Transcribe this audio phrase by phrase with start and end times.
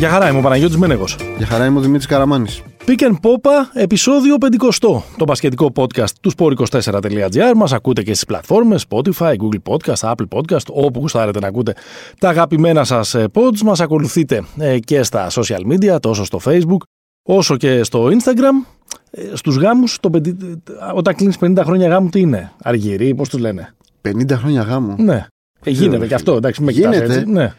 [0.00, 1.16] Για χαρά είμαι ο Παναγιώτης Μένεγος.
[1.36, 2.62] Για χαρά είμαι ο Δημήτρης Καραμάνης.
[2.86, 5.02] Pick and Popa, επεισόδιο 50.
[5.16, 7.52] Το μπασκετικό podcast του sport24.gr.
[7.56, 11.74] Μας ακούτε και στις πλατφόρμες Spotify, Google Podcast, Apple Podcast, όπου γουστάρετε να ακούτε
[12.18, 13.58] τα αγαπημένα σας ε, pods.
[13.64, 16.80] Μας ακολουθείτε ε, και στα social media, τόσο στο Facebook,
[17.22, 18.66] όσο και στο Instagram.
[19.10, 20.58] Ε, Στους γάμους, το, πεντι-
[20.94, 23.74] όταν κλείνεις 50 χρόνια γάμου, τι είναι, αργυρί, πώς τους λένε;
[24.08, 24.94] 50 χρόνια γάμου.
[24.98, 25.26] Ναι.
[25.64, 27.14] Ε, γίνεται ρε και αυτό, εντάξει, με κοιτάς Γίνεται.
[27.14, 27.30] έτσι.
[27.30, 27.52] Ναι.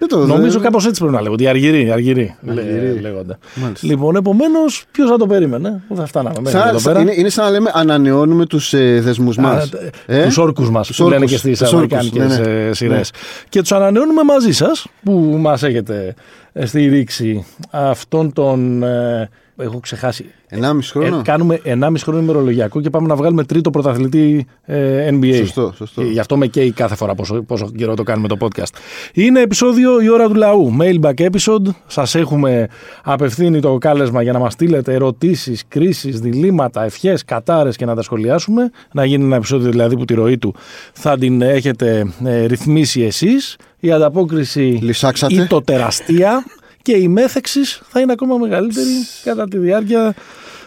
[0.00, 1.42] Δεν το Νομίζω δεν- κάπως έτσι πρέπει να λέγονται.
[1.42, 2.64] Οι αργυροί, αργυροί, Αργυροί.
[2.92, 3.38] λέ- λέγονται.
[3.54, 3.86] Μάλιστα.
[3.86, 7.00] Λοιπόν, επομένως, ποιος θα το περίμενε; Δεν θα φτάναμε μέχρι Σαν- εδώ πέρα.
[7.00, 9.70] είναι, είναι σαν να λέμε ανανεώνουμε τους ε, δεσμούς μας.
[10.06, 12.72] Ε; Τους όρκους μας Τους που λένε όρκους, και στις τους όρκους, αμερικάνικες ναι, ναι.
[12.72, 12.94] σειρέ.
[12.94, 13.00] Ναι.
[13.48, 16.14] Και τους ανανεώνουμε μαζί σας που μας έχετε
[16.52, 18.82] ε, στηρίξει αυτόν τον.
[18.82, 19.28] ε,
[19.60, 20.24] έχω ξεχάσει.
[20.50, 20.58] 1,5
[20.90, 25.34] χρόνο; Ε, κάνουμε 1,5 χρόνο ημερολογιακό και πάμε να βγάλουμε τρίτο πρωταθλητή ε, NBA.
[25.36, 26.02] Σωστό, σωστό.
[26.02, 28.74] Και Γι' αυτό με καίει κάθε φορά πόσο, πόσο καιρό το κάνουμε το podcast.
[29.12, 30.76] Είναι επεισόδιο η ώρα του λαού.
[30.80, 31.68] Mailback episode.
[31.86, 32.68] Σας έχουμε
[33.02, 38.02] απευθύνει το κάλεσμα για να μας στείλετε ερωτήσεις, κρίσεις, διλήμματα, ευχές, κατάρες και να τα
[38.02, 38.70] σχολιάσουμε.
[38.92, 40.54] Να γίνει ένα επεισόδιο δηλαδή που τη ροή του
[40.92, 43.56] θα την έχετε ε, ρυθμίσει εσείς.
[43.80, 45.34] Η ανταπόκριση Λυσάξατε.
[45.34, 46.44] ή το τεραστία
[46.90, 48.90] και η μέθεξης θα είναι ακόμα μεγαλύτερη
[49.24, 50.14] κατά τη διάρκεια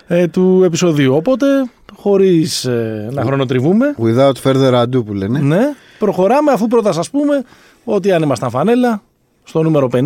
[0.08, 1.16] ε, του επεισοδίου.
[1.16, 1.46] Οπότε,
[1.96, 5.40] χωρίς ε, να χρονοτριβούμε, Without further ado που λένε.
[5.40, 5.62] ναι,
[6.00, 7.44] προχωράμε αφού πρώτα σας πούμε
[7.84, 9.02] ότι αν ήμασταν φανέλα,
[9.44, 10.00] στο νούμερο 50,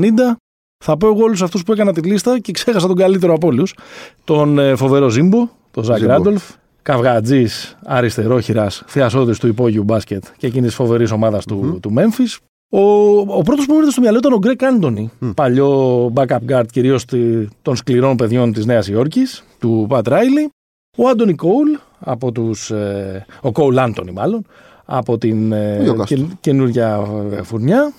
[0.85, 3.75] θα πω εγώ όλους αυτούς που έκανα τη λίστα και ξέχασα τον καλύτερο από όλους,
[4.23, 6.11] τον ε, φοβερό Ζίμπο, τον Ζακ Ζίμπο.
[6.11, 6.43] Ράντολφ,
[6.81, 12.46] καυγατζής αριστερόχειρας, θεασόδης του υπόγειου μπάσκετ και εκείνης της φοβερής ομάδας του, του Memphis.
[12.69, 12.79] Ο,
[13.19, 17.05] ο πρώτος που μου ήρθε στο μυαλό ήταν ο Γκρέκ Άντωνη, παλιό backup guard κυρίως
[17.05, 20.49] τη- των σκληρών παιδιών της Νέας Υόρκης, του Πατ Ράιλι.
[20.97, 24.45] Ο Άντωνι Κόουλ, από τους, ε, ο Κόουλ Άντωνι μάλλον,
[24.85, 26.15] από την ε, Νιούκαστλ.
[26.15, 27.93] και- καινούργια ε, φουρνιά.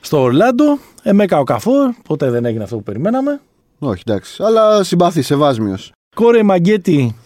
[0.00, 3.40] Στο Ορλάντο, Εμέκα ο Καφόρ, ποτέ δεν έγινε αυτό που περιμέναμε.
[3.78, 4.42] Όχι, εντάξει.
[4.42, 5.92] Αλλά συμπαθή, σεβάσμιος.
[6.16, 7.16] Κόρε Μαγκέτη,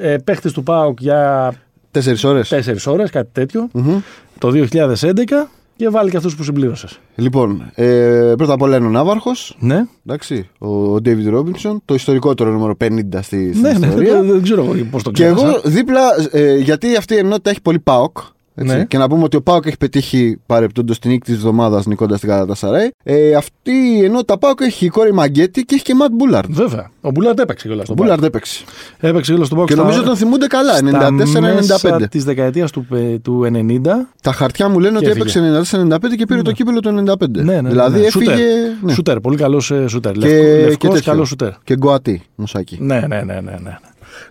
[0.00, 1.52] ε, παίχτης του ΠΑΟΚ για
[1.90, 2.48] Τέσσερις ώρες.
[2.48, 4.00] 4 ώρες, κάτι τέτοιο, Μμμ.
[4.38, 6.98] το 2011 και βάλει και αυτούς που συμπλήρωσες.
[7.14, 9.56] Λοιπόν, ε, πρώτα απ' όλα είναι ο Ναύαρχος.
[9.60, 12.88] Ναι, Εντάξει, ο David Robinson, το ιστορικότερο νούμερο 50
[13.22, 14.12] στη, στην ναι, ναι, ιστορία.
[14.12, 15.46] δεν, δεν ξέρω εγώ πώς το Και ξέχασα.
[15.46, 18.16] εγώ δίπλα, ε, γιατί αυτή η ενότητα έχει πολύ ΠΑΟΚ.
[18.56, 18.84] Έτσι, Ναι.
[18.84, 22.28] Και να πούμε ότι ο ΠΑΟΚ έχει πετύχει παρεπτόντως την νίκη της εβδομάδας νικώντας την
[22.28, 22.88] Καλατασαράη.
[23.02, 26.50] Ε, αυτή η ενότητα ΠΑΟΚ έχει Κόρη Μαγκέτη και έχει και Ματ Μπούλαρντ.
[26.54, 26.90] Βέβαια.
[27.00, 28.08] Ο Μπουλάρντ έπαιξε κιόλας Ο στον ΠΑΟΚ.
[28.08, 28.64] Μπούλαρντ έπαιξε.
[29.00, 29.68] Έπαιξε κιόλας στον ΠΑΟΚ.
[29.68, 31.90] Και στα- νομίζω τον θυμούνται καλά, στα 94-95.
[31.90, 34.08] μέσα της δεκαετίας του, πε- του 90.
[34.22, 35.38] Τα χαρτιά μου λένε Και ότι έφυγε.
[35.46, 35.76] έπαιξε
[36.10, 37.42] 94-95 και πήρε το κύπελο το 95.
[37.42, 38.06] Ναι, ναι, δηλαδή ναι.
[38.06, 38.24] έφυγε.
[38.30, 38.46] Σούτερ.
[38.82, 38.92] ναι.
[38.92, 40.12] Σούτερ, πολύ καλός ε, σούτερ.
[40.12, 41.12] Και, Λευκό, και λευκός, τέτοιο.
[41.12, 41.50] καλός σούτερ.
[41.64, 42.76] Και γκοατή, μουσάκι.
[42.80, 43.78] Ναι, ναι, ναι, ναι, ναι.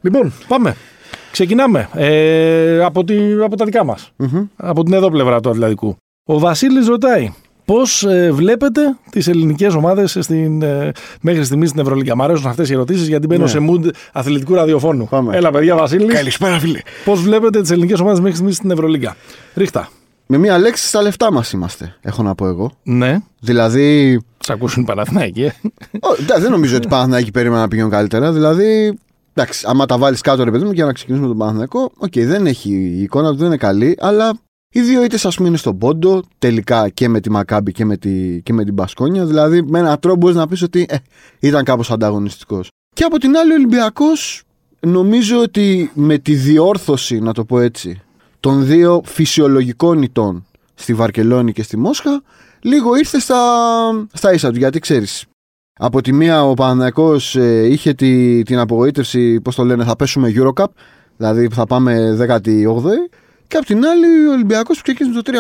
[0.02, 0.76] Λοιπόν, πάμε.
[1.38, 4.12] Ξεκινάμε ε, από, τη, από τα δικά μας.
[4.16, 4.46] Μμμ.
[4.56, 5.96] Από την εδώ πλευρά του Ατλαντικού.
[6.26, 7.34] Ο Βασίλης ρωτάει
[7.66, 10.92] πώς ε, βλέπετε τις ελληνικές ομάδες στην, ε,
[11.22, 13.50] μέχρι στιγμής στην Ευρωλίγκα; Μ' αρέσουν αυτές οι ερωτήσεις γιατί μπαίνω Ναι.
[13.50, 15.08] σε mood αθλητικού ραδιοφώνου.
[15.10, 15.36] Πάμε.
[15.38, 16.80] Έλα παιδιά Βασίλη, Καλησπέρα, φίλε.
[17.06, 19.16] πώς βλέπετε τις ελληνικές ομάδες μέχρι στιγμής στην Ευρωλίγκα;
[19.56, 19.90] Ρίχτα.
[20.28, 22.72] Με μία λέξη στα λεφτά μας είμαστε, έχω να πω εγώ.
[22.84, 25.44] Ναι, Δηλαδή, σ' ακούσουν οι Παναθηναϊκοί.
[25.44, 25.52] ε.
[26.02, 28.32] Ω, εντάξει, δεν νομίζω ότι οι Παναθηναϊκοί περίμεναν να πηγαίνουν καλύτερα.
[28.32, 28.98] Δηλαδή,
[29.34, 32.46] εντάξει, άμα τα βάλεις κάτω, ρε παιδί μου, για να ξεκινήσουμε τον Παναθηναϊκό, οκ, δεν
[32.48, 34.40] έχει η εικόνα του, δεν είναι καλή, αλλά
[34.76, 37.98] οι δύο ήττες ας πούμε είναι στον πόντο, τελικά και με τη Μακάμπη και με,
[37.98, 39.26] τη, και με την Μπασκόνια.
[39.26, 40.96] Δηλαδή, με έναν τρόπο μπορείς να πεις ότι ε,
[41.40, 42.70] ήταν κάπως ανταγωνιστικός.
[42.96, 44.44] Και από την άλλη, ο Ολυμπιακός
[44.80, 48.02] νομίζω ότι με τη διόρθωση, να το πω έτσι,
[48.40, 52.22] των δύο φυσιολογικών ητών στη Βαρκελόνη και στη Μόσχα,
[52.62, 53.38] λίγο ήρθε στα,
[54.14, 54.58] στα ίσα του.
[54.58, 55.26] Γιατί ξέρεις,
[55.78, 60.34] από τη μία ο Παναθηναϊκός ε, είχε τη, την απογοήτευση, πώς το λένε, θα πέσουμε
[60.36, 60.66] Eurocup,
[61.18, 62.42] δηλαδή θα πάμε 18η.
[63.48, 65.36] Και από την άλλη ο Ολυμπιακός που ξεκίνησε το 3-0,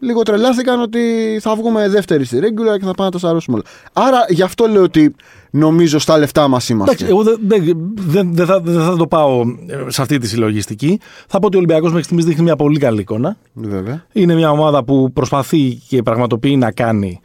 [0.00, 1.00] λίγο τρελάθηκαν ότι
[1.40, 3.64] θα βγούμε δεύτερη στη regular και θα πάμε να τα σαρώσουμε όλα.
[4.08, 5.14] Άρα γι' αυτό λέω ότι
[5.50, 6.92] νομίζω στα λεφτά μας είμαστε.
[6.94, 10.26] Εντάξει, εγώ δεν δεν- δεν- δεν θα, δεν θα το πάω ε, σε αυτή τη
[10.28, 11.00] συλλογιστική.
[11.28, 13.36] Θα πω ότι ο Ολυμπιακός μέχρι στιγμής δείχνει μια πολύ καλή εικόνα.
[13.52, 14.04] Βέβαια.
[14.12, 17.20] Είναι μια ομάδα που προσπαθεί και πραγματοποιεί να κάνει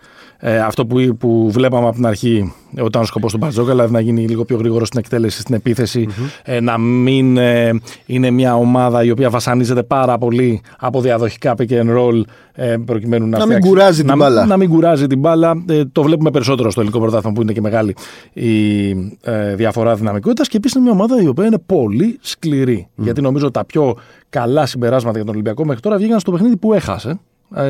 [0.45, 3.99] ε, αυτό που, που βλέπαμε από την αρχή όταν ο σκοπός του Μπαρτζόκα, δηλαδή να
[3.99, 6.07] γίνει λίγο πιο γρήγορος στην εκτέλεση, στην επιθεση
[6.43, 7.71] ε, να μην ε,
[8.05, 12.21] είναι μια ομάδα η οποία βασανίζεται πάρα πολύ από διαδοχικά pick and roll
[12.53, 14.45] ε, προκειμένου να, Να μην φτιάξει- κουράζει την να, μπάλα.
[14.45, 15.63] Να μην κουράζει την μπάλα.
[15.69, 17.95] Ε, το βλέπουμε περισσότερο στο ελληνικό πρωτάθλημα που είναι και μεγάλη
[18.33, 18.89] η
[19.21, 22.87] ε, διαφορά δυναμικότητας και επίσης είναι μια ομάδα η οποία είναι πολύ σκληρή.
[22.95, 23.95] Γιατί νομίζω τα πιο
[24.29, 27.15] καλά συμπεράσματα για τον Ολυμπιακό μέχρι τώρα βγήκαν στο παιχνίδι που έχασε ε,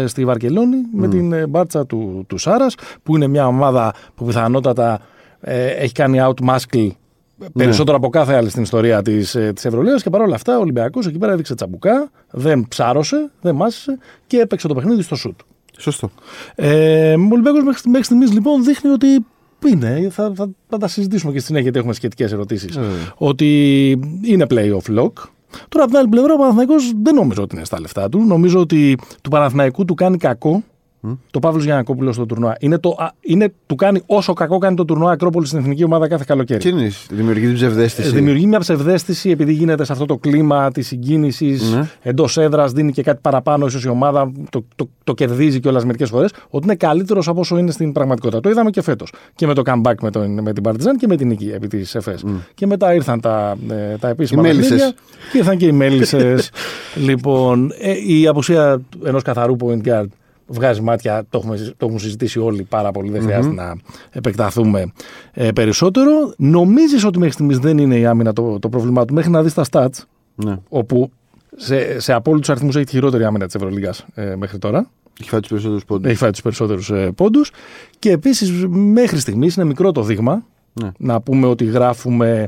[0.06, 5.00] στη Βαρκελόνη με την ε, μπάτσα του, του Σάρας που είναι μια ομάδα που πιθανότατα
[5.42, 6.90] ε, έχει κάνει out-muscle
[7.54, 11.18] περισσότερο από κάθε άλλη στην ιστορία της της Ευρωλίγας και παρόλα αυτά ο Ολυμπιακός εκεί
[11.18, 13.98] πέρα έδειξε τσαμπουκά, δεν ψάρωσε, δεν μάσησε
[14.28, 15.40] και έπαιξε το παιχνίδι στο σουτ.
[15.78, 16.10] Σωστό.
[16.56, 19.26] Ε, ο Ολυμπιακός μέχρι, μέχρι στιγμής λοιπόν δείχνει ότι
[19.68, 20.08] είναι.
[20.12, 22.76] Θα, θα, θα τα συζητήσουμε και στη συνέχεια γιατί έχουμε σχετικές ερωτήσεις.
[22.76, 22.82] Ε.
[23.16, 23.90] Ότι
[24.24, 25.12] είναι playoff lock.
[25.70, 28.24] Τώρα από την άλλη πλευρά ο Παναθηναϊκός δεν νομίζω ότι είναι στα λεφτά του.
[28.26, 30.64] Νομίζω ότι του Παναθηναϊκού του κάνει κακό
[31.32, 32.56] το Παύλος Γιανακόπουλος στο τουρνουά.
[32.60, 36.08] Είναι το, α, είναι, του κάνει όσο κακό κάνει το τουρνουά Ακρόπολης στην εθνική ομάδα
[36.08, 36.60] κάθε καλοκαίρι.
[36.60, 38.08] Τι είναι, δημιουργεί την ψευδέστηση.
[38.08, 41.90] Ε, Δημιουργεί μια ψευδέστηση επειδή γίνεται σε αυτό το κλίμα της συγκίνησης Ναι.
[42.02, 46.10] εντός έδρας, δίνει και κάτι παραπάνω, ίσως η ομάδα το, το, το κερδίζει κιόλας μερικές
[46.10, 48.40] φορές, ότι είναι καλύτερος από όσο είναι στην πραγματικότητα.
[48.42, 49.14] Το είδαμε και φέτος.
[49.36, 51.96] Και με το comeback με, τον, με την Παρτιζάν και με την νίκη επί της
[51.96, 52.24] ΕΦΕΣ.
[52.54, 54.70] Και μετά ήρθαν τα, ε, τα επίσημα Οι μέλισσες.
[54.70, 54.94] παιχνίδια
[55.32, 56.52] Και ήρθαν και οι μέλισσες.
[57.08, 60.06] λοιπόν, ε, η απουσία ενός καθαρού point guard
[60.48, 63.76] βγάζει μάτια, το έχουμε, το έχουμε συζητήσει όλοι πάρα πολύ, δεν χρειάζεται να
[64.12, 64.92] επεκταθούμε
[65.32, 66.34] ε, περισσότερο.
[66.38, 69.54] Νομίζεις ότι μέχρι στιγμής δεν είναι η άμυνα το, το πρόβλημά του, μέχρι να δεις
[69.54, 70.04] τα stats,
[70.36, 70.58] Ναι.
[70.70, 71.12] όπου
[71.56, 74.90] σε, σε απόλυτους αριθμούς έχει τη χειρότερη άμυνα της Ευρωλίγα ε, μέχρι τώρα.
[75.20, 76.10] Έχει φάει τους περισσότερους πόντους.
[76.10, 77.52] Έχει φάει τους περισσότερους ε, πόντους.
[78.00, 80.46] Και επίσης μέχρι στιγμής είναι μικρό το δείγμα.
[80.74, 80.92] Ναι.
[80.98, 82.48] Να πούμε ότι γράφουμε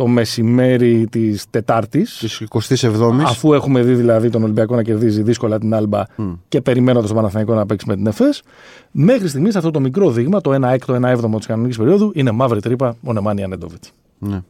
[0.00, 2.18] το μεσημέρι της Τετάρτης.
[2.18, 3.22] Της 27η.
[3.24, 6.02] Αφού έχουμε δει δηλαδή τον Ολυμπιακό να κερδίζει δύσκολα την Άλμπα
[6.48, 8.42] και περιμένοντας τον Παναθηναϊκό να παίξει με την ΕΦΕΣ,
[8.90, 12.30] μέχρι στιγμής αυτό το μικρό δείγμα, το 1 έκτο, 1 έβδομο της κανονικής περίοδου, είναι
[12.30, 13.92] μαύρη τρύπα ο Νεμάνια Νέντοβιτς.
[14.18, 14.42] Ναι.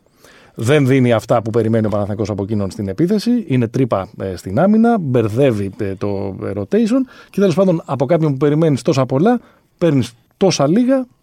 [0.55, 3.45] Δεν δίνει αυτά που περιμένει ο Παναθηναϊκός από εκείνον στην επίθεση.
[3.47, 7.01] Είναι τρύπα ε, στην άμυνα, μπερδεύει ε, το ε, rotation
[7.31, 9.41] και τέλος πάντων από κάποιον που περιμένεις τόσα πολλά,
[9.79, 11.20] παίρνεις τόσα λίγα και έχει πρόβλημα.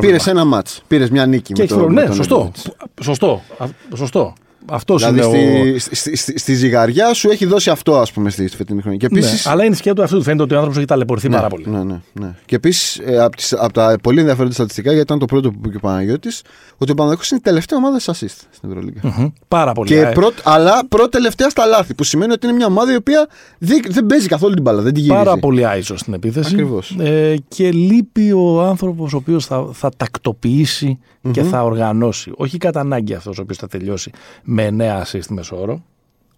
[0.00, 0.82] Πήρες ένα μάτς.
[0.88, 1.42] Πήρες μια νίκη.
[1.42, 2.00] και με έχεις το- πρόβλημα.
[2.00, 2.36] με Ναι, τον σωστό.
[2.36, 2.70] Νέντοβιτς.
[3.02, 3.42] Σωστό.
[3.58, 4.32] Α, σωστό.
[4.66, 5.78] Αυτός Δηλαδή είναι ο.
[5.78, 8.98] στη, στη, στη, στη ζυγαριά σου έχει δώσει αυτό, ας πούμε, στη, στη φετινή χρονιά.
[8.98, 11.36] Και Ναι, επίσης, αλλά είναι σκέτο αυτού του φαίνεται ότι ο άνθρωπος έχει ταλαιπωρηθεί Ναι,
[11.36, 11.64] πάρα πολύ.
[11.68, 12.34] Ναι, ναι, ναι.
[12.46, 15.56] Και επίσης, ε, από, τις- από τα πολύ ενδιαφέροντα στατιστικά, γιατί ήταν το πρώτο που
[15.58, 16.42] είπε και ο Παναγιώτης,
[16.78, 19.00] ότι ο Παναγιώτης είναι η τελευταία ομάδα σε assist στην Ευρωλίγα.
[19.02, 19.26] Μμμ.
[19.48, 19.88] Πάρα πολύ.
[19.88, 22.96] Και Ε, πρώτ, αλλά πρώτη τελευταία στα λάθη, που σημαίνει ότι είναι μια ομάδα η
[22.96, 23.28] οποία
[23.58, 25.24] δεν, δεν παίζει καθόλου την μπάλα, δεν τη γυρίζει.
[25.24, 26.50] Πάρα πολύ iso στην επίθεση.
[26.52, 26.96] Ακριβώς.
[27.00, 30.98] Ε, και λείπει ο άνθρωπος ο οποίος θα, θα τακτοποιησει
[31.30, 32.32] και θα οργανώσει.
[32.36, 34.10] Όχι κατά ανάγκη αυτός ο οποίος θα τελειώσει
[34.52, 35.82] με 9 assist μέσο όρο.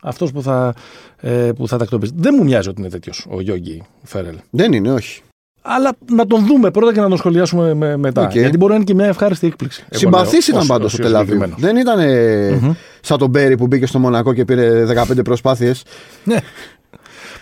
[0.02, 0.74] Αυτός που θα,
[1.20, 2.12] ε, που θα τακτοποιήσει.
[2.16, 4.34] Δεν μου μοιάζει ότι είναι τέτοιος ο Γιόγκι Φέρελ.
[4.50, 5.22] Δεν είναι, όχι.
[5.62, 8.22] Αλλά να τον δούμε πρώτα και να τον σχολιάσουμε με- μετά.
[8.22, 8.32] Οκ.
[8.32, 9.84] Γιατί μπορεί να είναι και μια ευχάριστη έκπληξη.
[9.88, 11.26] Εγώ Συμπαθής λέω, ήταν ως- πάντω ως στο Τελαβίου.
[11.34, 11.60] συγκεκριμένος.
[11.60, 15.82] Δεν ήταν ε, σαν τον Μπέρι που μπήκε στο Μονακό και πήρε 15 προσπάθειες.
[16.24, 16.36] Ναι.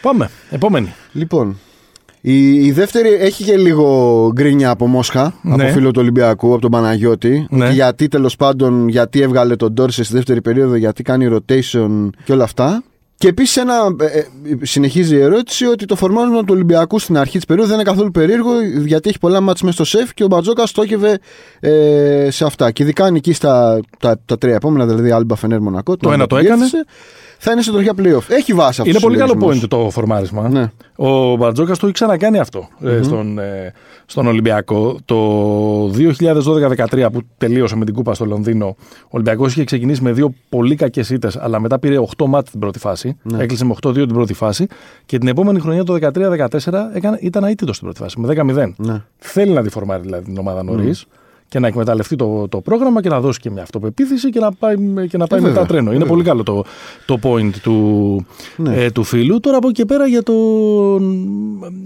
[0.03, 0.31] Πάμε.
[0.51, 0.95] Επόμενη.
[1.13, 1.59] Λοιπόν,
[2.21, 5.53] η, η δεύτερη έχει και λίγο γκρίνια από Μόσχα, Ναι.
[5.65, 7.47] από φίλο του Ολυμπιακού, από τον Παναγιώτη.
[7.51, 7.65] Ναι.
[7.65, 12.33] Ότι γιατί τέλος πάντων, γιατί έβγαλε τον Ντόρσε στη δεύτερη περίοδο, γιατί κάνει rotation και
[12.33, 12.83] όλα αυτά.
[13.17, 13.63] Και επίσης
[14.63, 18.11] συνεχίζει η ερώτηση ότι το φορμάρισμα του Ολυμπιακού στην αρχή της περίοδου δεν είναι καθόλου
[18.11, 18.51] περίεργο,
[18.85, 21.19] γιατί έχει πολλά μάτς μέσα στο σεφ και ο Μπατζόκα στόχευε
[21.61, 22.71] ε, σε αυτά.
[22.71, 26.27] Και ειδικά αν εκεί στα τα, τα τρία επόμενα, δηλαδή Άλμπα Φενέρ Μονακό, Το ένα
[26.27, 26.55] το που έκανε.
[26.57, 26.85] κέρδισε,
[27.43, 28.29] Θα είναι σε τροχιά playoff.
[28.29, 28.87] Έχει βάση αυτός.
[28.87, 30.49] Είναι πολύ καλό point το φορμάρισμα.
[30.49, 30.71] Ναι.
[30.97, 33.73] Ο Μπαρτζόκας το έχει ξανακάνει αυτό ε, στον, ε,
[34.07, 34.99] στον Ολυμπιακό.
[35.05, 38.67] Το 2012-2013 που τελείωσε με την κούπα στο Λονδίνο,
[39.03, 42.61] ο Ολυμπιακός είχε ξεκινήσει με δύο πολύ κακές ήττες, αλλά μετά πήρε 8 μάτια την
[42.61, 43.17] πρώτη φάση.
[43.23, 43.43] Ναι.
[43.43, 44.67] Έκλεισε με 8-2 την πρώτη φάση.
[45.07, 48.73] Και την επόμενη χρονιά, το 13-14, έκανε, ήταν αίτητος στην πρώτη φάση, με 10-0.
[48.77, 49.03] Ναι.
[49.19, 51.07] Θέλει να τη φορμάρει δηλαδή την ομάδα νωρίς
[51.51, 54.75] και να εκμεταλλευτεί το, το πρόγραμμα και να δώσει και μια αυτοπεποίθηση και να πάει,
[55.09, 55.91] και να πάει Ε, μετά βέβαια, τρένο.
[55.91, 56.07] Είναι βέβαια.
[56.09, 56.65] πολύ καλό το,
[57.07, 58.27] το point του,
[58.57, 58.75] Ναι.
[58.85, 59.41] ε, του φίλου.
[59.41, 61.03] Τώρα από εκεί και πέρα για τον,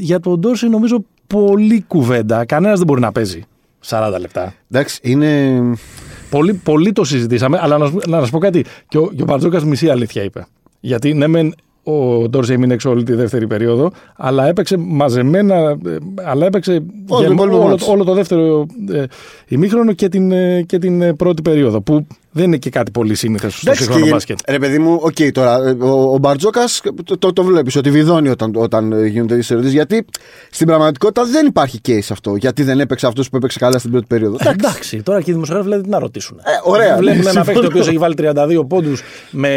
[0.00, 2.44] για τον Ντόρση νομίζω πολύ κουβέντα.
[2.44, 3.42] Κανένας δεν μπορεί να παίζει
[3.86, 4.54] 40 λεπτά.
[4.70, 5.60] Εντάξει, είναι.
[6.30, 8.64] Πολύ, πολύ το συζητήσαμε, αλλά να, σου- να σου πω κάτι.
[8.88, 10.46] Και ο, και ο Μπαρτζόκας μισή αλήθεια είπε.
[10.80, 15.54] Γιατί ναι, μεν ο Ντόρση έμεινε έξω όλη τη δεύτερη περίοδο, αλλά έπαιξε μαζεμένα.
[15.54, 15.76] ε,
[16.24, 17.88] Αλλά έπαιξε Όλο το γεμ- υπόλοιπο όλο, ματς.
[17.88, 19.04] όλο το δεύτερο ε,
[19.48, 21.80] ημίχρονο και την, ε, και την ε, πρώτη περίοδο.
[21.80, 24.38] Που δεν είναι και κάτι πολύ σύνηθες στο Εντάξει, σύγχρονο και- μπάσκετ.
[24.48, 25.68] Ρε παιδί μου, οκ τώρα.
[25.68, 29.48] ε, Ο, ο Μπαρτζόκας το, το, το βλέπεις ότι βιδώνει όταν, όταν ε, γίνονται τέτοιες
[29.56, 29.74] ερωτήσεις.
[29.74, 30.04] Γιατί
[30.50, 32.36] στην πραγματικότητα δεν υπάρχει case αυτό.
[32.36, 34.36] Γιατί δεν έπαιξε αυτός που έπαιξε καλά στην πρώτη περίοδο.
[34.40, 36.38] Ε, Εντάξει, τώρα και οι δημοσιογράφοι δηλαδή τι να ρωτήσουν.
[36.38, 37.66] Ε, ωραία, Βλέπουν ναι, ένα παίκτη ο συμφωνώ.
[37.66, 38.14] οποίος έχει βάλει
[38.60, 39.48] 32 πόντους με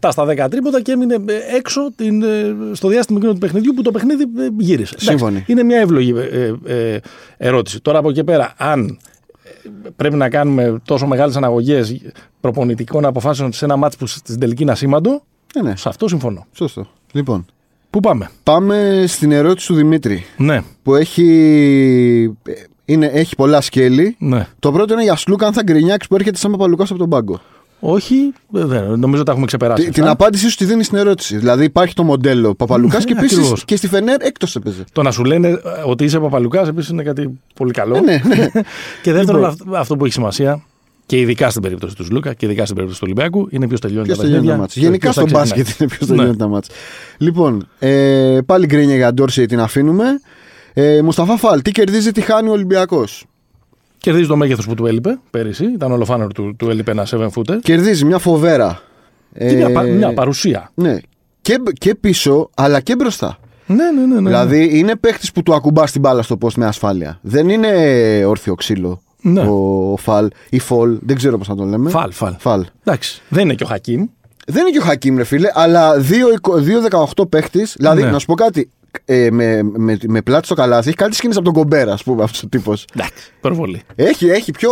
[0.00, 3.72] 7 στα 10 τρίποτα και έμεινε ε, έξω την, ε, στο διάστημα εκείνο του παιχνιδιού
[3.74, 4.94] που το παιχνίδι ε, γύρισε.
[4.94, 5.44] Εντάξει, Σύμφωνοι.
[5.46, 7.00] Είναι μια εύλογη ε, ε, ε,
[7.36, 7.80] ερώτηση.
[7.80, 8.98] Τώρα από εκεί πέρα, αν
[9.42, 12.00] ε, πρέπει να κάνουμε τόσο μεγάλες αναγωγές
[12.40, 15.22] προπονητικών αποφάσεων σε ένα μάτσο που στην τελική είναι ασήμαντο,
[15.54, 16.46] Ναι, ναι, σε αυτό συμφωνώ.
[16.52, 16.86] σωστό.
[17.12, 17.46] Λοιπόν,
[17.90, 21.24] Πού πάμε; πάμε στην ερώτηση του Δημήτρη Ναι, που έχει,
[22.46, 22.52] ε,
[22.84, 24.16] είναι, έχει πολλά σκέλη.
[24.18, 24.46] ναι.
[24.58, 27.40] Το πρώτο είναι για Σλούκα αν θα γκρινιάξει που έρχεται σαν Παπαλουκάς από τον πάγκο.
[27.80, 29.84] Όχι, ε, δεν, νομίζω τα έχουμε ξεπεράσει.
[29.84, 30.12] Τι- Την αυτά.
[30.12, 31.36] απάντησή σου τη δίνεις στην ερώτηση.
[31.36, 33.64] Δηλαδή υπάρχει το μοντέλο Παπαλουκάς και επίσης Ακριβώς.
[33.64, 34.84] και στη Φενέρ έκτος έπαιζε.
[34.92, 37.96] Το να σου λένε ε, ότι είσαι Παπαλουκάς επίσης είναι κάτι πολύ καλό.
[37.96, 38.48] Ε, ναι, ναι.
[39.02, 39.44] Και δεύτερον, Λοιπόν.
[39.44, 40.62] αυτό, αυτό που έχει σημασία
[41.06, 44.04] και ειδικά στην περίπτωση του Λούκα και ειδικά στην περίπτωση του Ολυμπιακού είναι ποιος τελειώνει
[44.06, 44.60] Ποιος τα τελειώνει τα παιχνίδια.
[44.62, 44.74] μάτς.
[44.74, 45.58] και Γενικά ποιος θα στο ξεκινάει.
[45.64, 46.16] μπάσκετ είναι ποιος Ναι.
[46.16, 46.68] τελειώνει τα μάτς.
[47.18, 50.04] Λοιπόν, ε, πάλι γκρίνια για Ντόρσεϊ την αφήνουμε.
[50.72, 53.24] Ε, Μουσταφά Φαλ, τι κερδίζει, τι χάνει ο Ολυμπιακός;
[54.00, 55.64] Κερδίζει το μέγεθος που του έλειπε πέρυσι.
[55.64, 57.56] Ήταν ολοφάνερο του, του έλειπε ένα 7 footer.
[57.62, 58.80] Κερδίζει μια φοβέρα.
[59.38, 60.70] Και μια, πα- μια παρουσία.
[60.74, 60.96] Ναι.
[61.40, 63.38] Και, και πίσω, αλλά και μπροστά.
[63.66, 64.20] Ναι, ναι, ναι.
[64.20, 64.28] ναι.
[64.28, 67.18] Δηλαδή είναι παίχτης που του ακουμπά την μπάλα στο post με ασφάλεια.
[67.22, 67.68] Δεν είναι
[68.26, 69.40] όρθιο ξύλο Ναι.
[69.40, 71.90] ο, ο Φαλ ή Φολ, δεν ξέρω πώς να το λέμε.
[71.90, 72.34] Φαλ, φαλ.
[72.38, 72.64] Φαλ.
[72.84, 73.22] Εντάξει.
[73.28, 74.06] Δεν είναι και ο Χακίμ.
[74.46, 75.92] Δεν είναι και ο Χακίμ, ρε φίλε, αλλά
[77.16, 77.74] 2-18 παίχτης.
[77.76, 78.10] Δηλαδή, Ναι.
[78.10, 78.70] να σου πω κάτι.
[79.04, 82.22] Ε, με, με, με πλάτη στο καλάθι, έχει κάτι σκηνή από τον Κομπέρα, ας πούμε,
[82.22, 82.84] αυτός ο τύπος.
[82.94, 83.32] Εντάξει.
[83.40, 83.82] Προβολή.
[83.94, 84.70] Έχει, έχει πιο.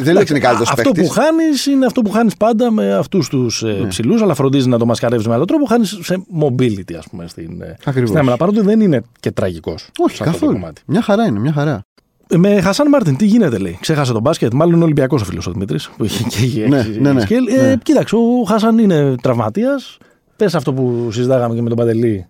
[0.00, 1.00] Δεν λέει ότι είναι καλύτερος Αυτό παίχτη.
[1.00, 3.88] που χάνεις είναι αυτό που χάνεις πάντα με αυτούς τους ε, Ναι.
[3.88, 5.64] ψηλούς, αλλά φροντίζεις να το μασκαρεύεις με άλλο τρόπο.
[5.64, 8.08] Χάνεις σε mobility, ας πούμε, στην, ε, Ακριβώς.
[8.08, 8.36] στην άμυνα.
[8.36, 9.88] Παρότι δεν είναι και τραγικός.
[9.98, 10.60] Όχι, καθόλου.
[10.86, 11.84] Μια χαρά είναι, μια χαρά.
[12.28, 13.78] Ε, Με Χασάν Μάρτιν, τι γίνεται, λέει.
[13.80, 14.52] Ξέχασε τον μπάσκετ.
[14.54, 15.90] Μάλλον είναι Ολυμπιακός ο φίλος ο Δημήτρης.
[15.96, 17.46] Που έχει και έχει Ναι, έχει ναι, ναι, σκέλ.
[17.46, 17.76] Ε, ναι.
[17.82, 19.98] κοίταξε, ο Χασάν είναι τραυματίας.
[20.36, 22.26] Πες αυτό που συζητάγαμε και με τον Παντελή ε,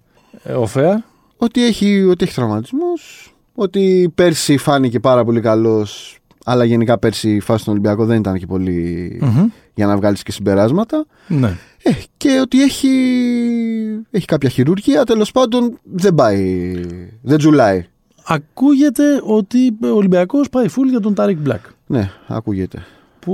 [0.56, 1.04] ο Φέα.
[1.36, 3.34] Ότι έχει, ότι έχει τραυματισμούς.
[3.54, 6.18] Ότι πέρσι φάνηκε πάρα πολύ καλός.
[6.44, 9.20] Αλλά γενικά πέρσι η φάση στον Ολυμπιακό δεν ήταν και πολυ
[9.74, 11.06] για να βγάλεις και συμπεράσματα.
[11.28, 11.56] Ναι.
[11.82, 12.88] Ε, και ότι έχει,
[14.10, 15.04] έχει κάποια χειρουργία.
[15.04, 16.72] Τέλος πάντων δεν πάει.
[17.22, 17.86] Δεν τσουλάει.
[18.26, 21.64] Ακούγεται ότι ο Ολυμπιακός πάει full για τον Τάρικ Μπλακ.
[21.86, 22.84] Ναι, ακούγεται.
[23.24, 23.32] Που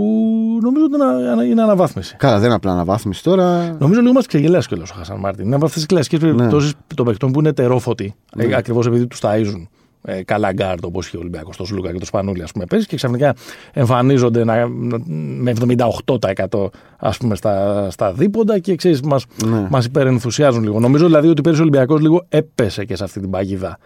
[0.62, 2.16] νομίζω ότι είναι ανα- είναι αναβάθμιση.
[2.18, 3.76] Καλά, δεν είναι απλά αναβάθμιση τώρα.
[3.78, 5.46] Νομίζω λίγο μας ξεγελάσει κιόλας ο Χασάν Μάρτιν.
[5.46, 6.32] Είναι από αυτές τις κλασικές Ναι.
[6.34, 8.14] περιπτώσεις των παιχτών που είναι ετερόφωτοι.
[8.36, 9.66] Ε, Ακριβώς επειδή τους ταΐζουν
[10.02, 12.88] ε, καλά γκάρτ όπως είχε ο Ολυμπιακός, το Σλούκα και το Σπανούλη, ας πούμε, πέρυσι
[12.88, 13.34] και ξαφνικά
[13.72, 14.68] εμφανίζονται να,
[15.40, 19.66] με 78% ας πούμε, στα, στα δίποντα και ξέρεις, μας Ναι.
[19.70, 20.80] μας υπερενθουσιάζουν λίγο.
[20.80, 23.78] Νομίζω δηλαδή ότι πέρυσι ο Ολυμπιακός λίγο έπεσε και σε αυτή την παγίδα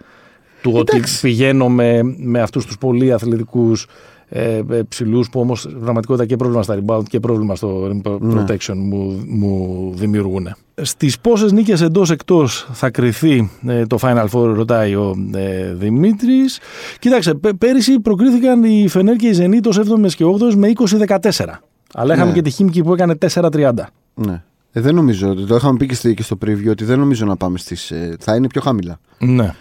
[0.62, 1.20] του ότι Εντάξει.
[1.20, 3.86] πηγαίνω με, με αυτούς τους πολύ αθλητικούς
[4.36, 8.18] ε, ε, ψηλούς που όμως στην πραγματικότητα και πρόβλημα στα rebound και πρόβλημα στο rim
[8.20, 8.44] Ναι.
[8.46, 10.48] protection μου, μου δημιουργούν.
[10.82, 16.58] Στις πόσες νίκες εντός εκτός θα κρυθεί ε, το Final Four, ρωτάει ο ε, Δημήτρης.
[16.98, 19.82] Κοίταξε, πέ- πέρυσι προκρίθηκαν οι Φενέρ και οι Ζενίτ ως 7
[20.16, 20.72] και 8 με
[21.08, 21.60] 20-14.
[21.94, 22.34] Αλλά είχαμε Ναι.
[22.36, 23.72] και τη Χίμκι που έκανε 4-30.
[24.14, 24.42] Ναι.
[24.72, 27.24] Ε, δεν νομίζω, ότι- το είχαμε πει και στη- και στο preview, ότι δεν νομίζω
[27.26, 27.90] να πάμε στις...
[27.90, 28.98] ε, θα είναι πιο χαμηλά.
[29.18, 29.54] Ναι.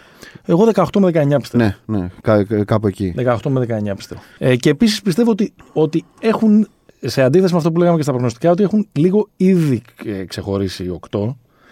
[0.46, 1.64] Εγώ 18 με 19 πιστεύω.
[1.64, 3.14] Ναι, ναι, κά, κά- κάπου εκεί.
[3.18, 4.22] 18 με 19 πιστεύω.
[4.38, 6.68] Ε, και επίσης πιστεύω ότι, ότι έχουν,
[7.02, 10.84] σε αντίθεση με αυτό που λέγαμε και στα προγνωστικά, ότι έχουν λίγο ήδη ε, ξεχωρίσει
[10.84, 11.20] οι 8.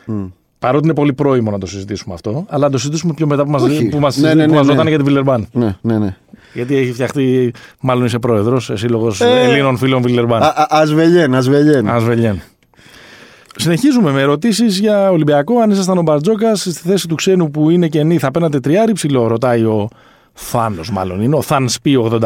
[0.05, 0.25] Μμ.
[0.60, 3.50] Παρότι είναι πολύ πρόημο να το συζητήσουμε αυτό, αλλά να το συζητήσουμε πιο μετά που
[3.51, 3.86] μα Όχι.
[3.89, 4.72] που μας, Ναι, ναι, που ναι, μας ναι.
[4.72, 5.48] ρωτάνε για την Βιλερμπάν.
[5.51, 6.15] Ναι, ναι, ναι.
[6.53, 9.41] Γιατί έχει φτιαχτεί, μάλλον είσαι πρόεδρος, σύλλογος Ε.
[9.41, 10.41] Ελλήνων φίλων Βιλερμπάν.
[10.41, 11.89] Α- α- Ας βελιέν, ας βελιέν.
[11.89, 12.41] Ασβελιέν.
[13.55, 15.60] Συνεχίζουμε με ερωτήσεις για Ολυμπιακό.
[15.60, 19.27] Αν ήσασταν ο Μπαρτζόκας στη θέση του ξένου που είναι κενή, θα πένατε τριάρι ψηλό,
[19.27, 19.88] ρωτάει ο
[20.34, 21.36] Θάνος, μάλλον είναι.
[21.36, 22.20] Ο Θαν Σπι 82.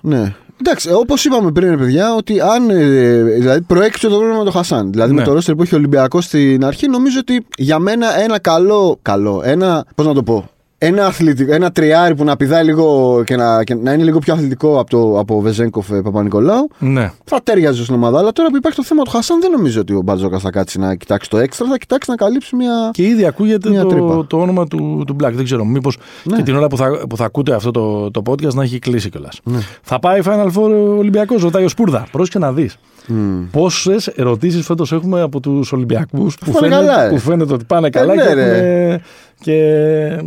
[0.00, 0.34] Ναι.
[0.60, 2.70] Εντάξει, όπως είπαμε πριν, ρε παιδιά, ότι αν.
[2.70, 4.90] ε, δηλαδή, προέκυψε το πρόβλημα με τον Χασάν.
[4.90, 5.18] Δηλαδή, Ναι.
[5.20, 8.98] με το ρόστερ που έχει ο Ολυμπιακός στην αρχή, νομίζω ότι για μένα ένα καλό.
[9.02, 9.40] Καλό.
[9.44, 9.84] Ένα.
[9.94, 10.48] Πώς να το πω.
[10.78, 14.34] Ένα, αθλητικό, ένα τριάρι που να πηδάει λίγο και να, και να είναι λίγο πιο
[14.34, 17.12] αθλητικό από, το, από Βεζέγκοφ ε, Παπα-Νικολάου Ναι.
[17.24, 18.18] θα τέριαζε στην ομάδα.
[18.18, 20.78] Αλλά τώρα που υπάρχει το θέμα του Χασάν, δεν νομίζω ότι ο Μπαρτζόκα θα κάτσει
[20.78, 22.90] να κοιτάξει το έξτρα, θα κοιτάξει να καλύψει μια.
[22.92, 24.26] Και ήδη ακούγεται Μια το, τρύπα.
[24.26, 25.32] το όνομα του, του Black.
[25.32, 26.36] Δεν ξέρω, μήπως Ναι.
[26.36, 29.10] και την ώρα που θα, που θα ακούτε αυτό το, το podcast να έχει κλείσει
[29.10, 29.40] κιόλας.
[29.44, 29.58] Ναι.
[29.82, 32.06] Θα πάει Final Four ο Ολυμπιακός, ρωτάει ο Σπούρδα.
[32.10, 32.76] Πρόσεχε να δεις.
[33.08, 33.44] Μμ.
[33.50, 37.08] Πόσες ερωτήσεις φέτος έχουμε από τους Ολυμπιακούς που, Πάνε φαίνεται- καλά, ε.
[37.08, 38.88] που φαίνεται ότι πάνε καλά ναι, και, ρε.
[38.88, 39.00] έχουν,
[39.40, 40.22] και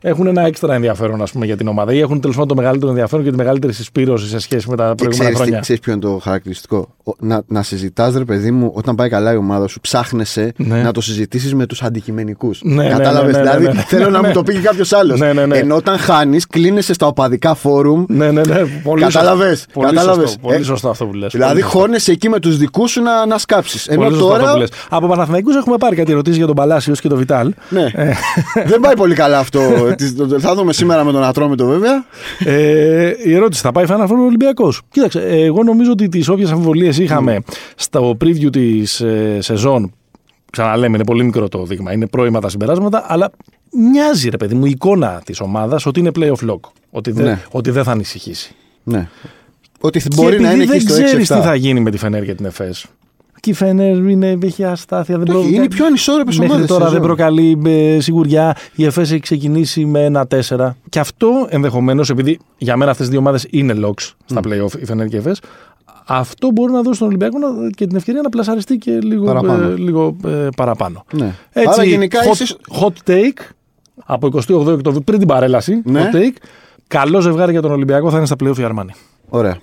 [0.00, 2.90] έχουν ένα έξτρα ενδιαφέρον ας πούμε, για την ομάδα ή έχουν τέλος πάντων το μεγαλύτερο
[2.90, 5.60] ενδιαφέρον και τη μεγαλύτερη συσπήρωση σε σχέση με τα Και προηγούμενα ξέρεις, τι- χρόνια.
[5.60, 9.32] ξέρεις ποιο είναι το χαρακτηριστικό; Ο- να, να συζητάς, ρε παιδί μου, όταν πάει καλά
[9.32, 10.82] η ομάδα σου, ψάχνεσαι Ναι.
[10.82, 12.60] να το συζητήσεις με τους αντικειμενικούς.
[12.62, 13.82] Ναι, ναι, Κατάλαβες; ναι, ναι, δηλαδή, ναι, ναι.
[13.86, 14.26] θέλω να Ναι.
[14.28, 15.20] μου το πει και κάποιος άλλος.
[15.20, 15.56] Ναι, ναι, ναι.
[15.56, 18.04] Ενώ όταν χάνεις, κλείνεσαι στα οπαδικά φόρουμ.
[18.08, 18.62] Ναι, ναι, ναι.
[18.82, 19.70] Πολύ Κατάλαβες, σωστό.
[19.80, 21.32] Πολύ, κατάλαβες; σωστό, πολύ Ε, σωστό αυτό που λες.
[21.32, 21.78] Δηλαδή, Πολύ σωστό.
[21.78, 23.86] χώνεσαι εκεί με τους δικούς σου να, να σκάψεις.
[23.86, 24.52] Ενώ Πολύ σωστό αυτό τώρα.
[24.52, 24.68] που λες.
[24.88, 27.52] Από Παναθηναϊκούς έχουμε πάρει κάτι ερωτήσεις για τον Παλάσιος και τον Βιτάλ.
[27.68, 27.86] Ναι.
[27.94, 28.12] Ε.
[28.66, 29.60] Δεν πάει πολύ καλά αυτό.
[29.94, 32.04] Τις- το- θα δούμε σήμερα με τον Ατρόμητο βέβαια.
[32.44, 34.82] Ε, η ερώτηση, θα πάει Final Four ο Ολυμπιακός.
[34.90, 37.38] Κοίταξε, ε, εγώ νομίζω ότι τις όποιες αμφιβολίες είχαμε
[37.76, 39.92] στο preview της ε, σεζόν.
[40.52, 43.30] Ξαναλέμε, είναι πολύ μικρό το δείγμα, είναι πρώιμα τα συμπεράσματα, αλλά
[43.92, 46.60] μοιάζει ρε παιδί μου η εικόνα της ομάδας ότι είναι playoff lock.
[46.90, 47.40] Ότι, δεν- Ναι.
[47.50, 48.54] ότι δεν θα ανησυχήσει.
[48.84, 49.08] Ναι.
[49.80, 51.40] Ότι Και μπορεί να επειδή είναι εκεί δεν στο ξέρεις 6-7.
[51.40, 52.86] τι θα γίνει με τη Φενέρ και την ΕΦΕΣ.
[53.40, 55.54] Και η Φενέρ είναι, έχει αστάθεια, δεν Όχι, προκαλεί.
[55.54, 56.98] είναι οι πιο ανισόρροπες Μέχρι ομάδες τώρα σεζόν.
[56.98, 58.56] δεν προκαλεί ε, σιγουριά.
[58.74, 60.74] Η ΕΦΕΣ έχει ξεκινήσει με ένα 4.
[60.88, 64.84] Και αυτό ενδεχομένως, επειδή για μένα αυτές οι δύο ομάδες είναι locks στα playoff, η
[64.84, 65.40] Φενέρ και η ΕΦΕΣ,
[66.06, 69.64] αυτό μπορεί να δώσει στον Ολυμπιακό να- και την ευκαιρία να πλασαριστεί και λίγο Παραπάνω.
[69.68, 71.04] ε, λίγο, ε, παραπάνω.
[71.12, 71.34] Ναι.
[71.52, 73.40] Έτσι, Άρα γενικά hot, είσαι- hot take
[74.04, 75.82] από 28 Οκτωβρίου, πριν την παρέλαση.
[75.84, 76.10] Ναι.
[76.12, 76.36] Hot take.
[76.86, 78.92] Καλό ζευγάρι για τον Ολυμπιακό θα είναι στα playoff η Αρμάνη.
[79.28, 79.56] Ωραία.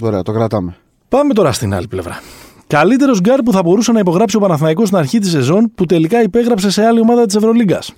[0.00, 0.76] Ωραία, το κρατάμε.
[1.08, 2.20] Πάμε τώρα στην άλλη πλευρά.
[2.70, 6.22] Καλύτερος γκάρ που θα μπορούσε να υπογράψει ο Παναθηναϊκός στην αρχή της σεζόν που τελικά
[6.22, 7.92] υπέγραψε σε άλλη ομάδα της Ευρωλίγκας.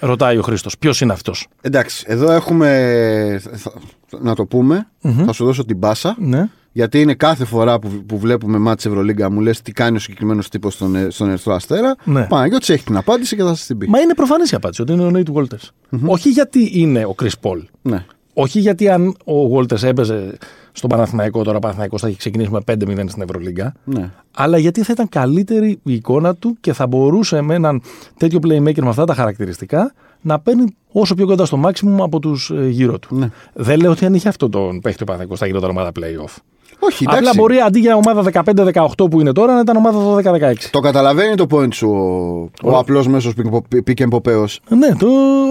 [0.00, 0.78] Ρωτάει ο Χρήστος.
[0.78, 3.40] Ποιος είναι αυτός; Εντάξει, εδώ έχουμε.
[3.54, 3.72] θα-
[4.20, 4.88] να το πουμε
[5.26, 6.16] Θα σου δώσω την πάσα.
[6.18, 6.48] Ναι.
[6.72, 10.48] Γιατί είναι κάθε φορά που, που βλέπουμε ματς Ευρωλίγκας μου λες τι κάνει ο συγκεκριμένος
[10.48, 11.96] τύπος στον, ε, στον Ερυθρό Αστέρα.
[12.04, 12.24] Ναι.
[12.26, 13.88] Παναγιώτης έχει την απάντηση και θα σας την πει.
[13.88, 15.68] Μα είναι προφανής η απάντηση ότι είναι ο Νέιτ Γουόλτερς.
[16.06, 17.62] Όχι γιατί είναι ο Κρι Πολ.
[17.82, 18.04] Ναι.
[18.40, 20.36] Όχι γιατί αν ο Walters έπαιζε
[20.72, 23.74] στον Παναθηναϊκό, τώρα ο Παναθηναϊκός θα έχει ξεκινήσει με 5-0 στην Ευρωλίγκα.
[23.84, 24.10] ναι.
[24.36, 27.82] Αλλά γιατί θα ήταν καλύτερη η εικόνα του και θα μπορούσε με έναν
[28.16, 32.52] τέτοιο playmaker με αυτά τα χαρακτηριστικά να παίρνει όσο πιο κοντά στο maximum από τους
[32.68, 33.16] γύρω του.
[33.16, 33.30] Ναι.
[33.52, 36.36] Δεν λέω ότι αν είχε αυτό τον παίχτη ο Παναθηναϊκός θα γινόταν ομάδα playoff.
[36.80, 37.38] Όχι, Απλά εντάξει.
[37.38, 38.30] μπορεί αντί για ομάδα
[38.96, 40.20] 15-18 που είναι τώρα να ήταν ομάδα
[40.52, 40.54] 12-16.
[40.70, 43.32] Το καταλαβαίνει το point σου ο, ο απλός μέσος
[43.86, 44.58] pick and pop αίος.
[44.68, 45.06] Ναι, το...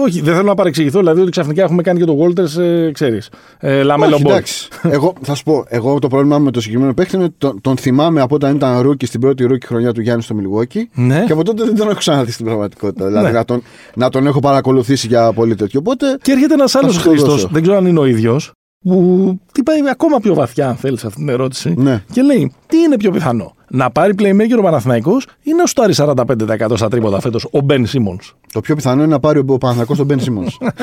[0.06, 0.98] όχι, δεν θέλω να παρεξηγηθώ.
[0.98, 3.28] Δηλαδή ότι ξαφνικά έχουμε κάνει και τον Γουόλτερς, ε, ξέρεις.
[3.58, 4.32] Ε, Λαμέλο Όχι, Μπολ.
[4.32, 4.68] εντάξει.
[4.82, 7.60] εγώ θα σου πω, εγώ το πρόβλημά μου με το συγκεκριμένο παίχτη είναι ότι τον,
[7.60, 10.80] τον θυμάμαι από όταν ήταν rookie στην πρώτη rookie χρονιά του Γιάννη στο Milwaukee.
[10.94, 11.22] Ναι.
[11.26, 13.06] Και από τότε δεν τον έχω ξαναδεί στην πραγματικότητα.
[13.06, 13.32] Δηλαδή Ναι.
[13.32, 13.62] να, τον,
[13.94, 15.80] να τον έχω παρακολουθήσει για πολύ τέτοιο.
[15.82, 17.48] Οπότε Και έρχεται ένας άλλος σου το Χρήστο, δώσω.
[17.52, 18.52] δεν ξέρω αν είναι ο ίδιος,
[18.84, 21.74] που τι πάει ακόμα πιο βαθιά, αν θέλεις αυτή την ερώτηση.
[21.76, 22.02] Ναι.
[22.12, 26.72] Και λέει, τι είναι πιο πιθανό, να πάρει playmaker ο Παναθηναϊκός ή να σουτάρει 45%
[26.74, 28.18] στα τρίποτα φέτος ο Μπεν Σίμον.
[28.52, 30.68] το πιο πιθανό είναι να πάρει ο Παναθηναϊκός τον Ben Simmons.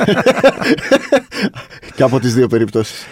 [1.96, 3.06] και από τις δύο περιπτώσεις.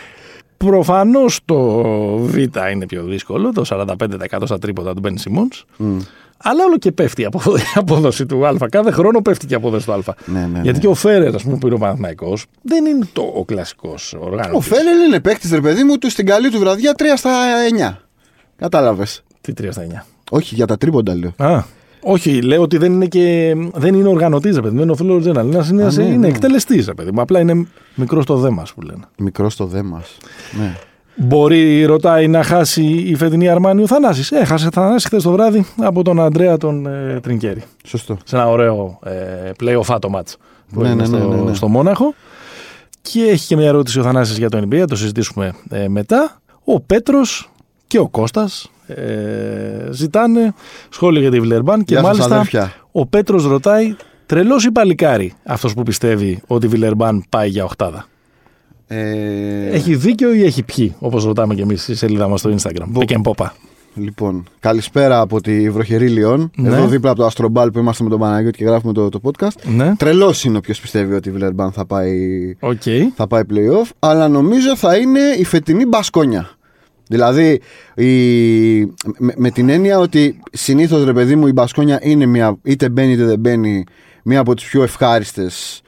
[0.57, 1.83] Προφανώς το
[2.17, 2.37] Β
[2.73, 5.49] είναι πιο δύσκολο, το 45% στα τρίποτα του Μπεν Σίμον.
[6.47, 8.69] Αλλά όλο και πέφτει η απόδο- η απόδοση του Α.
[8.71, 9.99] Κάθε χρόνο πέφτει και η απόδοση του Α.
[10.27, 10.79] Ναι, ναι, Γιατί ναι.
[10.79, 14.57] και ο Φέρερ, ας πούμε, που είναι ο Παναθηναϊκός, δεν είναι το, ο κλασικός οργάνωση.
[14.57, 17.31] Ο Φέλελ είναι παίκτης, ρε παιδί μου, του στην καλή του βραδιά 3 στα
[17.93, 17.97] 9.
[18.57, 19.23] Κατάλαβες.
[19.41, 20.07] Τι 3 στα 9.
[20.31, 21.33] Όχι, για τα τρίποντα λέω.
[21.37, 21.63] Α,
[22.01, 23.55] όχι, λέω ότι δεν είναι και.
[23.75, 24.83] Δεν είναι οργανωτής, ρε παιδί μου.
[24.83, 25.37] Είναι ο Floor General.
[25.53, 26.29] Ένας είναι, Α, ναι, είναι ναι.
[26.29, 27.21] εκτελεστής, ρε παιδί μου.
[27.21, 29.03] Απλά είναι μικρός στο δέμα, που λένε.
[29.19, 30.03] Μικρός στο δέμα.
[30.59, 30.77] Ναι.
[31.17, 34.31] Μπορεί, ρωτάει, να χάσει η φετινή Αρμάνι ο Θανάσης.
[34.33, 37.63] Έχασε Θανάση χθες το βράδυ από τον Αντρέα τον ε, Τρινκέρι.
[37.85, 38.19] Σωστό.
[38.25, 40.33] Σε ένα ωραίο ε, play-off άτο match
[40.73, 41.55] που Ναι, έγινε ναι, ναι, στο, ναι, ναι.
[41.55, 42.15] στο Μόναχο.
[43.03, 46.41] Και έχει και μια ερώτηση ο Θανάσης για το NBA, θα το συζητήσουμε ε, μετά.
[46.65, 47.51] Ο Πέτρος
[47.87, 49.05] και ο Κώστας ε,
[49.91, 50.55] ζητάνε
[50.89, 52.73] σχόλιο για τη Βιλερμπάν και Γεια σας, μάλιστα αδέρφια.
[52.93, 58.07] ο Πέτρος ρωτάει τρελός ή παλικάρι αυτός που πιστεύει ότι η Βιλερμπάν πάει για οχτάδα.
[58.87, 62.85] Ε, Έχει δίκιο ή έχει πιει, όπως ρωτάμε και εμείς στη σελίδα μας στο Instagram.
[62.89, 63.47] Μπο- Pick and Popa.
[63.97, 66.51] Λοιπόν, καλησπέρα από τη βροχερή Λιόν.
[66.57, 66.69] Ναι.
[66.69, 69.63] Εδώ δίπλα από το Αστρομπάλ που είμαστε με τον Παναγιώτη και γράφουμε το, το podcast.
[69.75, 72.19] Ναι, Τρελός είναι όποιος πιστεύει ότι η Βιλερμπάν θα πάει,
[72.61, 72.83] οκ.
[73.15, 76.51] θα πάει playoff, αλλά νομίζω θα είναι η φετινή μπασκόνια.
[77.09, 77.61] Δηλαδή,
[77.95, 78.05] η,
[79.19, 83.13] με, με την έννοια ότι συνήθως ρε παιδί μου η μπασκόνια είναι μια, είτε μπαίνει
[83.13, 83.85] είτε δεν μπαίνει,
[84.25, 85.83] μία από τις πιο ευχάριστες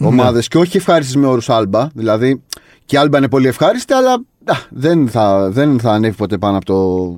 [0.00, 0.06] Ναι.
[0.06, 1.88] ομάδες και όχι ευχάριστες με όρους Άλμπα.
[1.94, 2.42] Δηλαδή,
[2.84, 4.12] και η Άλμπα είναι πολύ ευχάριστη, αλλά
[4.44, 7.08] α, δεν, θα, δεν θα ανέβει ποτέ πάνω από το.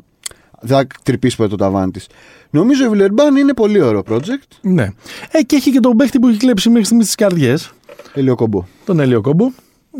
[0.60, 2.06] Δεν θα τρυπήσει ποτέ το ταβάνι της.
[2.50, 4.48] Νομίζω η Βιλερμπάν είναι πολύ ωραίο project.
[4.60, 4.88] Ναι.
[5.30, 7.72] Ε, και έχει και τον παίχτη που έχει κλέψει μέχρι στιγμής τις καρδιές,
[8.14, 8.64] Ελιοκομπό.
[8.84, 9.44] τον Έλιο Κόμπο,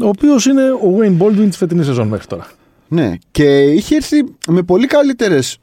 [0.03, 2.47] ο οποίος είναι ο Wayne Baldwin της φετινής σεζόν μέχρι τώρα.
[2.95, 5.59] Ναι, και είχε έρθει με πολύ καλύτερες.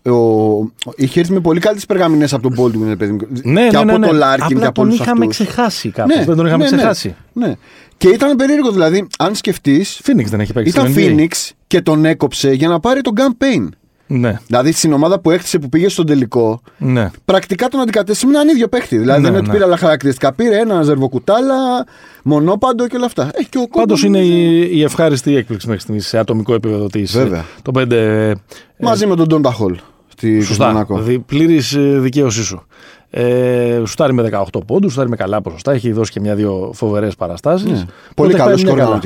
[0.95, 3.19] Είχε έρθει με πολύ καλύτερες περγαμηνές από τον Baldwin, ρε παιδί μου.
[3.43, 4.07] Ναι, και ναι, από ναι, ναι.
[4.07, 5.37] τον Λάρκιν Απλά και από τον όλους είχαμε αυτούς.
[5.37, 6.25] ξεχάσει κάπως.
[6.25, 7.15] δεν τον είχαμε ξεχάσει.
[7.33, 7.53] Ναι,
[7.97, 10.69] Και ήταν περίεργο δηλαδή, αν σκεφτείς, Phoenix δεν έχει παίξει.
[10.69, 11.05] ήταν στο NBA.
[11.19, 13.67] Phoenix και τον έκοψε για να πάρει τον campaign.
[14.11, 17.11] Ναι, Δηλαδή στην ομάδα που έκτισε που πήγε στον τελικό, ναι.
[17.25, 18.97] πρακτικά τον αντικατέστησε με έναν ίδιο παίχτη.
[18.97, 19.53] Δηλαδή Ναι, δεν είναι ότι ναι.
[19.53, 20.33] πήρε άλλα χαρακτηριστικά.
[20.33, 21.85] Πήρε ένα ζερβοκουτάλα,
[22.23, 23.29] μονόπαντο και όλα αυτά.
[23.33, 26.53] Έχει και ο Πάντως Κόμπο, είναι νομίζω, η, η ευχάριστη έκπληξη μέχρι στιγμής σε ατομικό
[26.53, 27.11] επίπεδο της.
[27.11, 27.45] Βέβαια.
[27.61, 28.31] Το 5.
[28.79, 30.67] Μαζί με τον Ντόντα Χολ στη στη Σωστά.
[30.67, 31.03] Μονακό.
[31.25, 32.65] Πλήρης δικαίωσή σου.
[33.11, 35.71] Ε, σουτάρει με 18 πόντους, σουτάρει με καλά ποσοστά.
[35.71, 37.71] Έχει δώσει και μια-δύο φοβερές παραστάσεις.
[37.71, 37.85] Ναι.
[38.15, 38.99] Πολύ καλός σκορ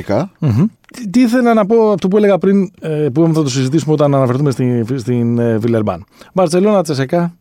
[0.92, 4.14] Τι, τι ήθελα να πω αυτό που έλεγα πριν, ε, που θα το συζητήσουμε όταν
[4.14, 6.04] αναφερθούμε στην, στην ε, Βιλερμπάν.
[6.32, 7.34] Μπαρσελόνα, Τσεσεκά,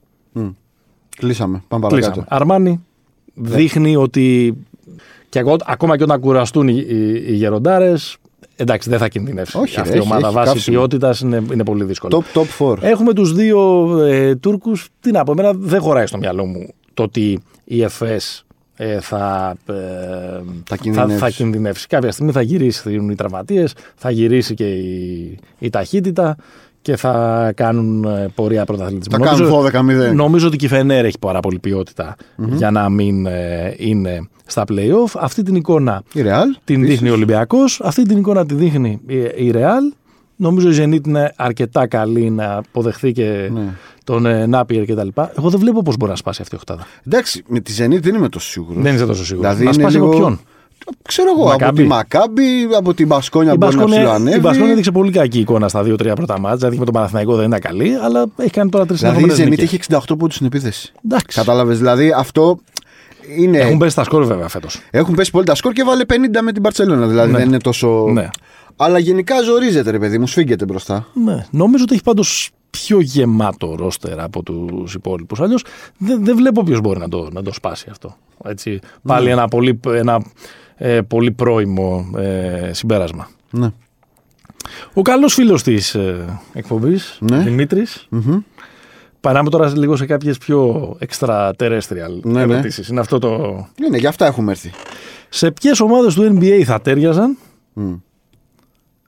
[1.18, 1.64] Κλείσαμε.
[1.68, 2.14] Πάμε κλείσαμε.
[2.14, 2.36] παρακάτω.
[2.36, 2.84] Αρμάνι
[3.34, 4.58] δείχνει ότι
[5.30, 8.18] και εγώ, ακόμα και όταν κουραστούν οι, οι, οι γεροντάρες,
[8.64, 9.58] εντάξει, δεν θα κινδυνεύσει.
[9.58, 10.78] Όχι, Αυτή ρε, η έχει- ομάδα έχει βάση καύσιμο.
[10.78, 12.24] ποιότητα είναι, είναι πολύ δύσκολο.
[12.34, 12.78] Top, top 4.
[12.82, 14.88] Έχουμε τους δύο ε, Τούρκους.
[15.00, 18.46] Τι να πω, εμένα δεν χωράει στο μυαλό μου το ότι η ΕΦΕΣ
[18.76, 19.74] ε, θα, ε,
[20.68, 21.18] θα, κινδυνεύσει.
[21.18, 21.88] θα κινδυνεύσει.
[21.88, 26.36] Κάποια στιγμή θα γυρίσει οι τραυματίες, θα γυρίσει και η, η ταχύτητα
[26.84, 29.26] και θα κάνουν ε, πορεία πρωταθλητισμού.
[29.26, 30.14] Θα κάνουν 12-0.
[30.16, 32.16] Νομίζω ότι και η Φενέρ έχει πάρα πολύ ποιότητα
[32.56, 35.12] για να μην ε, είναι στα play-off.
[35.20, 36.44] Αυτή την εικόνα Η Real.
[36.64, 36.94] την επίσης.
[36.94, 37.82] δείχνει ο Ολυμπιακός.
[37.84, 39.96] Αυτή την εικόνα τη δείχνει η, η Real.
[40.36, 43.62] Νομίζω η Zenit είναι αρκετά καλή να αποδεχθεί και Ναι.
[44.04, 45.08] τον ε, Νάπιερ κτλ.
[45.38, 46.88] Εγώ δεν βλέπω πώς μπορεί να σπάσει αυτή η οχτάδα.
[47.08, 48.84] Εντάξει, με τη Zenit δεν είμαι τόσο σίγουρος.
[48.84, 49.56] Δεν είσαι τόσο σίγουρος.
[49.56, 50.40] Δηλαδή να είναι σπάσει λίγο- από ποιον;
[51.08, 51.82] Ξέρω εγώ, από Μακάμπι.
[51.82, 52.44] τη Μακάμπι,
[52.78, 54.40] από την Μπασκόνια Η μπορεί να Μπασκόνια, η ψηλοανέβει.
[54.40, 56.58] Μπασκόνια έδειξε πολύ κακή εικόνα στα δύο-τρία πρώτα μάτια.
[56.58, 59.56] Δηλαδή με τον Παναθηναϊκό δεν ήταν καλή, αλλά έχει κάνει τώρα τρεις Δηλαδή η συνεχόμενε
[59.56, 60.92] Zenit έχει 68 πόντους στην επίθεση.
[61.06, 61.38] Εντάξει.
[61.38, 61.78] Κατάλαβες.
[61.78, 62.58] Δηλαδή αυτό
[63.38, 64.80] είναι, Έχουν πέσει τα σκόρ βέβαια φέτος.
[64.92, 67.08] έχουν πέσει πολύ τα σκορ και βάλε 50 με την Παρσελόνα.
[67.08, 67.38] Δηλαδή Ναι.
[67.38, 68.06] δεν είναι τόσο.
[68.14, 68.30] Ναι.
[68.76, 71.08] Αλλά γενικά ζορίζεται, ρε παιδί μου, σφίγγεται μπροστά.
[71.26, 71.46] ναι.
[71.50, 75.40] Νομίζω ότι έχει πάντως πιο γεμάτο ρόστερ από τους υπόλοιπους.
[75.40, 75.64] Αλλιώς
[75.98, 78.16] δεν, δεν βλέπω ποιος μπορεί να το, να το σπάσει αυτό.
[78.46, 80.24] Έτσι, πάλι ένα πολύ, ένα,
[80.76, 83.30] ε, πολύ πρώιμο ε, συμπέρασμα.
[83.52, 83.72] Ναι.
[84.94, 87.38] Ο καλός φίλος της ε, εκπομπής, Ναι.
[87.38, 88.38] Δημήτρης, Μμμ.
[89.20, 92.54] Παράμε τώρα λίγο σε κάποιες πιο extraterrestrial Ναι, ναι.
[92.54, 92.88] ερωτήσεις.
[92.88, 93.30] Είναι αυτό το.
[93.86, 94.72] Είναι, γι' αυτά έχουμε έρθει.
[95.30, 97.38] Σε ποιες ομάδες του NBA θα τέριαζαν;
[97.74, 97.94] Μμ.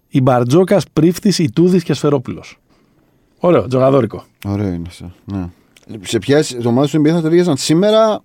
[0.08, 2.60] η Μπαρτζόκας, Πρίφτης, η Τούδης και Σφερόπουλος.
[3.40, 4.24] Ωραίο, τζογαδόρικο.
[4.46, 5.12] Ωραίο είναι αυτό.
[5.26, 5.50] Ναι.
[6.02, 8.24] Σε ποιες ομάδες του NBA θα ταιριάζαν σήμερα.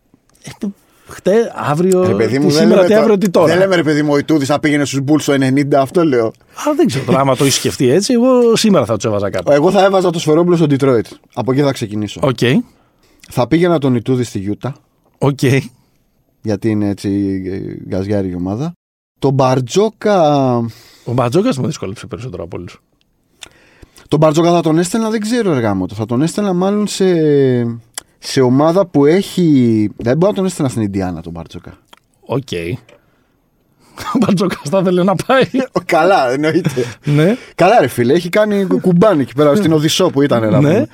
[1.11, 2.03] Χτε, αύριο.
[2.07, 3.46] Ρε παιδί τι μου, δεν σήμερα, λέμε, τι το- αύριο, τι τώρα.
[3.46, 6.27] δεν λέμε ρε παιδί μου, ο Ιτούδης θα πήγαινε στους Bulls το 90, αυτό λέω.
[6.27, 9.53] Α, δεν ξέρω τώρα, άμα το έχεις σκεφτεί έτσι, εγώ σήμερα θα τους έβαζα κάπου.
[9.53, 11.05] Εγώ θα έβαζα το Σφερόπουλο στο Detroit.
[11.35, 12.20] Από εκεί θα ξεκινήσω.
[12.23, 12.38] Οκ,
[13.31, 14.75] Θα πήγαινα τον Ιτούδη στη Γιούτα,
[15.18, 15.38] οκ.
[16.42, 18.73] γιατί είναι έτσι ε, γκαζιάρα η ομάδα.
[19.18, 20.57] Τον Μπαρτζόκα.
[21.05, 22.83] Ο Μπαρτζόκας με δυσκόλεψε περισσότερο από όλους.
[24.09, 25.94] Τον Μπαρτζόκα θα τον έστελνα, δεν ξέρω ρε γαμώτο.
[25.94, 27.05] Θα τον έστελνα μάλλον σε,
[28.22, 29.90] σε ομάδα που έχει.
[29.96, 31.72] Δεν μπορώ να τον έστελνα στην Ιντιάνα τον Μπαρτζόκα.
[32.20, 32.48] Οκ.
[34.14, 35.44] Ο Μπαρτζόκας θα ήθελε να πάει.
[35.85, 36.70] Καλά, εννοείται.
[37.04, 40.40] ναι, Καλά, ρε φίλε, έχει κάνει Κουμπάν εκεί πέρα στην Οδησσό που ήταν.
[40.40, 40.59] να ναι.
[40.59, 40.88] πούμε.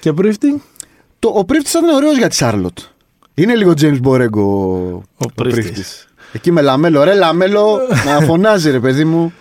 [0.00, 0.62] Και Πρίφτη;
[1.18, 2.78] Το, ο Πρίφτης θα ήταν ωραίος για τη Σάρλοτ.
[3.34, 6.06] Είναι λίγο James Μπορέγκο ο, Ο Πρίφτης.
[6.32, 9.32] Εκεί με Λαμέλο, ρε Λαμέλο, να φωνάζει ρε παιδί μου.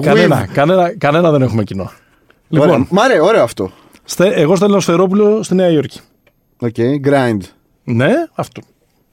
[0.00, 1.90] Κανένα, κανένα, κανένα δεν έχουμε κοινό.
[2.48, 2.64] Ωραία.
[2.66, 3.70] Λοιπόν, Μ' αρέ, ωραίο αυτό.
[4.04, 6.00] στε- εγώ στέλνω Σφερόπουλο στη Νέα Υόρκη.
[6.60, 7.38] OK, grind.
[7.84, 8.60] Ναι, αυτό.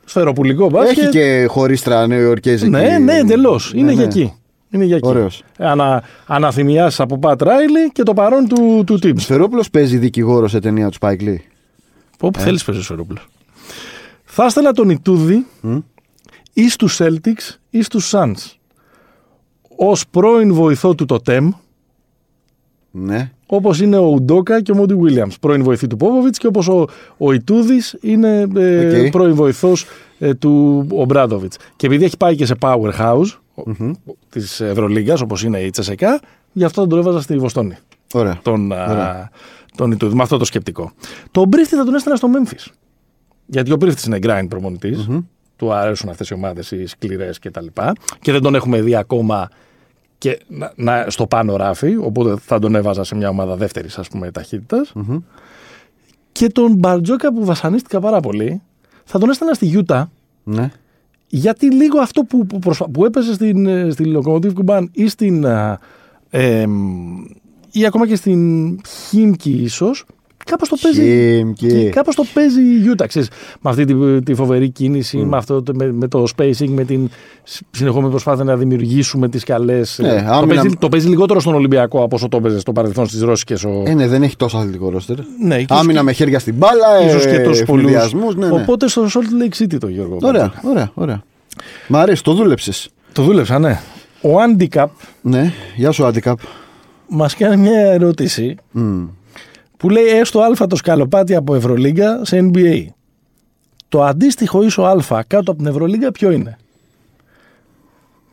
[0.06, 0.98] Σφαιροπουλικό μπάσκετ.
[0.98, 2.70] Έχει και χωρίστρα νεοϊορκέζικη.
[2.70, 3.72] Ναι, ναι, εντελώς.
[3.76, 4.08] Είναι Ναι, για ναι.
[4.08, 4.34] εκεί.
[4.70, 5.08] Είναι για εκεί.
[5.08, 5.44] Ωραίος.
[5.58, 9.20] Ανα, αναθυμιάσεις από Πατ Ράιλι και το παρόν του, του Tibbs.
[9.20, 11.36] Σφερόπουλο παίζει δικηγόρο σε ταινία του Spike Lee.
[12.20, 13.28] Όπου θέλεις παίζει Σφαιρόπουλος.
[14.24, 15.78] Θα έστελνα τον Ιτούδη Μμ.
[16.54, 18.52] ή στους Celtics ή στους Suns.
[19.78, 21.50] Ω πρώην βοηθό του το TEM,
[22.92, 23.32] Ναι.
[23.48, 26.86] Όπως είναι ο Ουντόκα και ο Μόντι Γουίλιαμς, πρώην βοηθή του Πόποβιτς, και όπως ο,
[27.18, 29.12] ο Ιτούδης είναι ε, Οκ.
[29.12, 29.86] πρώην βοηθός
[30.20, 31.54] ε, του Ομπράντοβιτς.
[31.76, 33.92] Και επειδή έχει πάει και σε powerhouse mm
[34.30, 36.20] της Ευρωλίγκας, όπως είναι η ΤΣΣΚΑ,
[36.52, 37.78] γι' αυτό τον έβαζα στη Βοστόνη.
[38.14, 38.40] Ωραία.
[38.42, 39.30] Τον, α, Ωραία.
[39.76, 40.92] τον Ιτούδη, με αυτό το σκεπτικό.
[41.32, 42.72] Τον Πρίφτη θα τον έστελνα στο Memphis.
[43.46, 44.98] Γιατί ο Πρίφτη είναι grind προμονητη
[45.56, 47.66] Του αρέσουν αυτές οι ομάδες, οι σκληρές κτλ.
[48.20, 49.50] Και δεν τον έχουμε δει ακόμα
[50.18, 51.96] και να, να- στο πάνω ράφι.
[51.98, 54.94] Οπότε θα τον έβαζα σε μια ομάδα δεύτερης ας πούμε ταχύτητας.
[56.32, 58.62] Και τον Μπαρτζόκα που βασανίστηκα πάρα πολύ,
[59.04, 60.12] θα τον έστελνα στη Γιούτα.
[60.44, 60.72] Ναι.
[61.28, 65.46] Γιατί λίγο αυτό που, που, προσπα- που έπαιζε στην, ε, στη Locomotive Κουμπάν ή στην.
[65.46, 65.80] α,
[66.30, 67.18] εμ,
[67.72, 70.06] ή ακόμα και στην Χίμκι ίσως,
[70.50, 71.02] κάπως το παίζει.
[71.38, 71.68] Χίμκι.
[71.68, 73.30] και Κάπως το παίζει η Γιούτα, ξέρεις,
[73.62, 77.10] με αυτή τη, τη φοβερή κίνηση, με, αυτό, το- με, με το spacing, με την
[77.44, 80.00] σ- συνεχόμενη προσπάθεια να δημιουργήσουμε τις καλές.
[80.02, 82.72] Ναι, ε, το, άμυνα- παίζει, το παίζει λιγότερο στον Ολυμπιακό από όσο το παίζει στο
[82.72, 83.64] παρελθόν στις Ρώσικες.
[83.64, 83.84] Ο...
[83.86, 85.16] Ε, ναι, δεν έχει τόσο αθλητικό ρόστερ.
[85.42, 87.84] ναι, και Άμυνα με χέρια στην μπάλα, ίσως και ε, τους πολλούς.
[87.86, 88.54] ευνηδιασμούς, Ναι, ναι.
[88.62, 90.18] Οπότε στο Salt Lake City το Γιώργο.
[90.22, 91.24] Ωραία, ωραία, ωραία.
[91.88, 92.90] Μ' αρέσει, το δούλεψες.
[93.14, 93.80] Το δούλεψα, ναι.
[94.22, 94.86] Ο Handicap
[95.22, 96.40] Ναι, γεια σου, Αντικάπ.
[97.10, 98.56] μας κάνει μια ερώτηση
[99.78, 102.86] που λέει έστω α το σκαλοπάτι από Ευρωλίγκα σε NBA.
[103.90, 106.58] Το αντίστοιχο ίσο α κάτω από την Ευρωλίγκα ποιο είναι;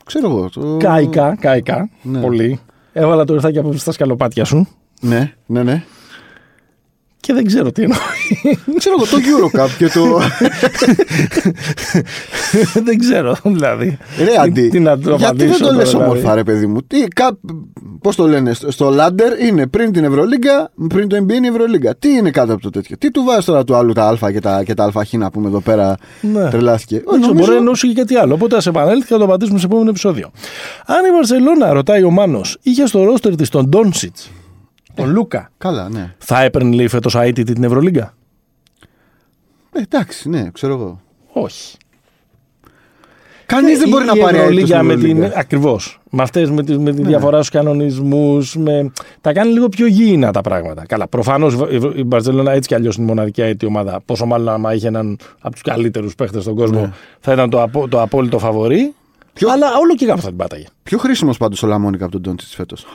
[0.05, 0.51] Ξέρω εγώ.
[0.51, 0.77] Το...
[0.77, 2.21] Κάικα, κάικα, Ναι.
[2.21, 2.61] πολύ.
[2.93, 4.69] Έβαλα το ήρθάκι από στα σκαλοπάτια σου
[5.01, 5.85] Ναι, ναι, ναι.
[7.25, 7.99] Και δεν ξέρω τι εννοεί.
[8.79, 10.21] Ξέρω εγώ, το Eurocup και το.
[12.87, 13.99] δεν ξέρω, δηλαδή.
[14.19, 14.69] Ρε, αντί.
[14.69, 16.05] Τι να του Γιατί δεν απαντήσω το τώρα, λες δηλαδή.
[16.11, 17.39] όμορφα, ρε παιδί μου; Τι, κα...
[18.01, 21.51] Πώς το λένε, στο- στο Ladder είναι πριν την Ευρωλίγκα, πριν το NBA είναι η
[21.51, 21.97] Ευρωλίγκα.
[21.97, 24.41] Τι είναι κάτω από το τέτοιο; Τι του βάζεις τώρα του άλλου τα Α και
[24.41, 25.97] τα, και τα ΑΧ να πούμε εδώ πέρα.
[26.21, 26.51] Ναι.
[26.51, 27.03] Τρελάθηκε.
[27.11, 28.35] Δεν ξέρω, μπορεί να εννοούσε και κάτι άλλο.
[28.35, 30.31] Οπότε ας επανέλθει και θα το απαντήσουμε σε επόμενο επεισόδιο.
[30.87, 34.31] Αν η Βαρσελόνα, ρωτάει ο Μάνος, είχε στο ρόστερ της τον Ντόνσιτς,
[34.95, 36.15] τον Λούκα, Καλά, ναι.
[36.19, 38.15] θα έπαιρνε λέει φέτος αίτητη την Ευρωλίγκα;
[39.73, 41.01] Ε, εντάξει, ναι, ξέρω εγώ.
[41.33, 41.77] Όχι.
[43.47, 45.11] Κανείς δεν μπορεί Η να πάρει Ευρωλίγκα αίτητο με στην την.
[45.17, 45.39] Ευρωλίγκα.
[45.41, 46.01] Ακριβώς.
[46.11, 47.09] Με αυτές με, τη- με τη Ναι.
[47.09, 48.57] διαφορά στους κανονισμούς.
[48.57, 48.93] Με...
[49.21, 50.87] Τα κάνει λίγο πιο γήινα τα πράγματα.
[50.87, 51.09] Καλά.
[51.09, 51.57] Προφανώς
[51.97, 54.01] η Μπαρσελόνα έτσι κι αλλιώς είναι η μοναδική αίτητη ομάδα.
[54.05, 56.91] Πόσο μάλλον άμα είχε έναν από τους καλύτερους παίχτες στον κόσμο Ναι.
[57.21, 58.95] θα ήταν το, απο, το απόλυτο φαβορή.
[59.35, 60.64] Ποιο- Αλλά όλο και κάπου θα την πάταγε.
[60.83, 62.87] Πιο χρήσιμος πάντως ο Λαμόνικα από τον Ντόντσιτ φέτος.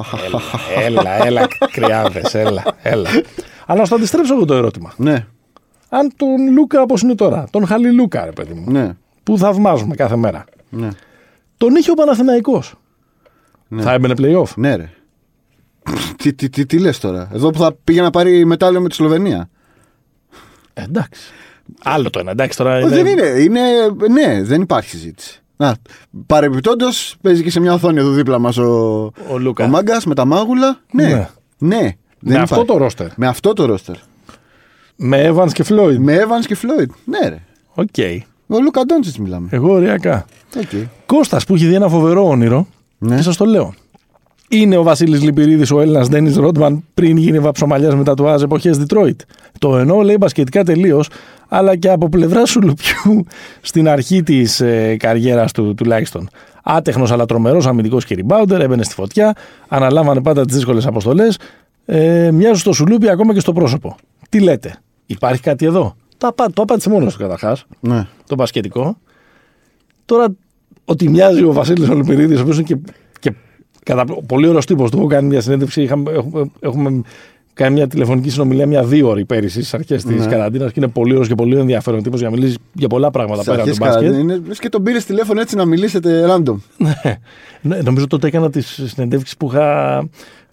[0.86, 3.10] έλα, έλα, κρυάδες, έλα, έλα.
[3.66, 4.94] Αλλά να στο αντιστρέψω εγώ το ερώτημα.
[4.98, 5.26] ναι,
[5.90, 8.92] Αν τον Λούκα όπως είναι τώρα, τον Χαλί Λούκα, ρε παιδί μου, ναι,
[9.24, 10.90] που θαυμάζουμε κάθε μέρα, ναι.
[11.58, 12.74] τον είχε ο Παναθηναϊκός.
[13.68, 13.82] Ναι.
[13.82, 14.54] Θα έμπαινε playoff.
[14.56, 14.90] Ναι, ρε.
[16.18, 18.96] τι τι, τι, τι λες τώρα; Εδώ που θα πήγε να πάρει μετάλλιο με τη
[18.96, 19.50] Σλοβενία.
[20.74, 21.22] Ε, εντάξει.
[21.84, 22.32] Άλλο το ένα.
[22.32, 22.76] Εντάξει, τώρα.
[22.76, 22.90] Ε, Είναι...
[22.90, 23.62] Δεν είναι, είναι.
[24.12, 25.44] Ναι, δεν υπάρχει συζήτηση.
[25.62, 25.76] Να,
[26.26, 29.66] παρεμπιπτόντως παίζει και σε μια οθόνη εδώ δίπλα μας ο, Ο Λούκα.
[29.66, 30.80] ο Μάγκας με τα μάγουλα.
[30.92, 31.30] Ναι, Ναι.
[31.58, 31.82] ναι.
[32.22, 32.72] Με δεν αυτό υπάρχει.
[32.72, 33.08] το ρόστερ.
[33.16, 33.96] Με αυτό το ρόστερ.
[34.96, 35.96] Με Evans και Floyd.
[35.98, 36.88] Με Evans και Floyd.
[37.06, 37.42] Ναι, ρε.
[37.74, 37.88] Οκ.
[38.48, 39.48] Ο Λούκα Ντόντσιτς μιλάμε.
[39.52, 40.26] Εγώ ωριακά.
[40.56, 40.86] Okay.
[41.06, 42.68] Κώστας που έχει δει ένα φοβερό όνειρο
[42.98, 43.16] Ναι.
[43.16, 43.74] και σας το λέω.
[44.52, 48.80] Είναι ο Βασίλης Λυπηρίδης ο Έλληνας Ντένις Ρόντμαν πριν γίνει βαψομαλιάς με τα τουάζ εποχές
[48.82, 49.16] Detroit.
[49.60, 51.10] Το εννοώ λέει μπασκετικά τελείως,
[51.48, 53.26] αλλά και από πλευρά σου λουπιού
[53.62, 56.30] στην αρχή της ε, καριέρας του τουλάχιστον.
[56.64, 59.36] Άτεχνος αλλά τρομερός αμυντικός και rebounder, έμπαινε στη φωτιά,
[59.68, 61.38] αναλάμβανε πάντα τις δύσκολες αποστολές.
[61.86, 63.96] Ε, μοιάζουν στο σουλούπι ακόμα και στο πρόσωπο.
[64.30, 68.08] Τι λέτε, υπάρχει κάτι εδώ; Το, απα, το απάντησε μόνος του καταρχάς, Ναι.
[68.28, 68.98] το μπασκετικό.
[70.06, 70.26] Τώρα,
[70.86, 72.78] ότι μοιάζει ο Βασίλης Ολυμπηρίδη, ο οποίος είναι και,
[73.90, 75.82] και κατά, πολύ ωραίος τύπος, του έχω κάνει μια συνέντευξη.
[75.82, 77.02] Είχαμε, έχουμε, έχουμε
[77.54, 80.32] κάνει μια τηλεφωνική συνομιλία μια δύο ώρη πέρυσι στις αρχές της Ναι.
[80.32, 83.42] καραντίνας και είναι πολύ ωραίος και πολύ ενδιαφέρον τύπος για να μιλήσεις για πολλά πράγματα
[83.42, 84.12] Στις πέρα από αρχές το μπάσκετ.
[84.12, 86.56] καραντίνας είναι, λες και τον πήρες τηλέφωνο έτσι να μιλήσετε random.
[86.78, 86.94] Ναι.
[87.62, 90.00] Ναι, νομίζω τότε έκανα τις συνεντεύξεις που είχα.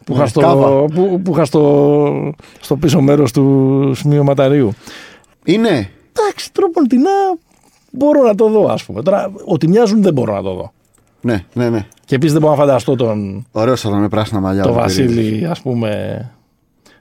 [0.05, 0.85] Που Ναι, είχα, στο, κάβα.
[0.85, 4.72] που, που είχα στο, στο πίσω μέρος του σημειωματαρίου.
[5.44, 5.88] Είναι.
[6.18, 7.11] Εντάξει, τρόποντινά
[7.90, 9.03] μπορώ να το δω, ας πούμε.
[9.03, 10.72] Τώρα, ότι μοιάζουν δεν μπορώ να το δω.
[11.27, 11.87] Ναι, ναι, ναι.
[12.05, 14.62] Και επίσης δεν μπορώ να φανταστώ τον, Ωραίος θα ήταν με πράσινα μαλλιά.
[14.62, 15.15] το ο Λυπηρίδης.
[15.15, 16.21] Βασίλη, ας πούμε,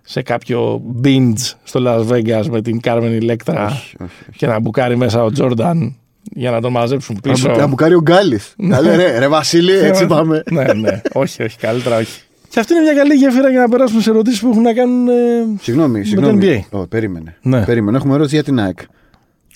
[0.02, 4.38] σε κάποιο binge στο Las Vegas με την Κάρμεν Ηλέκτρα Όχι, όχι, όχι.
[4.38, 7.48] και να μπουκάρει μέσα ο Τζόρνταν για να τον μαζέψουν πίσω.
[7.48, 8.56] Να μπου- Να μπουκάρει ο Γκάλης.
[8.70, 10.44] Καλέ, ρε, ρε Βασίλη, έτσι πάμε.
[10.52, 11.02] ναι, ναι.
[11.14, 12.22] όχι, όχι, καλύτερα όχι.
[12.50, 15.08] Και αυτή είναι μια καλή γέφυρα για να περάσουμε σε ερωτήσεις που έχουν να κάνουν.
[15.08, 15.14] ε,
[15.62, 16.66] Συγγνώμη, Με το συγγνώμη.
[16.72, 16.80] NBA.
[16.80, 17.36] Ω, περίμενε.
[17.42, 17.64] Ναι.
[17.66, 17.98] περίμενε.
[17.98, 18.78] Έχουμε ερώτηση για την ΑΕΚ.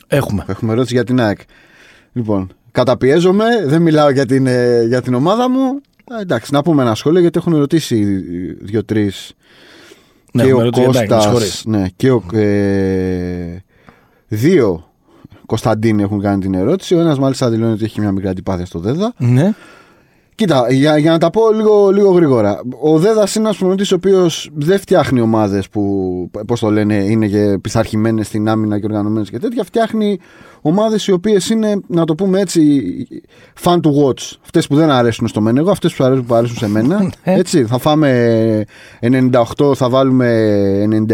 [0.08, 0.44] Έχουμε.
[0.48, 1.40] Έχουμε ερώτηση για την ΑΕΚ.
[2.14, 5.82] Λοιπόν, καταπιέζομαι, δεν μιλάω για την, ε, για την ομάδα μου.
[6.14, 8.04] Α, εντάξει, να πούμε ένα σχόλιο γιατί έχουν ερωτήσει
[8.62, 9.34] δύο-τρεις.
[10.32, 11.64] Ναι, και έχουμε ο ερωτήσει, εντάξει, με Κώστας, συγχωρείς.
[11.66, 13.64] ναι, και ο, ε,
[14.28, 14.90] δύο
[15.46, 16.96] Κωνσταντίνοι έχουν κάνει την ερώτηση.
[16.96, 19.14] Ο ένας μάλιστα δηλώνει ότι έχει μια μικρή αντιπάθεια στο Δέδα.
[19.18, 19.54] Ναι.
[20.40, 22.62] Κοίτα, για, για να τα πω λίγο, λίγο γρήγορα.
[22.82, 27.28] Ο Δέδας είναι ένας προπονητής ο οποίος δεν φτιάχνει ομάδες που, πώς το λένε, είναι
[27.28, 29.64] και πειθαρχημένες στην άμυνα και οργανωμένες και τέτοια.
[29.64, 30.20] Φτιάχνει
[30.62, 32.82] ομάδες οι οποίες είναι, να το πούμε έτσι,
[33.64, 34.32] fun to watch.
[34.44, 37.12] Αυτές που δεν αρέσουν στο Μένεγο, αυτές που αρέσουν, που αρέσουν σε μένα.
[37.24, 38.66] έτσι, θα φάμε
[39.58, 41.14] 98, θα βάλουμε 99.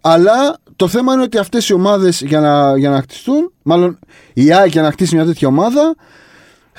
[0.00, 3.98] Αλλά το θέμα είναι ότι αυτές οι ομάδες για να, για να χτιστούν, μάλλον
[4.32, 5.94] η ΑΕΚ για να χτίσει μια τέτοια ομάδα,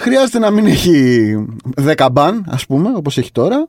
[0.02, 1.46] χρειάζεται να μην έχει
[1.96, 3.68] 10 μπαν, ας πούμε, όπως έχει τώρα.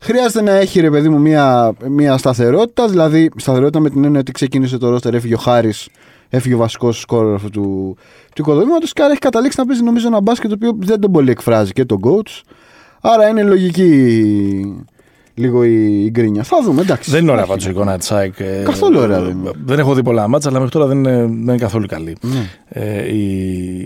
[0.00, 4.32] Χρειάζεται να έχει, ρε παιδί μου, μια, μια σταθερότητα, δηλαδή σταθερότητα με την έννοια ότι
[4.32, 5.88] ξεκίνησε το ρόστερ, έφυγε ο Χάρης,
[6.28, 7.96] έφυγε ο βασικός σκόρ αυτού του,
[8.34, 11.12] του οικοδομήματος και άρα έχει καταλήξει να παίζει νομίζω ένα μπάσκετ το οποίο δεν τον
[11.12, 12.42] πολύ εκφράζει και τον coach.
[13.00, 14.84] Άρα είναι λογική
[15.34, 16.42] λίγο η, η γκρίνια.
[16.42, 17.10] Θα δούμε, εντάξει.
[17.10, 17.64] Δεν είναι ωραία Υπάρχει.
[17.64, 18.34] πάντως η εικόνα της ΑΕΚ.
[18.40, 19.50] ε, Καθόλου ωραία δεν είναι.
[19.64, 22.48] Δεν έχω δει πολλά μάτσα, αλλά μέχρι τώρα δεν είναι, δεν είναι καθόλου καλή Ναι.
[22.68, 23.28] ε, η,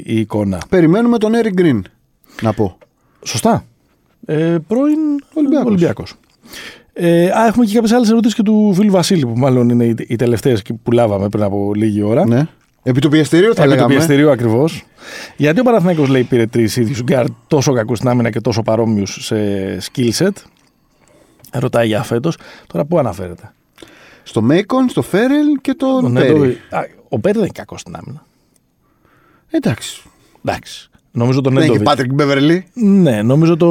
[0.07, 0.59] η εικόνα.
[0.69, 1.81] Περιμένουμε τον Eric Green.
[2.43, 2.79] Να πω.
[3.25, 3.65] Σωστά.
[4.27, 4.99] Ε, πρώην
[5.35, 5.67] Ολυμπιακός.
[5.67, 6.15] Ολυμπιακός.
[6.93, 9.95] Ε, α, έχουμε και κάποιες άλλες ερωτήσεις και του φίλου Βασίλη, που μάλλον είναι οι,
[10.07, 12.27] οι τελευταίες που λάβαμε πριν από λίγη ώρα.
[12.27, 12.47] Ναι.
[12.83, 13.95] Επί του πιεστηρίου θα Επί του λέγαμε.
[13.95, 14.85] πιεστηρίου ακριβώς.
[15.37, 19.19] Γιατί ο Παναθηναϊκός λέει πήρε τρεις ίδιους γκαρντ τόσο κακούς στην άμυνα και τόσο παρόμοιους
[19.21, 19.37] σε
[19.93, 20.29] skill set.
[21.53, 22.37] Ρωτάει για φέτος.
[22.67, 23.53] Τώρα πού αναφέρεται;
[24.23, 26.29] Στο Μέικον, στο Φέρελ και τον Ο Πέρι.
[26.33, 28.25] Νέντοβι- Α, Ο Πέρι δεν είναι κακός στην άμυνα.
[29.51, 30.03] Εντάξει.
[30.45, 30.91] Εντάξει.
[31.11, 31.88] Νομίζω τον Δεν έχει Νέντοβιτς.
[31.91, 32.67] Πάτρικ Μπεβερλί.
[32.75, 33.67] Ναι, νομίζω το.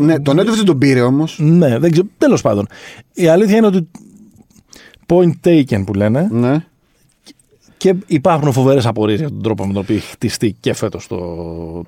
[0.00, 1.38] Ναι, τον Νέντοβιτς δεν τον πήρε όμως.
[1.40, 2.06] Ναι, δεν ξέρω.
[2.18, 2.66] Τέλος πάντων.
[3.12, 3.88] Η αλήθεια είναι ότι.
[5.06, 6.28] Point taken που λένε.
[6.30, 6.64] Ναι.
[7.76, 11.16] Και υπάρχουν φοβερές απορίες για τον τρόπο με τον οποίο έχει χτιστεί και φέτος το,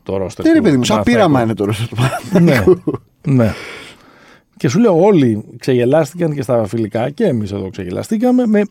[0.03, 0.45] το ρόστερ.
[0.45, 1.29] Δεν είναι του παιδί μου, σαν Παναθηναϊκού.
[1.31, 2.83] πείραμα είναι το ρόστερ του Ναι, Παναθηναϊκού.
[3.27, 3.55] ναι.
[4.63, 8.63] Και σου λέω, όλοι ξεγελάστηκαν και στα φιλικά και εμείς εδώ ξεγελαστήκαμε με,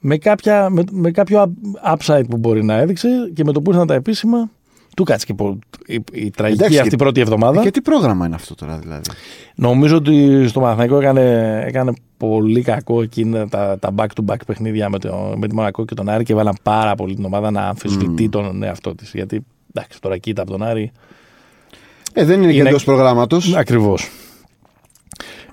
[0.00, 1.54] με, κάποια, με, με κάποιο
[1.96, 4.50] upside που μπορεί να έδειξε και με το που ήρθαν τα επίσημα.
[4.96, 7.62] Του κάτσε και πο- η, η τραγική Εντάξει, αυτή και- πρώτη εβδομάδα.
[7.62, 9.10] Και τι πρόγραμμα είναι αυτό τώρα δηλαδή;
[9.54, 15.34] Νομίζω ότι στο Παναθηναϊκό έκανε, έκανε πολύ κακό εκείνα τα, τα back-to-back παιχνίδια με, το,
[15.36, 18.62] με τη Μονακό και τον Άρη και βάλαν πάρα πολύ την ομάδα να αμφισβητεί τον
[18.62, 19.10] εαυτό της.
[19.14, 20.92] Γιατί εντάξει, τώρα κοίτα από τον Άρη.
[22.12, 23.54] Ε, δεν είναι, και Είναι- εντός προγράμματος.
[23.54, 24.10] Ακριβώς.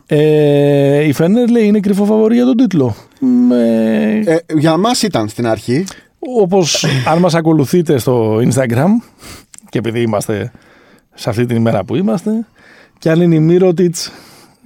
[0.05, 2.95] Ε, η Φένερ λέει είναι κρυφό φαβορή για τον τίτλο.
[3.19, 5.83] Με, Ε, για μας ήταν στην αρχή.
[6.19, 8.87] όπως αν μας ακολουθείτε στο Instagram
[9.69, 10.51] και επειδή είμαστε
[11.13, 12.31] σε αυτή την ημέρα που είμαστε
[12.99, 14.11] και αν είναι η Μύρωτιτς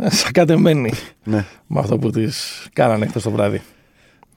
[0.06, 0.92] σακατεμένη
[1.24, 1.46] Ναι.
[1.68, 3.62] με αυτό που της κάνανε χθες το βράδυ.